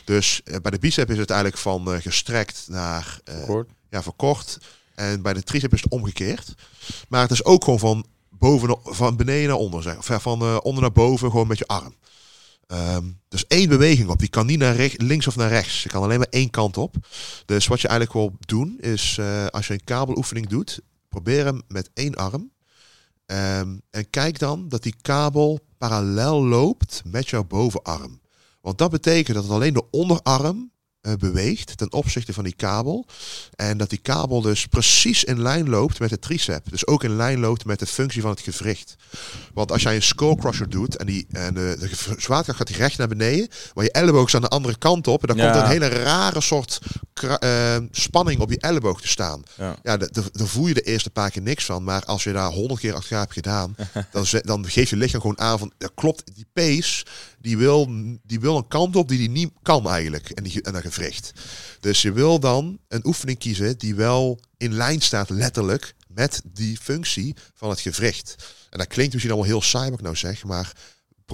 Dus 0.05 0.41
eh, 0.43 0.55
bij 0.61 0.71
de 0.71 0.79
bicep 0.79 1.09
is 1.09 1.17
het 1.17 1.29
eigenlijk 1.29 1.61
van 1.61 2.01
gestrekt 2.01 2.65
naar 2.67 3.19
ja, 3.89 4.03
verkort. 4.03 4.57
En 4.95 5.21
bij 5.21 5.33
de 5.33 5.43
tricep 5.43 5.73
is 5.73 5.81
het 5.81 5.91
omgekeerd. 5.91 6.53
Maar 7.09 7.21
het 7.21 7.31
is 7.31 7.45
ook 7.45 7.63
gewoon 7.63 7.79
van, 7.79 8.05
boven, 8.29 8.77
van 8.83 9.15
beneden 9.15 9.47
naar 9.47 9.57
onder. 9.57 9.83
Zeg. 9.83 9.97
Of 9.97 10.21
van 10.21 10.41
eh, 10.41 10.57
onder 10.61 10.81
naar 10.81 10.91
boven, 10.91 11.31
gewoon 11.31 11.47
met 11.47 11.57
je 11.57 11.67
arm. 11.67 11.95
Ehm 12.67 13.05
dus 13.31 13.47
één 13.47 13.69
beweging 13.69 14.09
op. 14.09 14.19
Die 14.19 14.29
kan 14.29 14.45
niet 14.45 14.59
naar 14.59 14.75
rechts, 14.75 14.97
links 14.97 15.27
of 15.27 15.35
naar 15.35 15.49
rechts. 15.49 15.83
Je 15.83 15.89
kan 15.89 16.03
alleen 16.03 16.17
maar 16.17 16.27
één 16.29 16.49
kant 16.49 16.77
op. 16.77 16.95
Dus 17.45 17.67
wat 17.67 17.81
je 17.81 17.87
eigenlijk 17.87 18.19
wil 18.19 18.37
doen, 18.39 18.77
is 18.79 19.17
eh, 19.17 19.45
als 19.45 19.67
je 19.67 19.73
een 19.73 19.83
kabeloefening 19.83 20.47
doet, 20.47 20.81
probeer 21.09 21.45
hem 21.45 21.61
met 21.67 21.89
één 21.93 22.15
arm. 22.15 22.51
Ehm, 23.25 23.77
en 23.89 24.09
kijk 24.09 24.39
dan 24.39 24.69
dat 24.69 24.83
die 24.83 24.95
kabel 25.01 25.59
parallel 25.77 26.45
loopt 26.45 27.01
met 27.05 27.29
jouw 27.29 27.43
bovenarm. 27.43 28.21
Want 28.61 28.77
dat 28.77 28.91
betekent 28.91 29.37
dat 29.37 29.49
alleen 29.49 29.73
de 29.73 29.89
onderarm 29.89 30.70
beweegt 31.19 31.77
ten 31.77 31.91
opzichte 31.91 32.33
van 32.33 32.43
die 32.43 32.55
kabel. 32.55 33.05
En 33.55 33.77
dat 33.77 33.89
die 33.89 33.99
kabel 33.99 34.41
dus 34.41 34.65
precies 34.65 35.23
in 35.23 35.41
lijn 35.41 35.69
loopt 35.69 35.99
met 35.99 36.09
de 36.09 36.19
tricep. 36.19 36.69
Dus 36.69 36.87
ook 36.87 37.03
in 37.03 37.15
lijn 37.15 37.39
loopt 37.39 37.65
met 37.65 37.79
de 37.79 37.85
functie 37.85 38.21
van 38.21 38.29
het 38.31 38.39
gewricht. 38.39 38.95
Want 39.53 39.71
als 39.71 39.81
jij 39.81 39.95
een 39.95 40.01
skull 40.03 40.35
crusher 40.35 40.69
doet 40.69 40.95
en, 40.97 41.05
die, 41.05 41.27
en 41.31 41.53
de, 41.53 41.75
de 41.79 41.87
gev- 41.87 42.21
zwaartekracht 42.21 42.57
gaat 42.57 42.67
die 42.67 42.75
recht 42.77 42.97
naar 42.97 43.07
beneden, 43.07 43.47
maar 43.73 43.83
je 43.83 43.91
elleboog 43.91 44.29
staat 44.29 44.41
aan 44.43 44.49
de 44.49 44.55
andere 44.55 44.77
kant 44.77 45.07
op, 45.07 45.21
en 45.21 45.27
dan 45.27 45.37
Ja. 45.37 45.43
komt 45.51 45.55
er 45.55 45.63
een 45.75 45.81
hele 45.81 46.03
rare 46.03 46.41
soort 46.41 46.79
kra- 47.21 47.39
eh, 47.39 47.83
spanning 47.91 48.39
op 48.39 48.49
je 48.49 48.59
elleboog 48.59 49.01
te 49.01 49.07
staan. 49.07 49.43
Ja. 49.57 49.75
Ja, 49.83 49.97
da- 49.97 50.07
da- 50.11 50.29
daar 50.31 50.47
voel 50.47 50.67
je 50.67 50.73
de 50.73 50.81
eerste 50.81 51.09
paar 51.09 51.31
keer 51.31 51.41
niks 51.41 51.65
van. 51.65 51.83
Maar 51.83 52.05
als 52.05 52.23
je 52.23 52.31
daar 52.31 52.51
honderd 52.51 52.79
keer 52.79 52.93
achter 52.93 53.17
hebt 53.17 53.33
gedaan, 53.33 53.75
dan, 54.11 54.25
dan 54.41 54.69
geeft 54.69 54.89
je 54.89 54.95
lichaam 54.95 55.21
gewoon 55.21 55.39
aan 55.39 55.59
van, 55.59 55.73
dat 55.77 55.91
klopt, 55.95 56.35
die 56.35 56.45
pace, 56.53 57.05
die 57.39 57.57
wil, 57.57 57.87
die 58.23 58.39
wil 58.39 58.57
een 58.57 58.67
kant 58.67 58.95
op 58.95 59.07
die 59.07 59.17
die 59.17 59.29
niet 59.29 59.51
kan 59.61 59.89
eigenlijk. 59.89 60.29
En, 60.29 60.43
die, 60.43 60.61
en 60.61 60.73
dat 60.73 60.81
gewricht. 60.81 61.31
Dus 61.79 62.01
je 62.01 62.11
wil 62.11 62.39
dan 62.39 62.79
een 62.87 63.05
oefening 63.05 63.37
kiezen 63.39 63.77
die 63.77 63.95
wel 63.95 64.39
in 64.57 64.73
lijn 64.73 65.01
staat, 65.01 65.29
letterlijk, 65.29 65.93
met 66.07 66.41
die 66.45 66.77
functie 66.77 67.35
van 67.53 67.69
het 67.69 67.79
gewricht. 67.79 68.35
En 68.69 68.77
dat 68.77 68.87
klinkt 68.87 69.11
misschien 69.13 69.33
allemaal 69.33 69.51
heel 69.51 69.61
saai 69.61 69.89
wat 69.89 69.99
ik 69.99 70.05
nou 70.05 70.15
zeg, 70.17 70.43
maar 70.43 70.71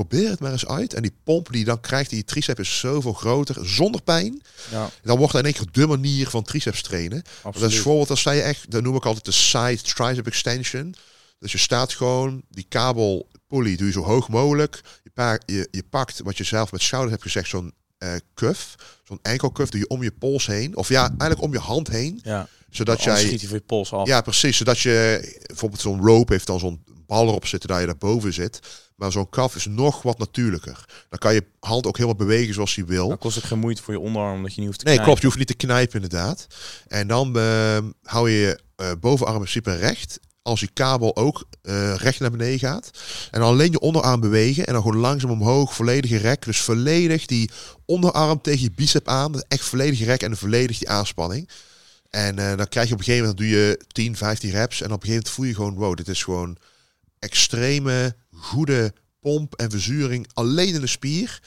probeer 0.06 0.30
het 0.30 0.40
maar 0.40 0.52
eens 0.52 0.66
uit. 0.68 0.94
En 0.94 1.02
die 1.02 1.14
pomp 1.24 1.50
die 1.52 1.60
je 1.60 1.66
dan 1.66 1.80
krijgt 1.80 2.12
in 2.12 2.18
je 2.18 2.24
tricep 2.24 2.60
is 2.60 2.80
zoveel 2.80 3.14
groter, 3.14 3.68
zonder 3.68 4.02
pijn. 4.02 4.42
Ja, 4.72 4.90
Dan 5.04 5.18
wordt 5.18 5.34
er 5.34 5.40
in 5.40 5.46
één 5.46 5.54
keer 5.54 5.68
de 5.72 5.88
manier 5.88 6.30
van 6.30 6.44
triceps 6.44 6.82
trainen. 6.82 7.22
Dat 7.44 7.56
is 7.56 7.74
bijvoorbeeld, 7.74 8.10
als 8.10 8.24
je 8.24 8.30
echt, 8.42 8.72
dat 8.72 8.84
noem 8.84 8.96
ik 8.96 9.06
altijd 9.06 9.26
de 9.26 9.32
side 9.32 9.82
tricep 9.82 10.28
extension. 10.28 10.96
Dus 11.40 11.52
je 11.52 11.58
staat 11.58 11.94
gewoon, 11.94 12.42
die 12.50 12.66
kabel 12.70 13.28
pulley 13.48 13.76
doe 13.76 13.86
je 13.88 13.94
zo 13.94 14.02
hoog 14.04 14.30
mogelijk. 14.30 14.82
Je, 15.04 15.10
pa- 15.14 15.40
je, 15.46 15.68
je 15.72 15.84
pakt 15.90 16.22
wat 16.24 16.38
je 16.38 16.44
zelf 16.44 16.72
met 16.72 16.82
schouder 16.82 17.12
hebt 17.12 17.24
gezegd, 17.24 17.50
zo'n 17.50 17.74
eh 17.98 18.14
cuff, 18.34 18.76
zo'n 19.04 19.20
enkelcuff, 19.22 19.72
doe 19.72 19.80
je 19.80 19.88
om 19.88 20.04
je 20.04 20.12
pols 20.12 20.46
heen. 20.46 20.76
Of 20.78 20.90
ja, 20.90 21.08
eigenlijk 21.08 21.42
om 21.42 21.52
je 21.54 21.60
hand 21.60 21.88
heen. 21.88 22.20
Ja. 22.24 22.48
Zodat 22.70 23.04
jij... 23.04 23.20
schiet 23.20 23.40
hij 23.40 23.50
voor 23.50 23.58
je 23.58 23.64
pols 23.64 23.94
af. 23.94 24.08
Ja, 24.08 24.22
precies. 24.22 24.58
Zodat 24.58 24.80
je 24.80 25.36
bijvoorbeeld 25.48 25.82
zo'n 25.82 26.02
rope 26.06 26.34
heeft 26.34 26.48
dan 26.48 26.60
zo'n 26.60 26.84
bal 27.06 27.28
erop 27.28 27.46
zitten 27.48 27.70
dat 27.70 27.80
je 27.80 27.86
daarboven 27.86 28.34
zit. 28.34 28.60
Maar 28.98 29.12
zo'n 29.12 29.30
kaf 29.30 29.56
is 29.56 29.66
nog 29.66 30.02
wat 30.02 30.18
natuurlijker. 30.18 30.86
Dan 31.10 31.20
kan 31.20 31.34
je 31.34 31.44
hand 31.60 31.86
ook 31.88 31.96
helemaal 31.98 32.18
bewegen 32.18 32.54
zoals 32.54 32.76
je 32.76 32.86
wil. 32.86 33.08
Dan 33.08 33.18
kost 33.18 33.36
het 33.36 33.46
geen 33.46 33.60
moeite 33.60 33.84
voor 33.84 33.94
je 33.94 34.00
onderarm, 34.00 34.36
omdat 34.36 34.52
je 34.54 34.58
niet 34.60 34.68
hoeft 34.68 34.80
te 34.80 34.86
Nee, 34.86 34.94
knijpen. 34.94 35.06
klopt. 35.06 35.20
Je 35.22 35.26
hoeft 35.38 35.50
niet 35.50 35.60
te 35.60 35.66
knijpen 35.68 36.02
inderdaad. 36.02 36.48
En 36.88 37.08
dan 37.08 37.38
eh, 37.40 37.78
hou 38.04 38.30
je 38.30 38.38
je 38.38 38.60
eh, 38.76 38.92
bovenarm 39.00 39.36
in 39.36 39.42
principe 39.42 39.76
recht. 39.76 40.20
Als 40.42 40.60
je 40.60 40.70
kabel 40.74 41.16
ook 41.16 41.44
eh, 41.62 41.96
recht 41.96 42.20
naar 42.20 42.32
beneden 42.32 42.60
gaat. 42.60 42.90
En 43.32 43.42
alleen 43.42 43.72
je 43.72 43.80
onderarm 43.80 44.20
bewegen. 44.20 44.66
En 44.68 44.74
dan 44.74 44.82
gewoon 44.82 44.98
langzaam 44.98 45.32
omhoog. 45.32 45.74
Volledige 45.76 46.18
rek. 46.18 46.46
Dus 46.46 46.62
volledig 46.62 47.26
die 47.26 47.50
onderarm 47.86 48.42
tegen 48.42 48.62
je 48.62 48.72
bicep 48.76 49.08
aan. 49.08 49.42
Echt 49.48 49.64
volledige 49.66 50.06
rek 50.06 50.22
en 50.24 50.38
volledig 50.38 50.78
die 50.78 50.90
aanspanning. 50.90 51.50
En 52.10 52.40
eh, 52.40 52.58
dan 52.58 52.68
krijg 52.68 52.88
je 52.88 52.94
op 52.94 53.00
een 53.00 53.06
gegeven 53.06 53.28
moment, 53.28 53.38
dan 53.38 53.48
doe 53.50 53.58
je 53.58 53.80
10, 53.88 54.16
15 54.18 54.50
reps. 54.50 54.82
En 54.82 54.92
op 54.92 55.04
een 55.04 55.08
gegeven 55.08 55.14
moment 55.16 55.30
voel 55.30 55.46
je 55.46 55.54
gewoon, 55.56 55.74
wow, 55.74 55.98
dit 55.98 56.08
is 56.08 56.24
gewoon 56.24 56.58
extreme, 57.20 58.16
goede 58.32 58.94
pomp 59.20 59.56
en 59.56 59.72
verzuring 59.72 60.28
alleen 60.34 60.74
in 60.74 60.82
de 60.82 60.88
spier. 60.88 61.40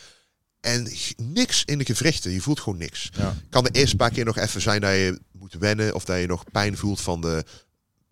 En 0.61 0.89
niks 1.17 1.65
in 1.65 1.79
de 1.79 1.85
gewrichten. 1.85 2.31
Je 2.31 2.41
voelt 2.41 2.61
gewoon 2.61 2.79
niks. 2.79 3.11
Ja. 3.13 3.35
Kan 3.51 3.65
de 3.65 3.71
eerste 3.71 3.97
paar 3.97 4.11
keer 4.11 4.25
nog 4.25 4.37
even 4.37 4.61
zijn 4.61 4.81
dat 4.81 4.91
je 4.91 5.21
moet 5.33 5.55
wennen. 5.55 5.95
Of 5.95 6.05
dat 6.05 6.21
je 6.21 6.27
nog 6.27 6.45
pijn 6.51 6.77
voelt 6.77 7.01
van 7.01 7.21
de 7.21 7.45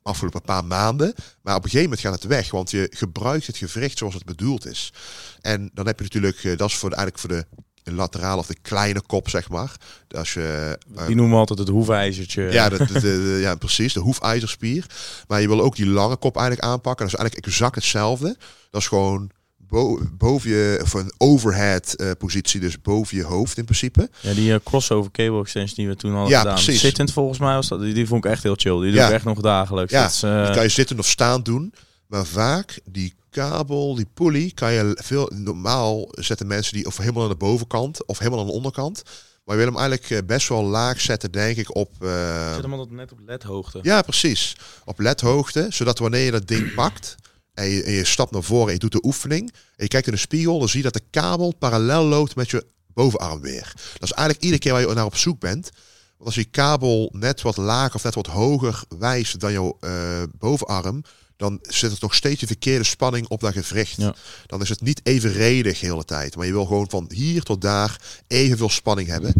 afgelopen 0.02 0.42
paar 0.42 0.64
maanden. 0.64 1.14
Maar 1.42 1.56
op 1.56 1.64
een 1.64 1.70
gegeven 1.70 1.90
moment 1.90 2.00
gaat 2.00 2.22
het 2.22 2.24
weg. 2.24 2.50
Want 2.50 2.70
je 2.70 2.86
gebruikt 2.90 3.46
het 3.46 3.56
gewricht 3.56 3.98
zoals 3.98 4.14
het 4.14 4.24
bedoeld 4.24 4.66
is. 4.66 4.92
En 5.40 5.70
dan 5.74 5.86
heb 5.86 5.98
je 5.98 6.04
natuurlijk, 6.04 6.44
eh, 6.44 6.56
dat 6.56 6.68
is 6.68 6.76
voor 6.76 6.90
de, 6.90 6.96
eigenlijk 6.96 7.26
voor 7.26 7.36
de 7.38 7.66
laterale 7.94 8.38
of 8.40 8.46
de 8.46 8.56
kleine 8.62 9.00
kop, 9.06 9.28
zeg 9.28 9.48
maar. 9.48 9.76
Als 10.10 10.32
je, 10.34 10.78
eh, 10.96 11.06
Die 11.06 11.14
noemen 11.16 11.34
we 11.34 11.40
altijd 11.40 11.58
het 11.58 11.68
hoefijzertje. 11.68 12.42
ja, 12.52 12.68
de, 12.68 12.86
de, 13.00 13.38
ja, 13.40 13.54
precies. 13.54 13.92
De 13.92 14.00
hoefijzerspier. 14.00 14.86
Maar 15.28 15.40
je 15.40 15.48
wil 15.48 15.60
ook 15.60 15.76
die 15.76 15.86
lange 15.86 16.16
kop 16.16 16.36
eigenlijk 16.36 16.66
aanpakken. 16.66 17.04
Dat 17.04 17.14
is 17.14 17.20
eigenlijk 17.20 17.46
exact 17.46 17.74
hetzelfde. 17.74 18.36
Dat 18.70 18.80
is 18.80 18.86
gewoon 18.86 19.30
bo- 19.56 20.00
boven 20.12 20.50
je, 20.50 20.78
of 20.82 20.92
een 20.92 21.12
overhead 21.18 21.92
eh, 21.94 22.10
positie, 22.18 22.60
dus 22.60 22.80
boven 22.80 23.16
je 23.16 23.22
hoofd 23.24 23.58
in 23.58 23.64
principe. 23.64 24.10
Ja, 24.20 24.32
die 24.34 24.52
eh, 24.52 24.58
crossover 24.64 25.10
cable 25.10 25.40
extension 25.40 25.76
die 25.76 25.88
we 25.88 25.96
toen 26.00 26.12
hadden 26.12 26.30
Ja, 26.30 26.38
gedaan. 26.38 26.54
precies. 26.54 26.80
Zittend 26.80 27.12
volgens 27.12 27.38
mij 27.38 27.54
was 27.54 27.68
dat. 27.68 27.80
Die, 27.80 27.94
die 27.94 28.06
vond 28.06 28.24
ik 28.24 28.30
echt 28.30 28.42
heel 28.42 28.54
chill. 28.56 28.80
Die 28.80 28.90
doe 28.90 29.00
Ja. 29.00 29.06
ik 29.06 29.12
echt 29.14 29.24
nog 29.24 29.40
dagelijks. 29.40 29.92
Ja, 29.92 30.02
Dat 30.02 30.12
is, 30.12 30.20
Die 30.20 30.30
kan 30.54 30.62
je 30.62 30.68
zitten 30.68 30.98
of 30.98 31.06
staan 31.08 31.42
doen. 31.42 31.72
Maar 32.06 32.26
vaak 32.26 32.78
die 32.84 33.14
kabel, 33.42 33.94
die 33.94 34.06
pulley, 34.14 34.50
kan 34.54 34.72
je 34.72 34.98
veel. 35.02 35.30
Normaal 35.34 36.08
zetten 36.10 36.46
mensen 36.46 36.74
die 36.74 36.86
of 36.86 36.96
helemaal 36.96 37.22
aan 37.22 37.28
de 37.28 37.34
bovenkant 37.36 38.06
of 38.06 38.18
helemaal 38.18 38.40
aan 38.40 38.46
de 38.46 38.52
onderkant. 38.52 39.02
Maar 39.44 39.56
je 39.56 39.62
wil 39.64 39.72
hem 39.72 39.80
eigenlijk 39.80 40.10
eh, 40.10 40.26
best 40.26 40.48
wel 40.48 40.62
laag 40.64 41.00
zetten, 41.00 41.32
denk 41.32 41.56
ik, 41.56 41.74
op. 41.76 41.90
eh, 42.00 42.52
Zet 42.54 42.62
hem 42.62 42.72
altijd 42.72 42.90
net 42.96 43.12
op 43.12 43.18
ledhoogte. 43.26 43.78
Ja, 43.82 44.02
precies. 44.02 44.56
Op 44.84 44.98
ledhoogte, 44.98 45.66
zodat 45.70 45.98
wanneer 45.98 46.24
je 46.24 46.30
dat 46.30 46.46
ding 46.46 46.74
pakt 46.82 47.16
en 47.54 47.68
je, 47.68 47.82
en 47.82 47.92
je 47.92 48.04
stapt 48.04 48.30
naar 48.32 48.42
voren 48.42 48.66
en 48.66 48.72
je 48.72 48.78
doet 48.78 48.92
de 48.92 49.04
oefening 49.04 49.50
en 49.52 49.82
je 49.84 49.88
kijkt 49.88 50.06
in 50.06 50.12
de 50.12 50.18
spiegel, 50.18 50.58
dan 50.58 50.68
zie 50.68 50.78
je 50.82 50.90
dat 50.90 51.02
de 51.02 51.08
kabel 51.10 51.54
parallel 51.58 52.04
loopt 52.04 52.36
met 52.36 52.50
je 52.50 52.66
bovenarm 52.94 53.40
weer. 53.40 53.72
Dat 53.74 54.02
is 54.02 54.12
eigenlijk 54.12 54.40
iedere 54.40 54.60
keer 54.62 54.72
waar 54.72 54.80
je 54.88 54.94
naar 54.94 55.04
op 55.04 55.16
zoek 55.16 55.40
bent. 55.40 55.70
Want 56.16 56.24
als 56.30 56.34
je 56.34 56.44
kabel 56.44 57.10
net 57.12 57.42
wat 57.42 57.56
lager 57.56 57.94
of 57.94 58.04
net 58.04 58.14
wat 58.14 58.26
hoger 58.26 58.82
wijst 58.98 59.40
dan 59.40 59.52
jouw 59.52 59.76
eh, 59.80 60.22
bovenarm, 60.38 61.02
dan 61.38 61.58
zit 61.62 61.92
er 61.92 61.98
nog 62.00 62.14
steeds 62.14 62.40
de 62.40 62.46
verkeerde 62.46 62.84
spanning 62.84 63.28
op 63.28 63.40
dat 63.40 63.52
gewricht. 63.52 63.96
Ja. 63.96 64.14
Dan 64.46 64.62
is 64.62 64.68
het 64.68 64.80
niet 64.80 65.00
evenredig 65.02 65.80
de 65.80 65.86
hele 65.86 66.04
tijd. 66.04 66.36
Maar 66.36 66.46
je 66.46 66.52
wil 66.52 66.64
gewoon 66.64 66.90
van 66.90 67.10
hier 67.14 67.42
tot 67.42 67.60
daar 67.60 68.00
evenveel 68.26 68.70
spanning 68.70 69.08
hebben. 69.08 69.34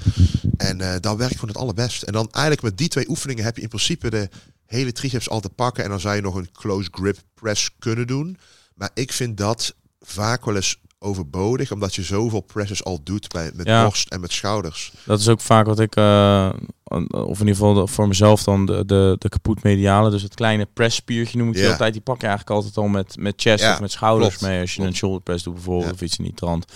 En 0.57 0.81
eh 0.81 0.95
dan 1.01 1.17
werkt 1.17 1.35
gewoon 1.35 1.51
het 1.51 1.59
allerbest. 1.59 2.03
En 2.03 2.13
dan 2.13 2.29
eigenlijk 2.31 2.63
met 2.63 2.79
die 2.79 2.89
twee 2.89 3.09
oefeningen 3.09 3.45
heb 3.45 3.57
je 3.57 3.63
in 3.63 3.69
principe 3.69 4.11
de 4.11 4.29
hele 4.67 4.93
triceps 4.93 5.29
al 5.29 5.41
te 5.41 5.49
pakken. 5.49 5.85
En 5.85 5.91
dan 5.91 6.01
zou 6.01 6.15
je 6.15 6.21
nog 6.21 6.35
een 6.35 6.53
close 6.53 6.89
grip 6.93 7.19
press 7.35 7.71
kunnen 7.79 8.07
doen. 8.07 8.39
Maar 8.75 8.91
ik 8.95 9.13
vind 9.13 9.37
dat 9.37 9.75
vaak 10.01 10.45
wel 10.45 10.57
eens 10.57 10.81
overbodig. 10.99 11.73
Omdat 11.73 11.95
je 11.95 12.03
zoveel 12.03 12.41
presses 12.41 12.85
al 12.85 12.99
doet 13.03 13.29
bij, 13.33 13.51
met 13.55 13.67
Ja. 13.67 13.83
borst 13.85 14.13
en 14.13 14.21
met 14.21 14.33
schouders. 14.33 14.93
Dat 15.07 15.19
is 15.21 15.29
ook 15.29 15.41
vaak 15.41 15.67
wat 15.67 15.81
ik, 15.81 15.97
eh, 15.97 16.51
of 16.85 17.41
in 17.41 17.47
ieder 17.47 17.47
geval 17.47 17.75
de- 17.75 17.87
voor 17.87 18.09
mezelf 18.09 18.43
dan, 18.45 18.67
de, 18.67 18.85
de, 18.85 19.17
de 19.19 19.29
kapot 19.29 19.63
mediale. 19.63 20.11
Dus 20.11 20.23
het 20.23 20.35
kleine 20.35 20.67
pressspiertje 20.73 21.39
noem 21.39 21.49
ik 21.49 21.55
die 21.55 21.63
Ja. 21.63 21.71
altijd. 21.71 21.93
Die 21.93 22.03
pak 22.03 22.21
je 22.21 22.27
eigenlijk 22.27 22.57
altijd 22.57 22.77
al 22.77 22.89
met, 22.89 23.17
met 23.19 23.35
chest 23.37 23.65
Ja, 23.65 23.73
of 23.73 23.81
met 23.81 23.91
schouders 23.91 24.37
klopt. 24.37 24.53
mee. 24.53 24.61
Als 24.61 24.71
je 24.71 24.77
Klopt. 24.77 24.91
een 24.91 24.97
shoulder 24.97 25.21
press 25.21 25.45
doet 25.45 25.55
bijvoorbeeld 25.55 25.87
Ja. 25.87 25.93
of 25.93 26.01
iets 26.01 26.19
in 26.19 26.25
die 26.25 26.35
trant. 26.35 26.73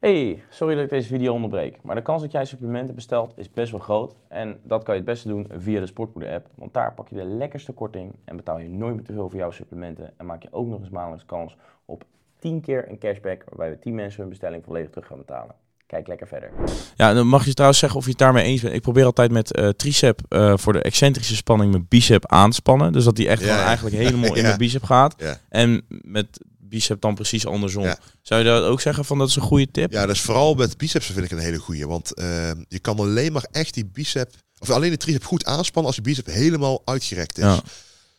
Hey, 0.00 0.42
sorry 0.50 0.74
dat 0.74 0.84
ik 0.84 0.90
deze 0.90 1.08
video 1.08 1.32
onderbreek. 1.34 1.78
Maar 1.82 1.94
de 1.94 2.02
kans 2.02 2.22
dat 2.22 2.32
jij 2.32 2.44
supplementen 2.44 2.94
bestelt 2.94 3.32
is 3.36 3.50
best 3.50 3.70
wel 3.70 3.80
groot. 3.80 4.14
En 4.28 4.58
dat 4.62 4.82
kan 4.82 4.94
je 4.94 5.00
het 5.00 5.10
beste 5.10 5.28
doen 5.28 5.46
via 5.58 5.80
de 5.80 5.86
Sportpoeder 5.86 6.32
app. 6.32 6.46
Want 6.54 6.74
daar 6.74 6.94
pak 6.94 7.08
je 7.08 7.14
de 7.16 7.24
lekkerste 7.24 7.72
korting 7.72 8.12
en 8.24 8.36
betaal 8.36 8.58
je 8.58 8.68
nooit 8.68 8.94
meer 8.94 9.04
te 9.04 9.12
veel 9.12 9.28
voor 9.28 9.38
jouw 9.38 9.50
supplementen. 9.50 10.12
En 10.16 10.26
maak 10.26 10.42
je 10.42 10.48
ook 10.50 10.66
nog 10.66 10.80
eens 10.80 10.90
maandelijks 10.90 11.26
kans 11.26 11.56
op 11.84 12.04
10 12.44 12.60
keer 12.60 12.90
een 12.90 12.98
cashback 12.98 13.42
waarbij 13.48 13.70
we 13.70 13.78
10 13.78 13.94
mensen 13.94 14.20
hun 14.20 14.28
bestelling 14.28 14.64
volledig 14.64 14.90
terug 14.90 15.06
gaan 15.06 15.18
betalen. 15.18 15.54
Kijk 15.86 16.06
lekker 16.06 16.28
verder. 16.28 16.50
Ja, 16.96 17.14
dan 17.14 17.26
mag 17.26 17.44
je 17.44 17.52
trouwens 17.52 17.80
zeggen 17.80 17.98
of 17.98 18.04
je 18.04 18.10
het 18.10 18.18
daarmee 18.18 18.44
eens 18.44 18.60
bent. 18.60 18.74
Ik 18.74 18.82
probeer 18.82 19.04
altijd 19.04 19.30
met 19.30 19.52
eh, 19.52 19.68
tricep 19.68 20.20
eh, 20.28 20.56
voor 20.56 20.72
de 20.72 20.82
excentrische 20.82 21.36
spanning 21.36 21.70
mijn 21.70 21.86
bicep 21.88 22.26
aanspannen. 22.26 22.92
Dus 22.92 23.04
dat 23.04 23.16
die 23.16 23.28
echt 23.28 23.40
Ja, 23.40 23.46
gewoon 23.46 23.60
ja. 23.60 23.66
eigenlijk 23.66 23.96
helemaal 23.96 24.34
in 24.38 24.42
mijn 24.42 24.58
bicep 24.58 24.82
gaat. 24.82 25.14
Ja. 25.18 25.38
En 25.48 25.84
met 25.88 26.26
bicep 26.60 27.00
dan 27.00 27.14
precies 27.14 27.46
andersom. 27.46 27.84
Ja. 27.84 27.98
Zou 28.22 28.40
je 28.40 28.46
dat 28.46 28.64
ook 28.64 28.80
zeggen 28.80 29.04
van 29.04 29.18
dat 29.18 29.28
is 29.28 29.36
een 29.36 29.42
goede 29.42 29.70
tip? 29.70 29.92
Ja, 29.92 30.06
dus 30.06 30.20
vooral 30.20 30.54
met 30.54 30.76
biceps 30.76 31.06
vind 31.06 31.24
ik 31.24 31.30
een 31.30 31.38
hele 31.38 31.58
goeie. 31.58 31.86
Want 31.86 32.14
eh, 32.14 32.50
je 32.68 32.78
kan 32.78 32.98
alleen 32.98 33.32
maar 33.32 33.46
echt 33.50 33.74
die 33.74 33.86
bicep, 33.86 34.30
of 34.58 34.70
alleen 34.70 34.90
de 34.90 34.96
tricep 34.96 35.24
goed 35.24 35.44
aanspannen 35.44 35.92
als 35.92 36.02
die 36.02 36.14
bicep 36.14 36.26
helemaal 36.26 36.82
uitgerekt 36.84 37.38
is. 37.38 37.60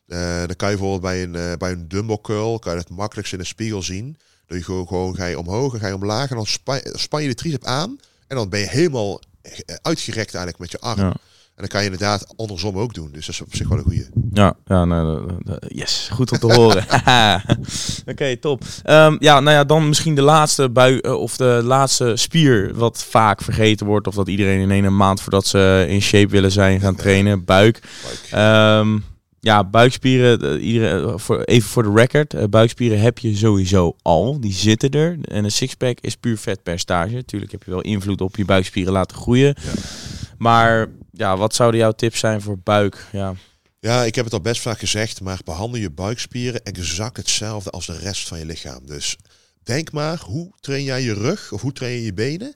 Eh, 0.08 0.38
dan 0.38 0.56
kan 0.56 0.70
je 0.70 0.78
bijvoorbeeld 0.78 1.02
bij 1.02 1.24
een, 1.24 1.36
eh, 1.36 1.58
bij 1.58 1.72
een 1.72 1.88
dumbbell 1.88 2.20
curl, 2.22 2.60
kan 2.60 2.74
je 2.74 2.80
het 2.80 2.90
makkelijkst 2.90 3.34
in 3.34 3.40
de 3.40 3.46
spiegel 3.46 3.82
zien. 3.82 4.18
Dan 4.48 4.58
je 4.58 4.64
gewoon, 4.64 4.88
gewoon 4.88 5.16
ga 5.16 5.26
je 5.26 5.40
omhoog 5.40 5.74
en 5.74 5.80
ga 5.80 5.88
je 5.88 5.96
omlaag 5.96 6.30
en 6.30 6.36
dan 6.36 6.46
span, 6.46 6.80
span 6.84 7.22
je 7.22 7.28
de 7.28 7.36
tricep 7.36 7.64
aan. 7.64 8.00
En 8.28 8.36
dan 8.36 8.50
ben 8.50 8.60
je 8.60 8.68
helemaal 8.68 9.22
eh, 9.42 9.52
uitgerekt 9.82 10.34
eigenlijk 10.34 10.60
met 10.60 10.72
je 10.72 10.80
arm. 10.80 11.00
Ja. 11.00 11.14
En 11.56 11.62
dan 11.62 11.68
kan 11.68 11.80
je 11.80 11.86
inderdaad 11.86 12.34
andersom 12.36 12.78
ook 12.78 12.94
doen. 12.94 13.10
Dus 13.12 13.26
dat 13.26 13.36
is 13.36 13.42
op 13.42 13.56
zich 13.56 13.68
wel 13.68 13.78
een 13.78 13.84
goeie. 13.84 14.08
Ja, 14.32 14.54
ja 14.66 14.86
nou, 14.86 15.32
yes, 15.68 16.10
goed 16.12 16.32
om 16.32 16.38
te 16.38 16.54
horen. 16.54 16.86
Oké, 18.12 18.38
top. 18.38 18.64
Ehm, 18.84 19.16
ja, 19.20 19.40
nou 19.40 19.56
ja, 19.56 19.64
dan 19.64 19.88
misschien 19.88 20.16
de 20.16 20.22
laatste 20.22 20.70
bui 20.70 21.00
of 21.00 21.38
de 21.38 21.62
laatste 21.64 22.16
spier 22.16 22.72
wat 22.74 23.04
vaak 23.04 23.42
vergeten 23.42 23.86
wordt 23.86 24.08
of 24.08 24.16
dat 24.16 24.28
iedereen 24.28 24.72
in 24.72 24.84
een 24.84 24.98
maand 24.98 25.22
voordat 25.22 25.46
ze 25.46 25.86
in 25.88 26.02
shape 26.02 26.32
willen 26.32 26.52
zijn 26.52 26.80
gaan 26.80 26.96
trainen, 26.96 27.46
buik. 27.46 27.82
Buik. 28.04 28.28
Ehm, 28.32 28.98
ja, 29.46 29.64
buikspieren, 29.64 30.42
eh, 30.42 30.66
iedere, 30.66 31.12
eh, 31.12 31.18
voor, 31.18 31.44
even 31.44 31.70
voor 31.70 31.84
de 31.84 31.92
record, 31.94 32.34
eh, 32.34 32.44
buikspieren 32.44 33.00
heb 33.00 33.20
je 33.20 33.36
sowieso 33.36 33.96
al, 34.02 34.40
die 34.40 34.54
zitten 34.54 34.90
er. 34.90 35.18
En 35.22 35.44
een 35.44 35.52
sixpack 35.52 35.98
is 36.02 36.16
puur 36.16 36.38
vetpercentage. 36.38 37.14
Natuurlijk 37.14 37.52
heb 37.52 37.64
je 37.64 37.72
wel 37.72 37.82
invloed 37.82 38.22
op 38.22 38.36
je 38.36 38.46
buikspieren 38.46 38.94
laten 38.94 39.18
groeien. 39.18 39.56
Ja. 39.62 39.72
Maar 40.38 40.88
ja, 41.12 41.38
wat 41.38 41.56
zouden 41.56 41.80
jouw 41.80 41.92
tips 41.92 42.20
zijn 42.20 42.42
voor 42.42 42.60
buik? 42.60 43.08
Ja, 43.12 43.34
Ja, 43.80 44.04
ik 44.04 44.16
heb 44.16 44.26
het 44.26 44.34
al 44.34 44.42
best 44.42 44.62
vaak 44.62 44.80
gezegd, 44.80 45.22
maar 45.22 45.40
behandel 45.44 45.80
je 45.80 45.92
buikspieren 45.92 46.64
exact 46.64 47.18
hetzelfde 47.18 47.70
als 47.70 47.86
de 47.86 47.98
rest 47.98 48.28
van 48.28 48.40
je 48.40 48.46
lichaam. 48.46 48.86
Dus 48.86 49.18
denk 49.64 49.92
maar, 49.92 50.20
hoe 50.26 50.52
train 50.60 50.84
jij 50.84 51.02
je 51.02 51.14
rug 51.14 51.52
of 51.52 51.62
hoe 51.62 51.74
train 51.74 51.94
je 51.94 52.04
je 52.04 52.14
benen? 52.14 52.54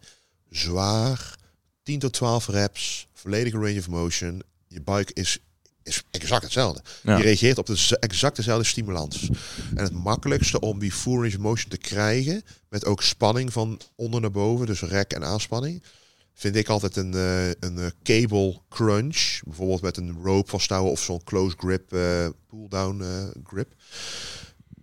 Zwaar, 0.50 1.36
10 1.84 2.00
tot 2.00 2.14
12 2.14 2.48
reps, 2.48 3.08
volledige 3.14 3.58
range 3.58 3.80
of 3.80 3.90
motion. 3.90 4.42
Je 4.68 4.82
buik 4.82 5.12
is, 5.12 5.40
is 5.90 6.04
exact 6.12 6.44
hetzelfde. 6.44 6.82
Ja. 7.04 7.18
Je 7.18 7.24
reageert 7.24 7.58
op 7.58 7.66
de 7.66 7.98
exact 8.00 8.36
dezelfde 8.36 8.66
stimulans. 8.66 9.30
En 9.76 9.84
het 9.84 9.94
makkelijkste 9.94 10.60
om 10.60 10.80
die 10.80 10.92
full 10.92 11.14
range 11.14 11.28
of 11.28 11.38
motion 11.38 11.70
te 11.70 11.78
krijgen, 11.78 12.44
met 12.70 12.86
ook 12.86 13.04
spanning 13.04 13.54
van 13.54 13.80
onder 13.96 14.22
naar 14.22 14.32
boven, 14.32 14.66
dus 14.66 14.82
rek 14.82 15.12
en 15.12 15.26
aanspanning, 15.26 15.84
vind 16.40 16.56
ik 16.56 16.68
altijd 16.68 16.96
een, 16.96 17.14
eh, 17.14 17.48
een 17.48 17.78
eh, 17.78 17.86
cable 18.04 18.60
crunch. 18.70 19.40
Bijvoorbeeld 19.44 19.82
met 19.82 19.98
een 19.98 20.18
rope 20.24 20.50
vasthouden 20.50 20.92
of 20.92 21.02
zo'n 21.02 21.24
close 21.24 21.56
grip, 21.58 21.94
eh 21.94 22.28
pull-down 22.50 23.02
eh, 23.02 23.42
grip. 23.44 23.74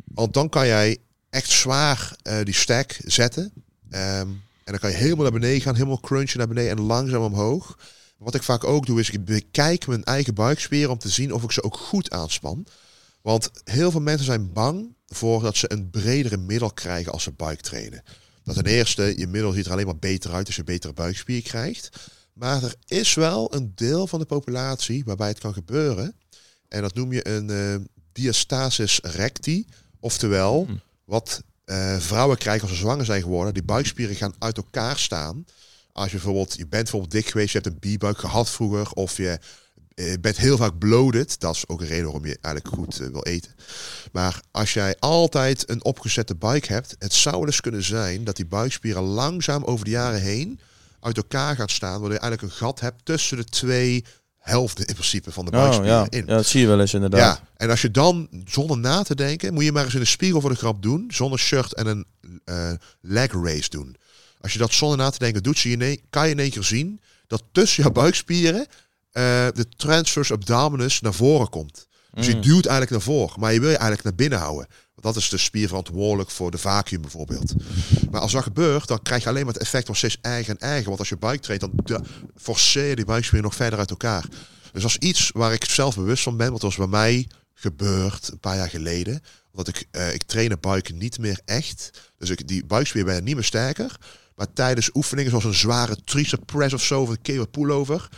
Want 0.04 0.34
dan 0.34 0.48
kan 0.48 0.66
jij 0.66 0.96
echt 1.30 1.50
zwaar 1.50 2.16
die 2.42 2.54
stack 2.54 2.98
zetten. 3.04 3.52
Ehm, 3.90 4.28
en 4.64 4.72
dan 4.72 4.78
kan 4.78 4.90
je 4.90 4.96
helemaal 4.96 5.22
naar 5.22 5.40
beneden 5.40 5.60
gaan, 5.60 5.74
helemaal 5.74 6.00
crunchen 6.00 6.38
naar 6.38 6.48
beneden 6.48 6.70
en 6.70 6.80
langzaam 6.80 7.22
omhoog. 7.22 7.78
Wat 8.18 8.34
ik 8.34 8.42
vaak 8.42 8.64
ook 8.64 8.86
doe, 8.86 9.00
is 9.00 9.10
ik 9.10 9.24
bekijk 9.24 9.86
mijn 9.86 10.04
eigen 10.04 10.34
buikspieren 10.34 10.90
om 10.90 10.98
te 10.98 11.08
zien 11.08 11.32
of 11.32 11.42
ik 11.42 11.52
ze 11.52 11.62
ook 11.62 11.76
goed 11.76 12.10
aanspan. 12.10 12.66
Want 13.22 13.50
heel 13.64 13.90
veel 13.90 14.00
mensen 14.00 14.26
zijn 14.26 14.52
bang 14.52 14.94
voor 15.06 15.42
dat 15.42 15.56
ze 15.56 15.72
een 15.72 15.90
bredere 15.90 16.36
middel 16.36 16.70
krijgen 16.70 17.12
als 17.12 17.22
ze 17.22 17.30
buik 17.30 17.60
trainen. 17.60 18.02
Dat 18.44 18.54
ten 18.54 18.66
eerste, 18.66 19.18
je 19.18 19.26
middel 19.26 19.52
ziet 19.52 19.66
er 19.66 19.72
alleen 19.72 19.86
maar 19.86 19.98
beter 19.98 20.32
uit 20.32 20.46
als 20.46 20.56
je 20.56 20.64
betere 20.64 20.92
buikspier 20.92 21.42
krijgt. 21.42 21.88
Maar 22.32 22.62
er 22.62 22.74
is 22.86 23.14
wel 23.14 23.54
een 23.54 23.72
deel 23.74 24.06
van 24.06 24.18
de 24.18 24.24
populatie 24.26 25.04
waarbij 25.04 25.28
het 25.28 25.38
kan 25.38 25.52
gebeuren. 25.52 26.16
En 26.68 26.82
dat 26.82 26.94
noem 26.94 27.12
je 27.12 27.28
een 27.28 27.50
eh, 27.50 27.86
diastasis 28.12 28.98
recti. 29.02 29.66
Oftewel, 30.00 30.64
Hm. 30.66 30.74
wat 31.04 31.42
eh, 31.64 31.96
vrouwen 31.96 32.38
krijgen 32.38 32.62
als 32.62 32.76
ze 32.76 32.82
zwanger 32.82 33.04
zijn 33.04 33.22
geworden. 33.22 33.54
Die 33.54 33.62
buikspieren 33.62 34.16
gaan 34.16 34.34
uit 34.38 34.56
elkaar 34.56 34.98
staan. 34.98 35.44
Als 35.96 36.10
je 36.10 36.16
bijvoorbeeld, 36.16 36.54
je 36.56 36.66
bent 36.66 36.82
bijvoorbeeld 36.82 37.12
dik 37.12 37.26
geweest, 37.26 37.52
je 37.52 37.58
hebt 37.58 37.72
een 37.72 37.80
bierbuik 37.80 38.18
gehad 38.18 38.50
vroeger, 38.50 38.90
of 38.92 39.16
je 39.16 39.38
eh, 39.94 40.12
bent 40.20 40.36
heel 40.36 40.56
vaak 40.56 40.78
bloated. 40.78 41.40
Dat 41.40 41.54
is 41.54 41.68
ook 41.68 41.80
een 41.80 41.86
reden 41.86 42.04
waarom 42.04 42.26
je 42.26 42.38
eigenlijk 42.40 42.74
goed 42.74 43.00
eh, 43.00 43.08
wil 43.08 43.22
eten. 43.22 43.54
Maar 44.12 44.40
als 44.50 44.72
jij 44.72 44.96
altijd 44.98 45.70
een 45.70 45.84
opgezette 45.84 46.34
buik 46.34 46.66
hebt, 46.66 46.96
het 46.98 47.12
zou 47.12 47.46
dus 47.46 47.60
kunnen 47.60 47.82
zijn 47.82 48.24
dat 48.24 48.36
die 48.36 48.46
buikspieren 48.46 49.02
langzaam 49.02 49.64
over 49.64 49.84
de 49.84 49.90
jaren 49.90 50.20
heen 50.20 50.60
uit 51.00 51.16
elkaar 51.16 51.56
gaat 51.56 51.70
staan, 51.70 51.90
waardoor 51.90 52.12
je 52.12 52.18
eigenlijk 52.18 52.52
een 52.52 52.58
gat 52.58 52.80
hebt 52.80 53.04
tussen 53.04 53.36
de 53.36 53.44
twee 53.44 54.04
helften 54.38 54.86
in 54.86 54.94
principe 54.94 55.32
van 55.32 55.44
de 55.44 55.50
buikspieren 55.50 56.00
Oh, 56.00 56.06
ja. 56.10 56.18
in. 56.18 56.26
ja, 56.26 56.34
dat 56.34 56.46
zie 56.46 56.60
je 56.60 56.66
wel 56.66 56.80
eens 56.80 56.94
inderdaad. 56.94 57.38
Ja, 57.38 57.48
en 57.56 57.70
als 57.70 57.82
je 57.82 57.90
dan 57.90 58.28
zonder 58.44 58.78
na 58.78 59.02
te 59.02 59.14
denken, 59.14 59.54
moet 59.54 59.64
je 59.64 59.72
maar 59.72 59.84
eens 59.84 59.94
in 59.94 60.00
de 60.00 60.06
spiegel 60.06 60.40
voor 60.40 60.50
de 60.50 60.56
grap 60.56 60.82
doen, 60.82 61.04
zonder 61.08 61.38
shirt 61.38 61.74
en 61.74 61.86
een 61.86 62.06
eh, 62.44 62.72
leg 63.00 63.32
raise 63.32 63.70
doen. 63.70 63.96
Als 64.46 64.54
je 64.54 64.60
dat 64.60 64.72
zonder 64.72 64.98
na 64.98 65.10
te 65.10 65.18
denken 65.18 65.42
doet, 65.42 65.58
zie 65.58 65.78
je 65.78 65.84
één- 65.84 66.00
kan 66.10 66.24
je 66.26 66.32
in 66.32 66.38
één 66.38 66.50
keer 66.50 66.62
zien 66.64 67.00
dat 67.26 67.42
tussen 67.52 67.82
jouw 67.82 67.92
buikspieren 67.92 68.66
eh, 69.12 69.22
de 69.54 69.66
transverse 69.76 70.32
abdominis 70.32 71.00
naar 71.00 71.14
voren 71.14 71.48
komt. 71.48 71.86
Dus 72.14 72.26
je 72.26 72.34
Mm. 72.34 72.40
duwt 72.40 72.66
eigenlijk 72.66 72.90
naar 72.90 73.00
voren, 73.14 73.40
maar 73.40 73.52
je 73.52 73.60
wil 73.60 73.68
je 73.70 73.74
eigenlijk 73.76 74.04
naar 74.04 74.14
binnen 74.14 74.38
houden. 74.38 74.66
Want 74.94 75.14
dat 75.14 75.16
is 75.16 75.28
de 75.28 75.36
spier 75.38 75.68
verantwoordelijk 75.68 76.30
voor 76.30 76.50
de 76.50 76.58
vacuüm 76.58 77.00
bijvoorbeeld. 77.00 77.52
Maar 78.10 78.20
als 78.20 78.32
dat 78.32 78.42
gebeurt, 78.42 78.88
dan 78.88 79.02
krijg 79.02 79.22
je 79.22 79.28
alleen 79.28 79.44
maar 79.44 79.52
het 79.54 79.62
effect 79.62 79.86
van 79.86 79.96
steeds 79.96 80.18
eigen 80.20 80.58
en 80.58 80.68
eigen. 80.68 80.86
Want 80.86 80.98
als 80.98 81.08
je 81.08 81.16
buik 81.16 81.40
traint, 81.42 81.60
dan 81.62 81.72
de- 81.84 82.00
forceer 82.36 82.88
je 82.88 82.96
die 82.96 83.04
buikspieren 83.04 83.44
nog 83.44 83.54
verder 83.54 83.78
uit 83.78 83.90
elkaar. 83.90 84.24
Dus 84.72 84.82
dat 84.82 84.90
is 84.90 85.08
iets 85.08 85.30
waar 85.34 85.52
ik 85.52 85.64
zelf 85.64 85.94
bewust 85.96 86.22
van 86.22 86.36
ben. 86.36 86.48
Want 86.48 86.60
dat 86.60 86.74
was 86.76 86.88
bij 86.88 86.98
mij 87.00 87.28
gebeurd 87.54 88.28
een 88.32 88.38
paar 88.40 88.56
jaar 88.56 88.70
geleden. 88.70 89.22
Want 89.52 89.68
ik, 89.68 89.84
eh, 89.90 90.14
ik 90.14 90.22
train 90.22 90.48
de 90.48 90.56
buik 90.56 90.92
niet 90.92 91.18
meer 91.18 91.40
echt. 91.44 91.90
Dus 92.18 92.30
ik, 92.30 92.48
die 92.48 92.64
buikspier 92.66 93.04
ben 93.04 93.24
niet 93.24 93.34
meer 93.34 93.44
sterker. 93.44 93.96
Maar 94.36 94.52
tijdens 94.52 94.90
oefeningen 94.94 95.30
zoals 95.30 95.44
een 95.44 95.54
zware 95.54 95.96
tricep 96.04 96.40
press 96.46 96.74
of 96.74 96.82
zo, 96.82 97.02
of 97.02 97.08
een 97.08 97.22
keer 97.22 97.48
pullover, 97.48 98.08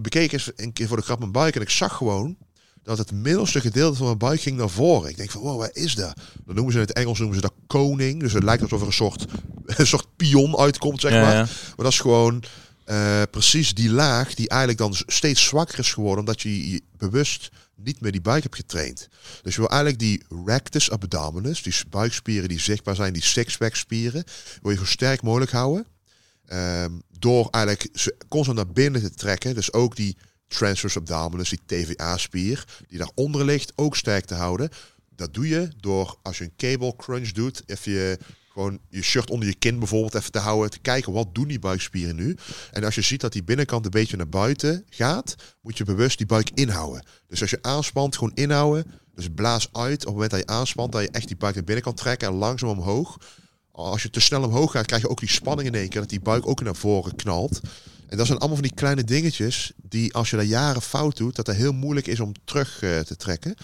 bekeek 0.00 0.24
ik 0.24 0.32
eens 0.32 0.50
een 0.56 0.72
keer 0.72 0.88
voor 0.88 0.96
de 0.96 1.02
grap 1.02 1.18
mijn 1.18 1.32
buik 1.32 1.54
en 1.56 1.60
ik 1.62 1.70
zag 1.70 1.96
gewoon 1.96 2.36
dat 2.82 2.98
het 2.98 3.12
middelste 3.12 3.60
gedeelte 3.60 3.96
van 3.96 4.06
mijn 4.06 4.18
buik 4.18 4.40
ging 4.40 4.56
naar 4.56 4.68
voren. 4.70 5.10
Ik 5.10 5.16
denk 5.16 5.30
van, 5.30 5.40
wow, 5.40 5.58
wat 5.58 5.76
is 5.76 5.94
dat? 5.94 6.16
Dan 6.44 6.54
noemen 6.54 6.72
ze 6.72 6.78
in 6.80 6.84
het 6.86 6.96
Engels 6.96 7.18
noemen 7.18 7.36
ze 7.36 7.42
dat 7.42 7.54
koning. 7.66 8.20
Dus 8.20 8.32
het 8.32 8.42
lijkt 8.42 8.62
alsof 8.62 8.80
er 8.80 8.86
een 8.86 8.92
soort, 8.92 9.24
een 9.66 9.86
soort 9.86 10.06
pion 10.16 10.56
uitkomt, 10.56 11.00
zeg 11.00 11.12
Ja, 11.12 11.20
maar. 11.20 11.34
ja. 11.34 11.42
Maar 11.44 11.74
dat 11.76 11.92
is 11.92 12.00
gewoon 12.00 12.42
eh, 12.84 13.22
precies 13.30 13.74
die 13.74 13.90
laag 13.90 14.34
die 14.34 14.48
eigenlijk 14.48 14.80
dan 14.80 14.94
steeds 15.06 15.44
zwakker 15.44 15.78
is 15.78 15.92
geworden, 15.92 16.18
omdat 16.18 16.42
je, 16.42 16.70
je 16.70 16.82
bewust 16.96 17.50
niet 17.84 18.00
meer 18.00 18.12
die 18.12 18.20
buik 18.20 18.42
hebt 18.42 18.56
getraind. 18.56 19.08
Dus 19.42 19.54
je 19.54 19.60
wil 19.60 19.70
eigenlijk 19.70 20.00
die 20.00 20.22
rectus 20.44 20.90
abdominis, 20.90 21.62
die 21.62 21.74
buikspieren 21.88 22.48
die 22.48 22.60
zichtbaar 22.60 22.94
zijn, 22.94 23.12
die 23.12 23.22
six-pack 23.22 23.74
spieren, 23.74 24.24
wil 24.62 24.70
je 24.70 24.78
zo 24.78 24.84
sterk 24.84 25.22
mogelijk 25.22 25.50
houden. 25.50 25.86
Ehm, 26.46 26.92
door 27.18 27.48
eigenlijk 27.50 28.12
constant 28.28 28.56
naar 28.56 28.72
binnen 28.72 29.00
te 29.00 29.10
trekken. 29.10 29.54
Dus 29.54 29.72
ook 29.72 29.96
die 29.96 30.16
transverse 30.48 30.98
abdominis, 30.98 31.48
die 31.48 31.60
TVA-spier, 31.66 32.64
die 32.88 32.98
daaronder 32.98 33.44
ligt, 33.44 33.72
ook 33.76 33.96
sterk 33.96 34.24
te 34.24 34.34
houden. 34.34 34.70
Dat 35.16 35.34
doe 35.34 35.48
je 35.48 35.68
door, 35.80 36.18
als 36.22 36.38
je 36.38 36.44
een 36.44 36.56
cable 36.56 36.96
crunch 36.96 37.30
doet, 37.30 37.62
even 37.66 37.92
je, 37.92 38.18
gewoon 38.52 38.78
je 38.88 39.02
shirt 39.02 39.30
onder 39.30 39.48
je 39.48 39.54
kin 39.54 39.78
bijvoorbeeld 39.78 40.14
even 40.14 40.32
te 40.32 40.38
houden, 40.38 40.70
te 40.70 40.78
kijken 40.78 41.12
wat 41.12 41.34
doen 41.34 41.48
die 41.48 41.58
buikspieren 41.58 42.16
nu. 42.16 42.36
En 42.72 42.84
als 42.84 42.94
je 42.94 43.00
ziet 43.02 43.20
dat 43.20 43.32
die 43.32 43.44
binnenkant 43.44 43.84
een 43.84 43.90
beetje 43.90 44.16
naar 44.16 44.28
buiten 44.28 44.84
gaat, 44.90 45.34
moet 45.60 45.78
je 45.78 45.84
bewust 45.84 46.18
die 46.18 46.26
buik 46.26 46.50
inhouden. 46.54 47.06
Dus 47.26 47.40
als 47.40 47.50
je 47.50 47.58
aanspant, 47.62 48.16
gewoon 48.16 48.34
inhouden. 48.34 49.00
Dus 49.14 49.28
blaas 49.34 49.68
uit 49.72 49.98
op 49.98 50.00
het 50.00 50.12
moment 50.12 50.30
dat 50.30 50.40
je 50.40 50.46
aanspant, 50.46 50.92
dat 50.92 51.02
je 51.02 51.10
echt 51.10 51.26
die 51.26 51.36
buik 51.36 51.54
naar 51.54 51.64
binnen 51.64 51.84
kan 51.84 51.94
trekken 51.94 52.28
en 52.28 52.34
langzaam 52.34 52.68
omhoog. 52.68 53.16
Als 53.72 54.02
je 54.02 54.10
te 54.10 54.20
snel 54.20 54.42
omhoog 54.42 54.72
gaat, 54.72 54.86
krijg 54.86 55.02
je 55.02 55.08
ook 55.08 55.20
die 55.20 55.30
spanning 55.30 55.68
in 55.68 55.74
één 55.74 55.88
keer, 55.88 56.00
dat 56.00 56.10
die 56.10 56.20
buik 56.20 56.46
ook 56.46 56.62
naar 56.62 56.76
voren 56.76 57.16
knalt. 57.16 57.60
En 58.12 58.18
dat 58.18 58.26
zijn 58.26 58.38
allemaal 58.38 58.58
van 58.58 58.68
die 58.68 58.76
kleine 58.76 59.04
dingetjes 59.04 59.72
die 59.76 60.14
als 60.14 60.30
je 60.30 60.36
dat 60.36 60.48
jaren 60.48 60.82
fout 60.82 61.16
doet, 61.16 61.36
dat 61.36 61.46
het 61.46 61.56
heel 61.56 61.72
moeilijk 61.72 62.06
is 62.06 62.20
om 62.20 62.32
terug 62.44 62.82
eh, 62.82 62.98
te 62.98 63.16
trekken. 63.16 63.54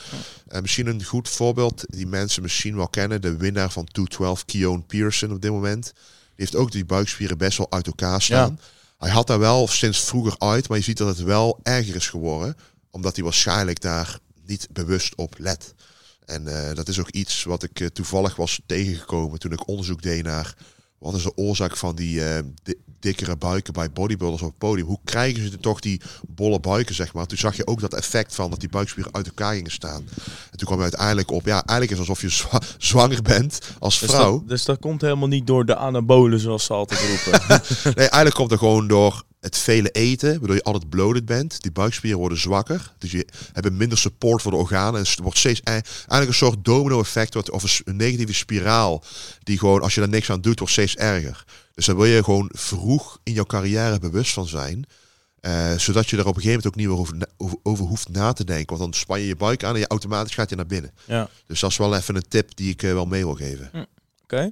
Eh, 0.46 0.60
misschien 0.60 0.86
een 0.86 1.04
goed 1.04 1.28
voorbeeld 1.28 1.84
die 1.86 2.06
mensen 2.06 2.42
misschien 2.42 2.76
wel 2.76 2.88
kennen, 2.88 3.20
de 3.20 3.36
winnaar 3.36 3.70
van 3.70 3.84
212, 3.84 4.44
Keown 4.44 4.84
Pearson 4.86 5.32
op 5.32 5.42
dit 5.42 5.50
moment. 5.50 5.84
Die 5.84 5.92
heeft 6.34 6.56
ook 6.56 6.72
die 6.72 6.84
buikspieren 6.84 7.38
best 7.38 7.58
wel 7.58 7.70
uit 7.70 7.86
elkaar 7.86 8.22
staan. 8.22 8.60
Hij 8.98 9.10
had 9.10 9.26
daar 9.26 9.38
wel 9.38 9.68
sinds 9.68 10.00
vroeger 10.00 10.34
uit, 10.38 10.68
maar 10.68 10.78
je 10.78 10.84
ziet 10.84 10.98
dat 10.98 11.08
het 11.08 11.22
wel 11.22 11.60
erger 11.62 11.94
is 11.94 12.08
geworden, 12.08 12.56
omdat 12.90 13.14
hij 13.14 13.24
waarschijnlijk 13.24 13.80
daar 13.80 14.18
niet 14.46 14.68
bewust 14.72 15.14
op 15.14 15.34
let. 15.38 15.74
En 16.24 16.68
eh, 16.68 16.74
dat 16.74 16.88
is 16.88 16.98
ook 16.98 17.10
iets 17.10 17.44
wat 17.44 17.62
ik 17.62 17.88
toevallig 17.92 18.36
was 18.36 18.60
tegengekomen 18.66 19.38
toen 19.38 19.52
ik 19.52 19.68
onderzoek 19.68 20.02
deed 20.02 20.24
naar 20.24 20.54
wat 20.98 21.14
is 21.14 21.22
de 21.22 21.36
oorzaak 21.36 21.76
van 21.76 21.96
die 21.96 22.20
di- 22.62 22.74
dikkere 23.00 23.36
buiken 23.36 23.72
bij 23.72 23.90
bodybuilders 23.90 24.42
op 24.42 24.48
het 24.48 24.58
podium. 24.58 24.86
Hoe 24.86 24.98
krijgen 25.04 25.50
ze 25.50 25.58
toch 25.60 25.80
die 25.80 26.00
bolle 26.28 26.60
buiken, 26.60 26.94
zeg 26.94 27.12
maar. 27.12 27.26
Toen 27.26 27.38
zag 27.38 27.56
je 27.56 27.66
ook 27.66 27.80
dat 27.80 27.94
effect 27.94 28.34
van 28.34 28.50
dat 28.50 28.60
die 28.60 28.68
buikspieren 28.68 29.14
uit 29.14 29.26
elkaar 29.26 29.54
gingen 29.54 29.70
staan. 29.70 30.08
En 30.50 30.56
toen 30.58 30.66
kwam 30.66 30.76
je 30.76 30.82
uiteindelijk 30.82 31.30
op, 31.30 31.44
ja, 31.46 31.52
eigenlijk 31.64 31.90
is 31.90 31.98
het 31.98 32.08
alsof 32.08 32.20
je 32.20 32.28
zwa- 32.28 32.62
zwanger 32.90 33.22
bent 33.22 33.60
als 33.78 33.98
Dus 33.98 34.10
vrouw. 34.10 34.38
dat, 34.38 34.48
dus 34.48 34.64
dat 34.64 34.78
komt 34.78 35.00
helemaal 35.00 35.28
niet 35.28 35.46
door 35.46 35.64
de 35.66 35.76
anabolen, 35.76 36.40
zoals 36.40 36.64
ze 36.64 36.72
altijd 36.72 37.00
roepen. 37.00 37.40
Nee, 37.84 37.94
eigenlijk 37.94 38.34
komt 38.34 38.50
het 38.50 38.58
gewoon 38.58 38.86
door 38.88 39.22
het 39.40 39.58
vele 39.58 39.90
eten, 39.90 40.38
waardoor 40.38 40.54
je 40.56 40.62
altijd 40.62 40.88
bloated 40.88 41.24
bent. 41.24 41.62
Die 41.62 41.72
buikspieren 41.72 42.18
worden 42.18 42.38
zwakker, 42.38 42.92
dus 42.98 43.10
je 43.10 43.26
hebt 43.52 43.72
minder 43.72 43.98
support 43.98 44.42
voor 44.42 44.50
de 44.50 44.56
organen. 44.56 45.00
En 45.00 45.06
het 45.06 45.18
wordt 45.22 45.38
steeds 45.38 45.60
ei- 45.62 45.80
eigenlijk 45.94 46.28
een 46.28 46.34
soort 46.34 46.64
domino-effect, 46.64 47.34
wat- 47.34 47.50
of 47.50 47.80
een 47.84 47.96
negatieve 47.96 48.32
spiraal, 48.34 49.02
die 49.42 49.58
gewoon, 49.58 49.82
als 49.82 49.94
je 49.94 50.00
daar 50.00 50.08
niks 50.08 50.30
aan 50.30 50.40
doet, 50.40 50.58
wordt 50.58 50.72
steeds 50.74 50.96
erger. 50.96 51.44
Dus 51.74 51.86
daar 51.86 51.96
wil 51.96 52.04
je 52.04 52.24
gewoon 52.24 52.50
vroeg 52.52 53.18
in 53.22 53.32
jouw 53.32 53.44
carrière 53.44 53.98
bewust 53.98 54.32
van 54.32 54.46
zijn. 54.46 54.84
eh, 55.40 55.76
zodat 55.76 56.10
je 56.10 56.16
er 56.16 56.26
op 56.26 56.36
een 56.36 56.42
gegeven 56.42 56.62
moment 56.64 56.66
ook 56.66 56.74
niet 56.76 56.86
meer 56.88 56.98
over, 56.98 57.28
over, 57.36 57.58
over 57.62 57.84
hoeft 57.84 58.08
na 58.08 58.32
te 58.32 58.44
denken. 58.44 58.66
Want 58.78 58.80
dan 58.90 59.00
span 59.00 59.20
je 59.20 59.26
je 59.26 59.36
buik 59.36 59.64
aan 59.64 59.74
en 59.74 59.80
je 59.80 59.86
automatisch 59.86 60.34
gaat 60.34 60.50
je 60.50 60.56
naar 60.56 60.66
binnen. 60.66 60.90
ja. 61.04 61.28
Dus 61.46 61.60
dat 61.60 61.70
is 61.70 61.76
wel 61.76 61.94
even 61.96 62.16
een 62.16 62.28
tip 62.28 62.56
die 62.56 62.70
ik 62.70 62.82
eh, 62.82 62.92
wel 62.92 63.06
mee 63.06 63.24
wil 63.24 63.34
geven. 63.34 63.70
Oké. 64.32 64.48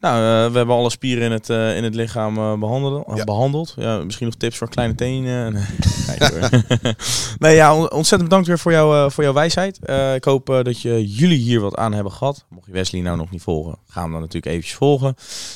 Nou, 0.00 0.16
eh, 0.46 0.52
we 0.52 0.56
hebben 0.58 0.74
alle 0.76 0.90
spieren 0.90 1.24
in 1.24 1.32
het, 1.32 1.50
eh, 1.50 1.76
in 1.76 1.84
het 1.84 1.94
lichaam 1.94 2.36
eh, 2.36 2.58
behandeld. 2.58 3.16
Ja. 3.16 3.24
behandeld. 3.24 3.74
Ja, 3.76 3.98
misschien 4.04 4.26
nog 4.26 4.34
tips 4.36 4.56
voor 4.56 4.68
kleine 4.68 4.94
tenen. 4.94 5.52
Nee, 6.06 6.16
kijk 6.18 6.32
hoor. 6.32 6.94
nee, 7.38 7.54
ja, 7.54 7.74
on- 7.76 7.90
ontzettend 7.92 8.22
bedankt 8.22 8.46
weer 8.46 8.58
voor, 8.58 8.72
jou, 8.72 9.04
eh, 9.04 9.10
voor 9.10 9.24
jouw 9.24 9.32
wijsheid. 9.32 9.78
Eh, 9.84 10.14
ik 10.14 10.24
hoop 10.24 10.46
dat 10.46 10.80
je, 10.80 11.06
jullie 11.06 11.38
hier 11.38 11.60
wat 11.60 11.76
aan 11.76 11.92
hebben 11.92 12.12
gehad. 12.12 12.44
Mocht 12.48 12.66
je 12.66 12.72
Wesley 12.72 13.00
nou 13.02 13.16
nog 13.16 13.30
niet 13.30 13.42
volgen, 13.42 13.78
ga 13.88 14.02
hem 14.02 14.10
dan 14.10 14.20
natuurlijk 14.20 14.46
eventjes 14.52 14.74
volgen. 14.74 15.14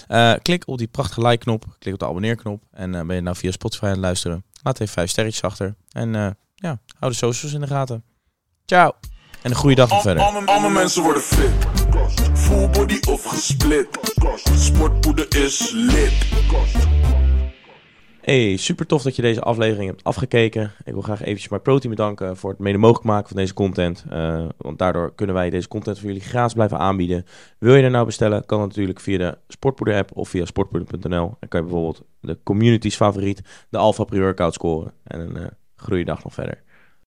Eh, 0.09 0.33
klik 0.43 0.63
op 0.67 0.79
die 0.79 0.87
prachtige 0.87 1.27
like-knop. 1.27 1.65
Klik 1.79 1.95
op 1.95 2.01
de 2.01 2.07
abonneerknop. 2.07 2.63
En 2.73 2.91
ben 3.07 3.15
je 3.17 3.21
nou 3.23 3.37
via 3.37 3.51
Spotify 3.51 3.85
aan 3.85 3.91
het 3.91 3.99
luisteren? 4.01 4.45
Laat 4.63 4.81
even 4.81 4.93
vijf 4.95 5.11
sterretjes 5.11 5.43
achter. 5.43 5.75
En 5.93 6.15
eh, 6.15 6.29
ja, 6.55 6.79
hou 6.99 7.13
de 7.13 7.19
socials 7.19 7.55
in 7.55 7.61
de 7.61 7.67
gaten. 7.67 8.03
Ciao. 8.67 8.93
En 9.43 9.51
een 9.51 9.57
goede 9.57 9.75
dag 9.77 9.89
nog 9.91 10.03
verder. 10.03 10.23
Alle, 10.23 10.47
alle 10.47 10.71
mensen 10.71 11.03
worden 11.03 11.23
fit. 11.23 11.86
Full 12.35 12.69
body 12.71 12.99
of 13.09 13.25
gesplit. 13.25 13.89
Sportpoeder 14.55 15.27
is 15.37 15.73
lit. 15.75 16.13
Hey, 18.21 18.57
super 18.57 18.87
tof 18.87 19.03
dat 19.03 19.17
je 19.17 19.23
deze 19.23 19.41
aflevering 19.41 19.89
hebt 19.89 20.05
afgekeken. 20.05 20.73
Ik 20.85 20.93
wil 20.93 21.03
graag 21.03 21.23
eventjes 21.23 21.49
MyProtein 21.49 21.91
bedanken 21.91 22.37
voor 22.37 22.51
het 22.51 22.59
mede 22.59 22.79
mogelijk 22.79 23.05
maken 23.05 23.29
van 23.29 23.37
deze 23.37 23.55
content. 23.55 24.05
Eh, 24.11 24.45
want 24.57 24.79
daardoor 24.79 25.15
kunnen 25.15 25.35
wij 25.35 25.51
deze 25.51 25.69
content 25.69 25.99
voor 25.99 26.07
jullie 26.07 26.23
gratis 26.23 26.53
blijven 26.53 26.79
aanbieden. 26.79 27.27
Wil 27.59 27.75
je 27.75 27.83
er 27.83 27.91
nou 27.91 28.07
bestellen, 28.07 28.47
kan 28.47 28.59
dat 28.59 28.69
natuurlijk 28.69 29.01
via 29.01 29.19
de 29.19 29.39
Sportpoeder 29.49 29.97
app 29.97 30.17
of 30.17 30.29
via 30.29 30.45
sportpoeder.nl. 30.45 31.37
Dan 31.41 31.49
kan 31.49 31.61
je 31.61 31.67
bijvoorbeeld 31.67 32.05
de 32.21 32.39
community's 32.43 32.97
favoriet, 32.97 33.43
de 33.69 33.79
Alpha 33.79 34.05
Pre-Workout 34.05 34.55
scoren. 34.55 34.93
En 35.05 35.21
een 35.21 35.53
uh, 35.97 36.07
nog 36.07 36.35
verder. 36.35 36.63